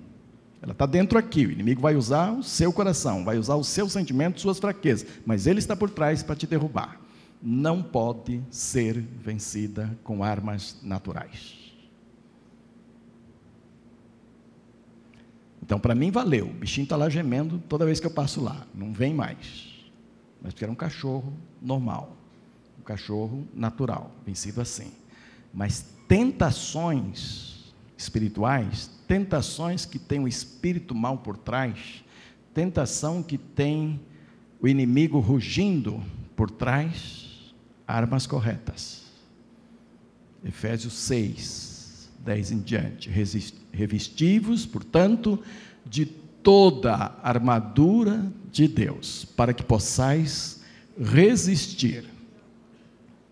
Ela 0.62 0.72
está 0.72 0.86
dentro 0.86 1.20
aqui. 1.20 1.46
O 1.46 1.52
inimigo 1.52 1.82
vai 1.82 1.96
usar 1.96 2.32
o 2.32 2.42
seu 2.42 2.72
coração, 2.72 3.26
vai 3.26 3.38
usar 3.38 3.56
os 3.56 3.68
seus 3.68 3.92
sentimentos, 3.92 4.42
suas 4.42 4.58
fraquezas, 4.58 5.06
mas 5.26 5.46
ele 5.46 5.60
está 5.60 5.76
por 5.76 5.90
trás 5.90 6.24
para 6.24 6.36
te 6.36 6.48
derrubar. 6.48 7.00
Não 7.44 7.84
pode 7.84 8.42
ser 8.50 8.98
vencida 8.98 9.96
com 10.04 10.24
armas 10.24 10.78
naturais. 10.82 11.65
Então, 15.66 15.80
para 15.80 15.96
mim, 15.96 16.12
valeu. 16.12 16.46
O 16.46 16.54
bichinho 16.54 16.84
está 16.84 16.96
lá 16.96 17.10
gemendo 17.10 17.58
toda 17.68 17.88
vez 17.88 18.00
que 18.00 18.06
eu 18.06 18.12
passo 18.12 18.40
lá. 18.40 18.68
Não 18.72 18.94
vem 18.94 19.16
mais. 19.16 19.84
Mas 20.40 20.54
porque 20.54 20.64
era 20.64 20.72
um 20.72 20.76
cachorro 20.76 21.34
normal. 21.60 22.16
Um 22.80 22.84
cachorro 22.84 23.48
natural, 23.52 24.12
vencido 24.24 24.62
assim. 24.62 24.92
Mas 25.52 25.84
tentações 26.08 27.74
espirituais, 27.98 28.92
tentações 29.08 29.88
que 29.88 29.98
tem 29.98 30.20
o 30.20 30.28
espírito 30.28 30.94
mal 30.94 31.18
por 31.18 31.36
trás, 31.36 32.06
tentação 32.54 33.24
que 33.24 33.40
tem 33.40 34.00
o 34.62 34.68
inimigo 34.68 35.18
rugindo 35.20 36.00
por 36.36 36.52
trás, 36.52 37.56
armas 37.88 38.28
corretas. 38.28 39.06
Efésios 40.44 40.94
6, 40.94 42.12
10 42.20 42.52
em 42.52 42.60
diante. 42.60 43.10
Revestivos, 43.76 44.66
portanto, 44.66 45.40
de 45.86 46.06
toda 46.06 46.94
a 46.94 47.30
armadura 47.30 48.32
de 48.52 48.68
Deus, 48.68 49.26
para 49.26 49.54
que 49.54 49.64
possais 49.64 50.62
resistir 51.00 52.06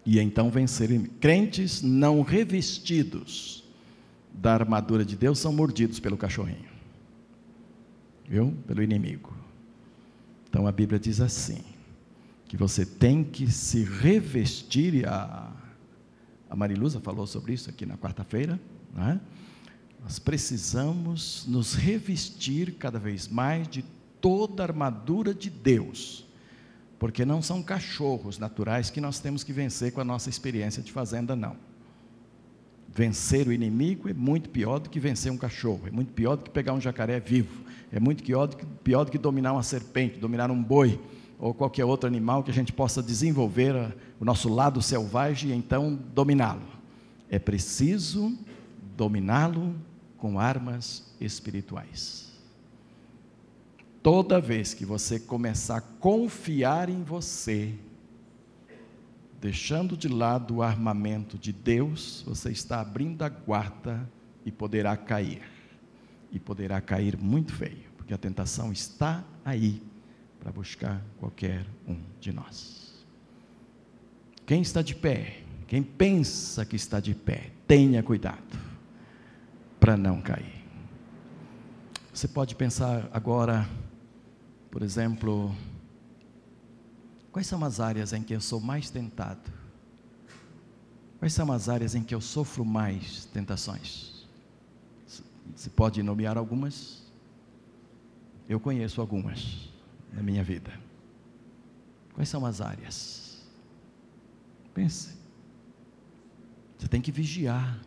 e 0.05 0.19
então 0.19 0.49
vencer. 0.49 0.89
Crentes 1.19 1.81
não 1.81 2.21
revestidos 2.21 3.63
da 4.33 4.53
armadura 4.53 5.05
de 5.05 5.15
Deus 5.15 5.39
são 5.39 5.53
mordidos 5.53 5.99
pelo 5.99 6.17
cachorrinho, 6.17 6.69
viu? 8.27 8.53
Pelo 8.67 8.83
inimigo. 8.83 9.33
Então 10.49 10.67
a 10.67 10.71
Bíblia 10.71 10.99
diz 10.99 11.21
assim: 11.21 11.61
que 12.47 12.57
você 12.57 12.85
tem 12.85 13.23
que 13.23 13.51
se 13.51 13.83
revestir, 13.83 15.07
a, 15.07 15.51
a 16.47 16.55
Mariluza 16.55 16.99
falou 16.99 17.25
sobre 17.25 17.53
isso 17.53 17.69
aqui 17.69 17.83
na 17.85 17.97
quarta-feira, 17.97 18.59
né? 18.93 19.19
Nós 20.03 20.19
precisamos 20.19 21.45
nos 21.47 21.75
revestir 21.75 22.73
cada 22.73 22.99
vez 22.99 23.29
mais 23.29 23.67
de 23.69 23.83
toda 24.19 24.61
a 24.61 24.65
armadura 24.67 25.33
de 25.33 25.49
Deus, 25.49 26.25
porque 26.99 27.23
não 27.23 27.41
são 27.41 27.63
cachorros 27.63 28.37
naturais 28.37 28.89
que 28.89 28.99
nós 28.99 29.19
temos 29.19 29.43
que 29.43 29.53
vencer 29.53 29.93
com 29.93 30.01
a 30.01 30.03
nossa 30.03 30.29
experiência 30.29 30.83
de 30.83 30.91
fazenda, 30.91 31.37
não. 31.37 31.55
Vencer 32.93 33.47
o 33.47 33.53
inimigo 33.53 34.09
é 34.09 34.13
muito 34.13 34.49
pior 34.49 34.79
do 34.79 34.89
que 34.89 34.99
vencer 34.99 35.31
um 35.31 35.37
cachorro, 35.37 35.87
é 35.87 35.91
muito 35.91 36.11
pior 36.11 36.35
do 36.35 36.43
que 36.43 36.49
pegar 36.49 36.73
um 36.73 36.81
jacaré 36.81 37.19
vivo, 37.19 37.63
é 37.89 37.99
muito 37.99 38.23
pior 38.23 38.45
do 38.47 38.57
que, 38.57 38.65
pior 38.83 39.05
do 39.05 39.11
que 39.11 39.17
dominar 39.17 39.53
uma 39.53 39.63
serpente, 39.63 40.19
dominar 40.19 40.51
um 40.51 40.61
boi 40.61 40.99
ou 41.39 41.53
qualquer 41.53 41.85
outro 41.85 42.07
animal 42.07 42.43
que 42.43 42.51
a 42.51 42.53
gente 42.53 42.73
possa 42.73 43.01
desenvolver 43.01 43.95
o 44.19 44.25
nosso 44.25 44.47
lado 44.47 44.81
selvagem 44.81 45.51
e 45.51 45.53
então 45.53 45.97
dominá-lo. 46.13 46.61
É 47.29 47.39
preciso 47.39 48.37
dominá-lo 48.95 49.75
com 50.23 50.39
armas 50.39 51.03
espirituais. 51.19 52.31
Toda 54.01 54.39
vez 54.39 54.73
que 54.73 54.85
você 54.85 55.19
começar 55.19 55.79
a 55.79 55.81
confiar 55.81 56.87
em 56.87 57.03
você, 57.03 57.73
deixando 59.41 59.97
de 59.97 60.07
lado 60.07 60.55
o 60.55 60.63
armamento 60.63 61.37
de 61.37 61.51
Deus, 61.51 62.23
você 62.25 62.51
está 62.51 62.79
abrindo 62.79 63.21
a 63.23 63.27
guarda 63.27 64.09
e 64.45 64.51
poderá 64.51 64.95
cair. 64.95 65.41
E 66.31 66.39
poderá 66.39 66.79
cair 66.79 67.17
muito 67.17 67.51
feio, 67.53 67.91
porque 67.97 68.13
a 68.13 68.17
tentação 68.17 68.71
está 68.71 69.25
aí 69.43 69.83
para 70.39 70.53
buscar 70.53 71.03
qualquer 71.19 71.65
um 71.85 71.99
de 72.21 72.31
nós. 72.31 73.05
Quem 74.45 74.61
está 74.61 74.81
de 74.81 74.95
pé, 74.95 75.41
quem 75.67 75.83
pensa 75.83 76.65
que 76.65 76.77
está 76.77 77.01
de 77.01 77.13
pé, 77.13 77.51
tenha 77.67 78.01
cuidado 78.01 78.72
para 79.83 79.97
não 79.97 80.21
cair. 80.21 80.63
Você 82.13 82.25
pode 82.25 82.55
pensar 82.55 83.09
agora, 83.11 83.67
por 84.71 84.81
exemplo, 84.81 85.53
quais 87.33 87.45
são 87.45 87.61
as 87.65 87.81
áreas 87.81 88.13
em 88.13 88.23
que 88.23 88.33
eu 88.33 88.39
sou 88.39 88.61
mais 88.61 88.89
tentado? 88.89 89.51
Quais 91.19 91.33
são 91.33 91.51
as 91.51 91.67
áreas 91.67 91.95
em 91.95 92.01
que 92.01 92.15
eu 92.15 92.21
sofro 92.21 92.63
mais 92.63 93.25
tentações? 93.25 94.25
Você 95.53 95.69
pode 95.69 96.01
nomear 96.01 96.37
algumas? 96.37 97.03
Eu 98.47 98.61
conheço 98.61 99.01
algumas 99.01 99.67
na 100.13 100.23
minha 100.23 100.45
vida. 100.45 100.71
Quais 102.13 102.29
são 102.29 102.45
as 102.45 102.61
áreas? 102.61 103.45
Pense. 104.73 105.17
Você 106.77 106.87
tem 106.87 107.01
que 107.01 107.11
vigiar 107.11 107.81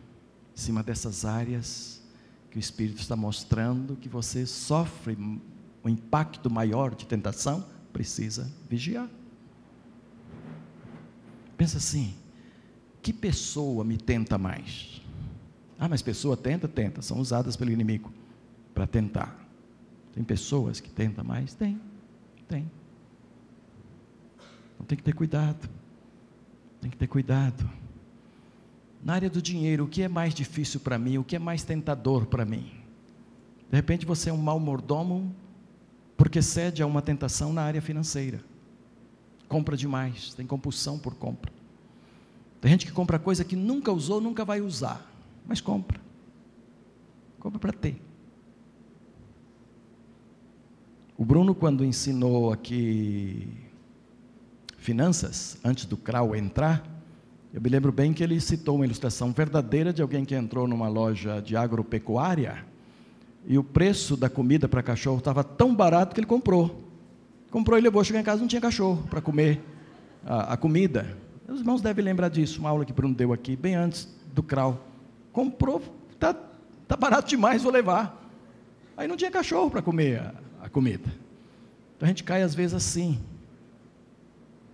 em 0.57 0.59
cima 0.59 0.81
dessas 0.81 1.23
áreas 1.23 2.01
que 2.49 2.57
o 2.57 2.59
Espírito 2.59 2.99
está 2.99 3.15
mostrando 3.15 3.95
que 3.95 4.09
você 4.09 4.43
sofre 4.47 5.15
um 5.15 5.39
impacto 5.87 6.49
maior 6.49 6.95
de 6.95 7.05
tentação, 7.05 7.63
precisa 7.93 8.51
vigiar. 8.67 9.07
Pensa 11.55 11.77
assim: 11.77 12.15
que 13.03 13.13
pessoa 13.13 13.83
me 13.83 13.97
tenta 13.97 14.39
mais? 14.39 14.99
Ah, 15.77 15.87
mas 15.87 16.01
pessoa 16.01 16.35
tenta, 16.35 16.67
tenta, 16.67 17.03
são 17.03 17.19
usadas 17.19 17.55
pelo 17.55 17.69
inimigo 17.69 18.11
para 18.73 18.87
tentar. 18.87 19.47
Tem 20.11 20.23
pessoas 20.23 20.79
que 20.79 20.89
tentam 20.89 21.23
mais? 21.23 21.53
Tem, 21.53 21.79
tem. 22.47 22.71
Então 24.73 24.87
tem 24.87 24.97
que 24.97 25.03
ter 25.03 25.13
cuidado. 25.13 25.69
Tem 26.81 26.89
que 26.89 26.97
ter 26.97 27.07
cuidado. 27.07 27.69
Na 29.07 29.13
área 29.13 29.29
do 29.29 29.41
dinheiro, 29.41 29.85
o 29.85 29.87
que 29.87 30.01
é 30.01 30.09
mais 30.09 30.33
difícil 30.33 30.81
para 30.81 30.99
mim? 30.99 31.17
O 31.17 31.23
que 31.23 31.37
é 31.37 31.39
mais 31.39 31.63
tentador 31.63 32.25
para 32.25 32.43
mim? 32.43 32.69
De 33.69 33.75
repente 33.77 34.05
você 34.05 34.29
é 34.29 34.33
um 34.33 34.37
mau 34.37 34.59
mordomo 34.59 35.33
porque 36.17 36.41
cede 36.41 36.83
a 36.83 36.85
uma 36.85 37.01
tentação 37.01 37.53
na 37.53 37.61
área 37.61 37.81
financeira. 37.81 38.43
Compra 39.47 39.77
demais, 39.77 40.33
tem 40.33 40.45
compulsão 40.45 40.99
por 40.99 41.15
compra. 41.15 41.49
Tem 42.59 42.69
gente 42.69 42.85
que 42.85 42.91
compra 42.91 43.17
coisa 43.17 43.45
que 43.45 43.55
nunca 43.55 43.93
usou, 43.93 44.19
nunca 44.19 44.43
vai 44.43 44.59
usar, 44.59 45.09
mas 45.47 45.61
compra. 45.61 46.01
Compra 47.39 47.59
para 47.59 47.71
ter. 47.71 48.01
O 51.17 51.23
Bruno, 51.23 51.55
quando 51.55 51.85
ensinou 51.85 52.51
aqui 52.51 53.47
finanças, 54.77 55.57
antes 55.63 55.85
do 55.85 55.95
CRAU 55.95 56.35
entrar, 56.35 56.96
eu 57.53 57.61
me 57.61 57.69
lembro 57.69 57.91
bem 57.91 58.13
que 58.13 58.23
ele 58.23 58.39
citou 58.39 58.75
uma 58.75 58.85
ilustração 58.85 59.31
verdadeira 59.31 59.93
de 59.93 60.01
alguém 60.01 60.25
que 60.25 60.35
entrou 60.35 60.67
numa 60.67 60.87
loja 60.87 61.41
de 61.41 61.55
agropecuária 61.55 62.65
e 63.45 63.57
o 63.57 63.63
preço 63.63 64.17
da 64.17 64.29
comida 64.29 64.67
para 64.67 64.83
cachorro 64.83 65.19
estava 65.19 65.43
tão 65.43 65.73
barato 65.73 66.13
que 66.13 66.19
ele 66.19 66.27
comprou. 66.27 66.83
Comprou 67.49 67.79
e 67.79 67.81
levou, 67.81 68.03
chegou 68.03 68.19
em 68.19 68.23
casa 68.23 68.41
não 68.41 68.47
tinha 68.47 68.61
cachorro 68.61 69.07
para 69.09 69.21
comer 69.21 69.61
a, 70.25 70.53
a, 70.53 70.57
comida. 70.57 71.17
Os 71.47 71.61
irmãos 71.61 71.81
devem 71.81 72.03
lembrar 72.03 72.27
disso, 72.27 72.59
uma 72.59 72.69
aula 72.69 72.83
que 72.83 72.91
Bruno 72.91 73.15
deu 73.15 73.31
aqui, 73.31 73.55
bem 73.55 73.75
antes 73.75 74.13
do 74.33 74.43
CRAU. 74.43 74.77
Comprou, 75.31 75.81
está 76.11 76.35
tá 76.85 76.97
barato 76.97 77.29
demais, 77.29 77.63
vou 77.63 77.71
levar. 77.71 78.29
Aí 78.97 79.07
não 79.07 79.15
tinha 79.15 79.31
cachorro 79.31 79.71
para 79.71 79.81
comer 79.81 80.19
a, 80.19 80.33
a 80.63 80.69
comida. 80.69 81.09
Então 81.95 82.05
a 82.05 82.09
gente 82.09 82.25
cai 82.25 82.41
às 82.43 82.53
vezes 82.53 82.73
assim. 82.73 83.17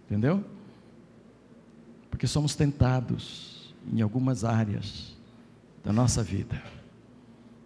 Entendeu? 0.07 0.43
Porque 2.23 2.31
somos 2.31 2.55
tentados 2.55 3.75
em 3.91 4.01
algumas 4.01 4.45
áreas 4.45 5.13
da 5.83 5.91
nossa 5.91 6.23
vida. 6.23 6.63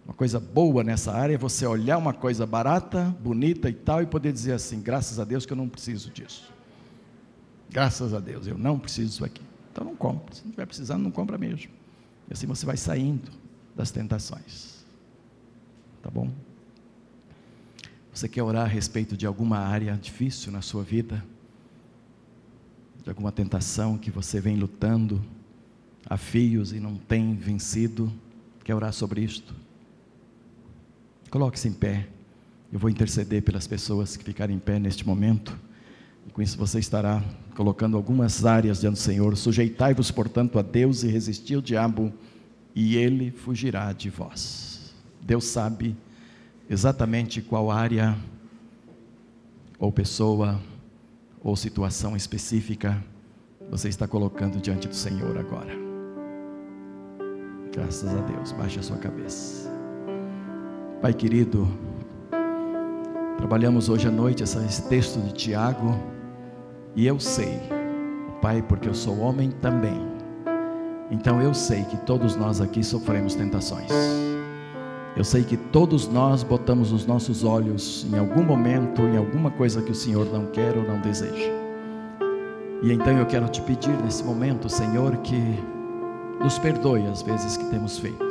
Uma 0.04 0.12
coisa 0.12 0.40
boa 0.40 0.82
nessa 0.82 1.12
área 1.12 1.34
é 1.34 1.38
você 1.38 1.64
olhar 1.64 1.96
uma 1.96 2.12
coisa 2.12 2.44
barata, 2.44 3.04
bonita 3.22 3.70
e 3.70 3.72
tal, 3.72 4.02
e 4.02 4.06
poder 4.06 4.32
dizer 4.32 4.54
assim: 4.54 4.82
graças 4.82 5.20
a 5.20 5.24
Deus 5.24 5.46
que 5.46 5.52
eu 5.52 5.56
não 5.56 5.68
preciso 5.68 6.10
disso. 6.10 6.52
Graças 7.70 8.12
a 8.12 8.18
Deus, 8.18 8.48
eu 8.48 8.58
não 8.58 8.80
preciso 8.80 9.10
disso 9.10 9.24
aqui. 9.24 9.42
Então 9.70 9.84
não 9.84 9.94
compre. 9.94 10.34
Se 10.34 10.42
não 10.42 10.48
estiver 10.48 10.66
precisando, 10.66 11.04
não 11.04 11.12
compra 11.12 11.38
mesmo. 11.38 11.70
E 12.28 12.32
assim 12.32 12.48
você 12.48 12.66
vai 12.66 12.76
saindo 12.76 13.30
das 13.76 13.92
tentações. 13.92 14.84
Tá 16.02 16.10
bom? 16.10 16.32
Você 18.12 18.28
quer 18.28 18.42
orar 18.42 18.64
a 18.64 18.68
respeito 18.68 19.16
de 19.16 19.24
alguma 19.24 19.58
área 19.58 19.96
difícil 19.96 20.50
na 20.50 20.62
sua 20.62 20.82
vida? 20.82 21.24
De 23.08 23.10
alguma 23.10 23.32
tentação 23.32 23.96
que 23.96 24.10
você 24.10 24.38
vem 24.38 24.56
lutando 24.56 25.24
a 26.04 26.18
fios 26.18 26.74
e 26.74 26.78
não 26.78 26.94
tem 26.94 27.34
vencido, 27.34 28.12
quer 28.62 28.74
orar 28.74 28.92
sobre 28.92 29.22
isto? 29.22 29.54
Coloque-se 31.30 31.68
em 31.68 31.72
pé. 31.72 32.06
Eu 32.70 32.78
vou 32.78 32.90
interceder 32.90 33.42
pelas 33.42 33.66
pessoas 33.66 34.14
que 34.14 34.22
ficarem 34.22 34.56
em 34.56 34.58
pé 34.58 34.78
neste 34.78 35.06
momento. 35.06 35.58
E 36.26 36.30
com 36.30 36.42
isso 36.42 36.58
você 36.58 36.78
estará 36.78 37.24
colocando 37.56 37.96
algumas 37.96 38.44
áreas 38.44 38.80
diante 38.80 38.96
do 38.96 39.00
Senhor. 39.00 39.34
Sujeitai-vos, 39.38 40.10
portanto, 40.10 40.58
a 40.58 40.62
Deus 40.62 41.02
e 41.02 41.08
resisti 41.08 41.54
ao 41.54 41.62
diabo, 41.62 42.12
e 42.74 42.94
ele 42.94 43.30
fugirá 43.30 43.90
de 43.94 44.10
vós. 44.10 44.94
Deus 45.22 45.46
sabe 45.46 45.96
exatamente 46.68 47.40
qual 47.40 47.70
área, 47.70 48.14
ou 49.78 49.90
pessoa, 49.90 50.60
ou 51.42 51.56
situação 51.56 52.16
específica 52.16 53.02
você 53.70 53.88
está 53.88 54.08
colocando 54.08 54.60
diante 54.60 54.88
do 54.88 54.94
Senhor 54.94 55.36
agora. 55.36 55.72
Graças 57.72 58.14
a 58.14 58.20
Deus, 58.22 58.52
baixe 58.52 58.78
a 58.78 58.82
sua 58.82 58.96
cabeça. 58.96 59.70
Pai 61.00 61.12
querido, 61.12 61.68
trabalhamos 63.36 63.88
hoje 63.88 64.08
à 64.08 64.10
noite 64.10 64.42
esse 64.42 64.88
texto 64.88 65.20
de 65.20 65.32
Tiago, 65.32 65.94
e 66.96 67.06
eu 67.06 67.20
sei, 67.20 67.60
Pai, 68.42 68.62
porque 68.62 68.88
eu 68.88 68.94
sou 68.94 69.18
homem 69.20 69.50
também, 69.50 70.00
então 71.10 71.40
eu 71.40 71.54
sei 71.54 71.84
que 71.84 71.96
todos 71.98 72.36
nós 72.36 72.60
aqui 72.60 72.82
sofremos 72.82 73.34
tentações. 73.34 73.90
Eu 75.18 75.24
sei 75.24 75.42
que 75.42 75.56
todos 75.56 76.06
nós 76.06 76.44
botamos 76.44 76.92
os 76.92 77.04
nossos 77.04 77.42
olhos 77.42 78.06
em 78.08 78.16
algum 78.16 78.44
momento 78.44 79.02
em 79.02 79.16
alguma 79.16 79.50
coisa 79.50 79.82
que 79.82 79.90
o 79.90 79.94
Senhor 79.94 80.24
não 80.32 80.46
quer 80.46 80.76
ou 80.76 80.84
não 80.84 81.00
deseja. 81.00 81.50
E 82.84 82.92
então 82.92 83.18
eu 83.18 83.26
quero 83.26 83.48
te 83.48 83.60
pedir 83.62 84.00
nesse 84.04 84.22
momento, 84.22 84.68
Senhor, 84.68 85.16
que 85.16 85.42
nos 86.40 86.56
perdoe 86.60 87.04
as 87.08 87.20
vezes 87.22 87.56
que 87.56 87.64
temos 87.64 87.98
feito. 87.98 88.24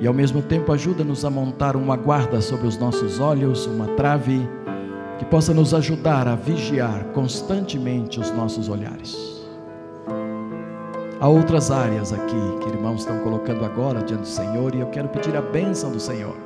E 0.00 0.06
ao 0.06 0.14
mesmo 0.14 0.40
tempo 0.40 0.72
ajuda-nos 0.72 1.22
a 1.22 1.28
montar 1.28 1.76
uma 1.76 1.98
guarda 1.98 2.40
sobre 2.40 2.66
os 2.66 2.78
nossos 2.78 3.20
olhos, 3.20 3.66
uma 3.66 3.88
trave 3.88 4.40
que 5.18 5.26
possa 5.26 5.52
nos 5.52 5.74
ajudar 5.74 6.26
a 6.26 6.34
vigiar 6.34 7.04
constantemente 7.12 8.18
os 8.18 8.30
nossos 8.30 8.70
olhares. 8.70 9.33
Há 11.24 11.28
outras 11.30 11.70
áreas 11.70 12.12
aqui 12.12 12.36
que 12.60 12.68
irmãos 12.68 13.00
estão 13.00 13.18
colocando 13.20 13.64
agora 13.64 14.02
diante 14.02 14.24
do 14.24 14.28
Senhor 14.28 14.74
e 14.74 14.80
eu 14.80 14.88
quero 14.88 15.08
pedir 15.08 15.34
a 15.34 15.40
bênção 15.40 15.90
do 15.90 15.98
Senhor 15.98 16.36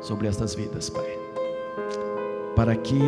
sobre 0.00 0.26
estas 0.26 0.54
vidas, 0.54 0.88
Pai. 0.88 1.04
Para 2.56 2.74
que 2.74 2.98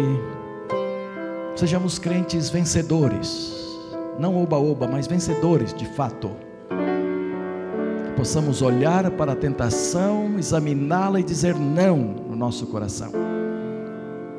sejamos 1.55 1.99
crentes 1.99 2.51
vencedores, 2.51 3.81
não 4.19 4.37
oba-oba, 4.37 4.87
mas 4.87 5.07
vencedores 5.07 5.73
de 5.73 5.87
fato. 5.87 6.33
Que 8.05 8.11
possamos 8.14 8.61
olhar 8.61 9.11
para 9.12 9.33
a 9.33 9.37
tentação, 9.37 10.39
examiná-la 10.39 11.19
e 11.19 11.23
dizer 11.23 11.55
não 11.55 11.97
no 11.97 12.37
nosso 12.37 12.67
coração. 12.67 13.11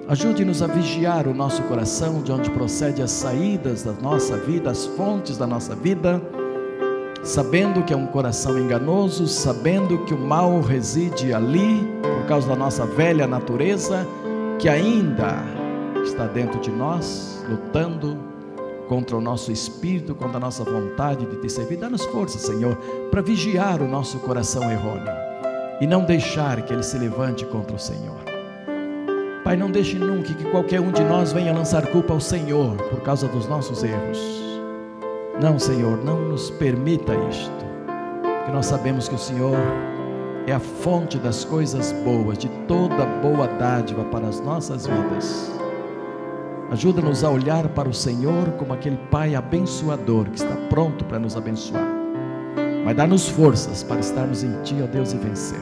Ajude-nos 0.07 0.61
a 0.61 0.67
vigiar 0.67 1.28
o 1.28 1.34
nosso 1.34 1.63
coração, 1.63 2.21
de 2.21 2.32
onde 2.32 2.51
procede 2.51 3.01
as 3.01 3.09
saídas 3.09 3.82
da 3.82 3.93
nossa 3.93 4.38
vida, 4.38 4.69
as 4.69 4.86
fontes 4.86 5.38
da 5.38 5.47
nossa 5.47 5.75
vida 5.75 6.21
sabendo 7.28 7.84
que 7.84 7.93
é 7.93 7.97
um 7.97 8.07
coração 8.07 8.57
enganoso, 8.57 9.28
sabendo 9.28 9.97
que 10.05 10.13
o 10.13 10.17
mal 10.17 10.61
reside 10.61 11.34
ali, 11.34 11.86
por 12.01 12.25
causa 12.25 12.47
da 12.47 12.55
nossa 12.55 12.86
velha 12.86 13.28
natureza, 13.28 14.07
que 14.57 14.69
ainda 14.69 15.43
está 16.05 16.25
dentro 16.25 16.57
de 16.61 16.71
nós, 16.71 17.43
lutando 17.49 18.17
contra 18.88 19.17
o 19.17 19.21
nosso 19.21 19.51
espírito, 19.51 20.15
contra 20.15 20.38
a 20.38 20.39
nossa 20.39 20.63
vontade 20.63 21.25
de 21.25 21.36
te 21.36 21.49
servir. 21.49 21.75
Dá-nos 21.75 22.05
força, 22.05 22.39
Senhor, 22.39 22.78
para 23.11 23.21
vigiar 23.21 23.82
o 23.82 23.89
nosso 23.89 24.19
coração 24.19 24.63
errôneo 24.71 25.13
e 25.82 25.86
não 25.86 26.05
deixar 26.05 26.61
que 26.61 26.71
ele 26.71 26.82
se 26.84 26.97
levante 26.97 27.45
contra 27.45 27.75
o 27.75 27.80
Senhor. 27.80 28.17
Pai, 29.43 29.57
não 29.57 29.69
deixe 29.69 29.97
nunca 29.97 30.34
que 30.34 30.45
qualquer 30.45 30.80
um 30.80 30.93
de 30.93 31.03
nós 31.03 31.34
venha 31.34 31.53
lançar 31.53 31.88
culpa 31.88 32.13
ao 32.13 32.21
Senhor 32.21 32.78
por 32.89 33.01
causa 33.01 33.28
dos 33.28 33.49
nossos 33.49 33.84
erros. 33.84 34.46
Não, 35.41 35.59
Senhor, 35.59 36.03
não 36.03 36.19
nos 36.29 36.49
permita 36.49 37.13
isto, 37.29 37.65
porque 38.38 38.51
nós 38.51 38.65
sabemos 38.65 39.07
que 39.07 39.13
o 39.13 39.19
Senhor 39.19 39.55
é 40.47 40.51
a 40.51 40.59
fonte 40.59 41.19
das 41.19 41.45
coisas 41.45 41.91
boas, 42.03 42.39
de 42.39 42.49
toda 42.67 43.05
boa 43.21 43.47
dádiva 43.47 44.03
para 44.05 44.27
as 44.27 44.39
nossas 44.39 44.88
vidas. 44.88 45.51
Ajuda-nos 46.71 47.23
a 47.23 47.29
olhar 47.29 47.69
para 47.69 47.88
o 47.88 47.93
Senhor 47.93 48.49
como 48.53 48.73
aquele 48.73 48.97
Pai 49.11 49.35
abençoador 49.35 50.25
que 50.25 50.38
está 50.38 50.55
pronto 50.69 51.05
para 51.05 51.19
nos 51.19 51.38
abençoar. 51.38 51.88
Mas 52.83 52.95
dá-nos 52.95 53.29
forças 53.29 53.83
para 53.83 53.99
estarmos 53.99 54.43
em 54.43 54.61
Ti, 54.63 54.75
ó 54.83 54.88
Deus, 54.88 55.13
e 55.13 55.17
vencer. 55.17 55.59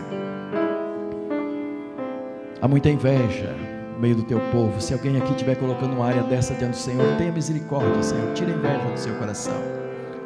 Há 2.61 2.67
muita 2.67 2.89
inveja, 2.89 3.53
no 3.95 4.01
meio 4.01 4.15
do 4.15 4.23
teu 4.23 4.39
povo. 4.51 4.79
Se 4.79 4.93
alguém 4.93 5.17
aqui 5.17 5.31
estiver 5.31 5.55
colocando 5.55 5.93
uma 5.93 6.05
área 6.05 6.23
dessa 6.23 6.53
diante 6.53 6.73
do 6.73 6.77
Senhor, 6.77 7.17
tenha 7.17 7.31
misericórdia, 7.31 8.03
Senhor. 8.03 8.33
Tira 8.33 8.51
a 8.51 8.55
inveja 8.55 8.91
do 8.91 8.99
seu 8.99 9.15
coração. 9.15 9.61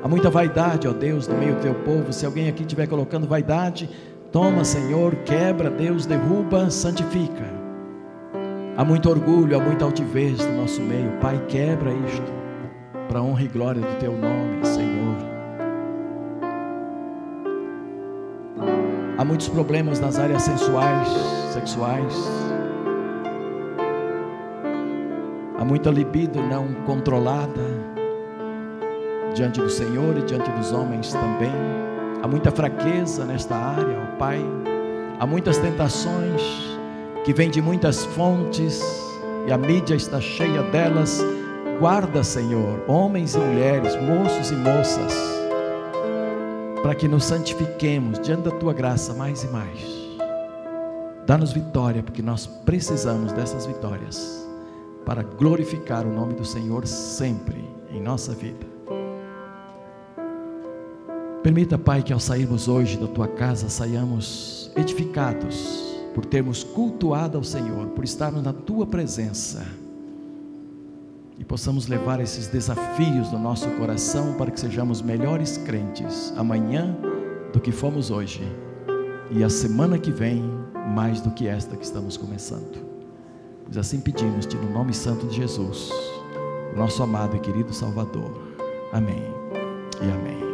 Há 0.04 0.08
muita 0.08 0.30
vaidade, 0.30 0.88
ó 0.88 0.94
Deus, 0.94 1.28
no 1.28 1.38
meio 1.38 1.56
do 1.56 1.62
teu 1.62 1.76
povo. 1.76 2.12
Se 2.12 2.26
alguém 2.26 2.50
aqui 2.50 2.64
estiver 2.64 2.88
colocando 2.88 3.28
vaidade, 3.28 3.90
toma, 4.32 4.64
Senhor, 4.64 5.16
quebra, 5.18 5.70
Deus, 5.70 6.06
derruba, 6.06 6.70
santifica. 6.70 7.60
Há 8.76 8.84
muito 8.84 9.10
orgulho, 9.10 9.58
há 9.58 9.60
muita 9.60 9.86
altivez 9.86 10.40
no 10.46 10.62
nosso 10.62 10.82
meio. 10.82 11.12
Pai, 11.20 11.40
quebra 11.48 11.92
isto, 11.92 12.34
para 13.08 13.22
honra 13.22 13.44
e 13.44 13.48
glória 13.48 13.82
do 13.82 14.00
teu 14.00 14.14
nome, 14.14 14.66
Senhor. 14.66 15.18
Há 19.18 19.26
muitos 19.26 19.50
problemas 19.50 20.00
nas 20.00 20.18
áreas 20.18 20.44
sensuais, 20.44 21.10
sexuais 21.54 22.49
muita 25.70 25.92
libido 25.92 26.42
não 26.42 26.74
controlada 26.84 27.62
diante 29.36 29.62
do 29.62 29.70
Senhor 29.70 30.18
e 30.18 30.24
diante 30.24 30.50
dos 30.50 30.72
homens 30.72 31.14
também. 31.14 31.54
Há 32.24 32.28
muita 32.28 32.50
fraqueza 32.50 33.24
nesta 33.24 33.56
área, 33.56 34.00
ó 34.00 34.18
Pai. 34.18 34.44
Há 35.20 35.28
muitas 35.28 35.60
tentações 35.60 36.42
que 37.24 37.32
vêm 37.32 37.52
de 37.52 37.62
muitas 37.62 38.04
fontes 38.04 38.82
e 39.48 39.52
a 39.52 39.58
mídia 39.60 39.94
está 39.94 40.20
cheia 40.20 40.64
delas. 40.64 41.24
Guarda, 41.80 42.24
Senhor, 42.24 42.84
homens 42.88 43.36
e 43.36 43.38
mulheres, 43.38 43.96
moços 44.02 44.50
e 44.50 44.56
moças, 44.56 45.14
para 46.82 46.96
que 46.96 47.08
nos 47.08 47.26
santifiquemos 47.26 48.20
diante 48.20 48.50
da 48.50 48.52
tua 48.52 48.74
graça 48.74 49.14
mais 49.14 49.44
e 49.44 49.48
mais. 49.50 49.80
Dá-nos 51.28 51.54
vitória, 51.54 52.02
porque 52.02 52.24
nós 52.24 52.48
precisamos 52.48 53.32
dessas 53.34 53.68
vitórias 53.68 54.49
para 55.10 55.24
glorificar 55.24 56.06
o 56.06 56.14
nome 56.14 56.36
do 56.36 56.46
Senhor 56.46 56.86
sempre 56.86 57.68
em 57.92 58.00
nossa 58.00 58.32
vida. 58.32 58.64
Permita, 61.42 61.80
Pai, 61.80 62.04
que 62.04 62.14
ao 62.14 62.20
sairmos 62.20 62.68
hoje 62.68 62.96
da 62.96 63.08
tua 63.08 63.28
casa 63.28 63.70
saiamos 63.70 64.72
edificados 64.76 65.98
por 66.14 66.26
termos 66.26 66.64
cultuado 66.64 67.40
ao 67.40 67.44
Senhor, 67.44 67.88
por 67.88 68.04
estarmos 68.04 68.44
na 68.44 68.54
tua 68.54 68.86
presença 68.86 69.66
e 71.40 71.44
possamos 71.44 71.88
levar 71.88 72.20
esses 72.20 72.46
desafios 72.46 73.32
no 73.32 73.40
nosso 73.40 73.68
coração 73.80 74.36
para 74.36 74.52
que 74.52 74.60
sejamos 74.60 75.02
melhores 75.02 75.58
crentes 75.58 76.32
amanhã 76.38 76.96
do 77.52 77.60
que 77.60 77.72
fomos 77.72 78.12
hoje 78.12 78.44
e 79.32 79.44
a 79.44 79.50
semana 79.50 79.98
que 79.98 80.12
vem 80.12 80.44
mais 80.94 81.20
do 81.20 81.32
que 81.32 81.48
esta 81.48 81.76
que 81.76 81.84
estamos 81.84 82.16
começando. 82.16 82.89
Pois 83.70 83.78
assim 83.78 84.00
pedimos-te 84.00 84.58
no 84.58 84.72
nome 84.72 84.96
santo 84.96 85.28
de 85.28 85.36
Jesus, 85.36 85.92
nosso 86.76 87.04
amado 87.04 87.36
e 87.36 87.40
querido 87.40 87.72
Salvador. 87.72 88.32
Amém 88.92 89.32
e 90.02 90.10
amém. 90.10 90.49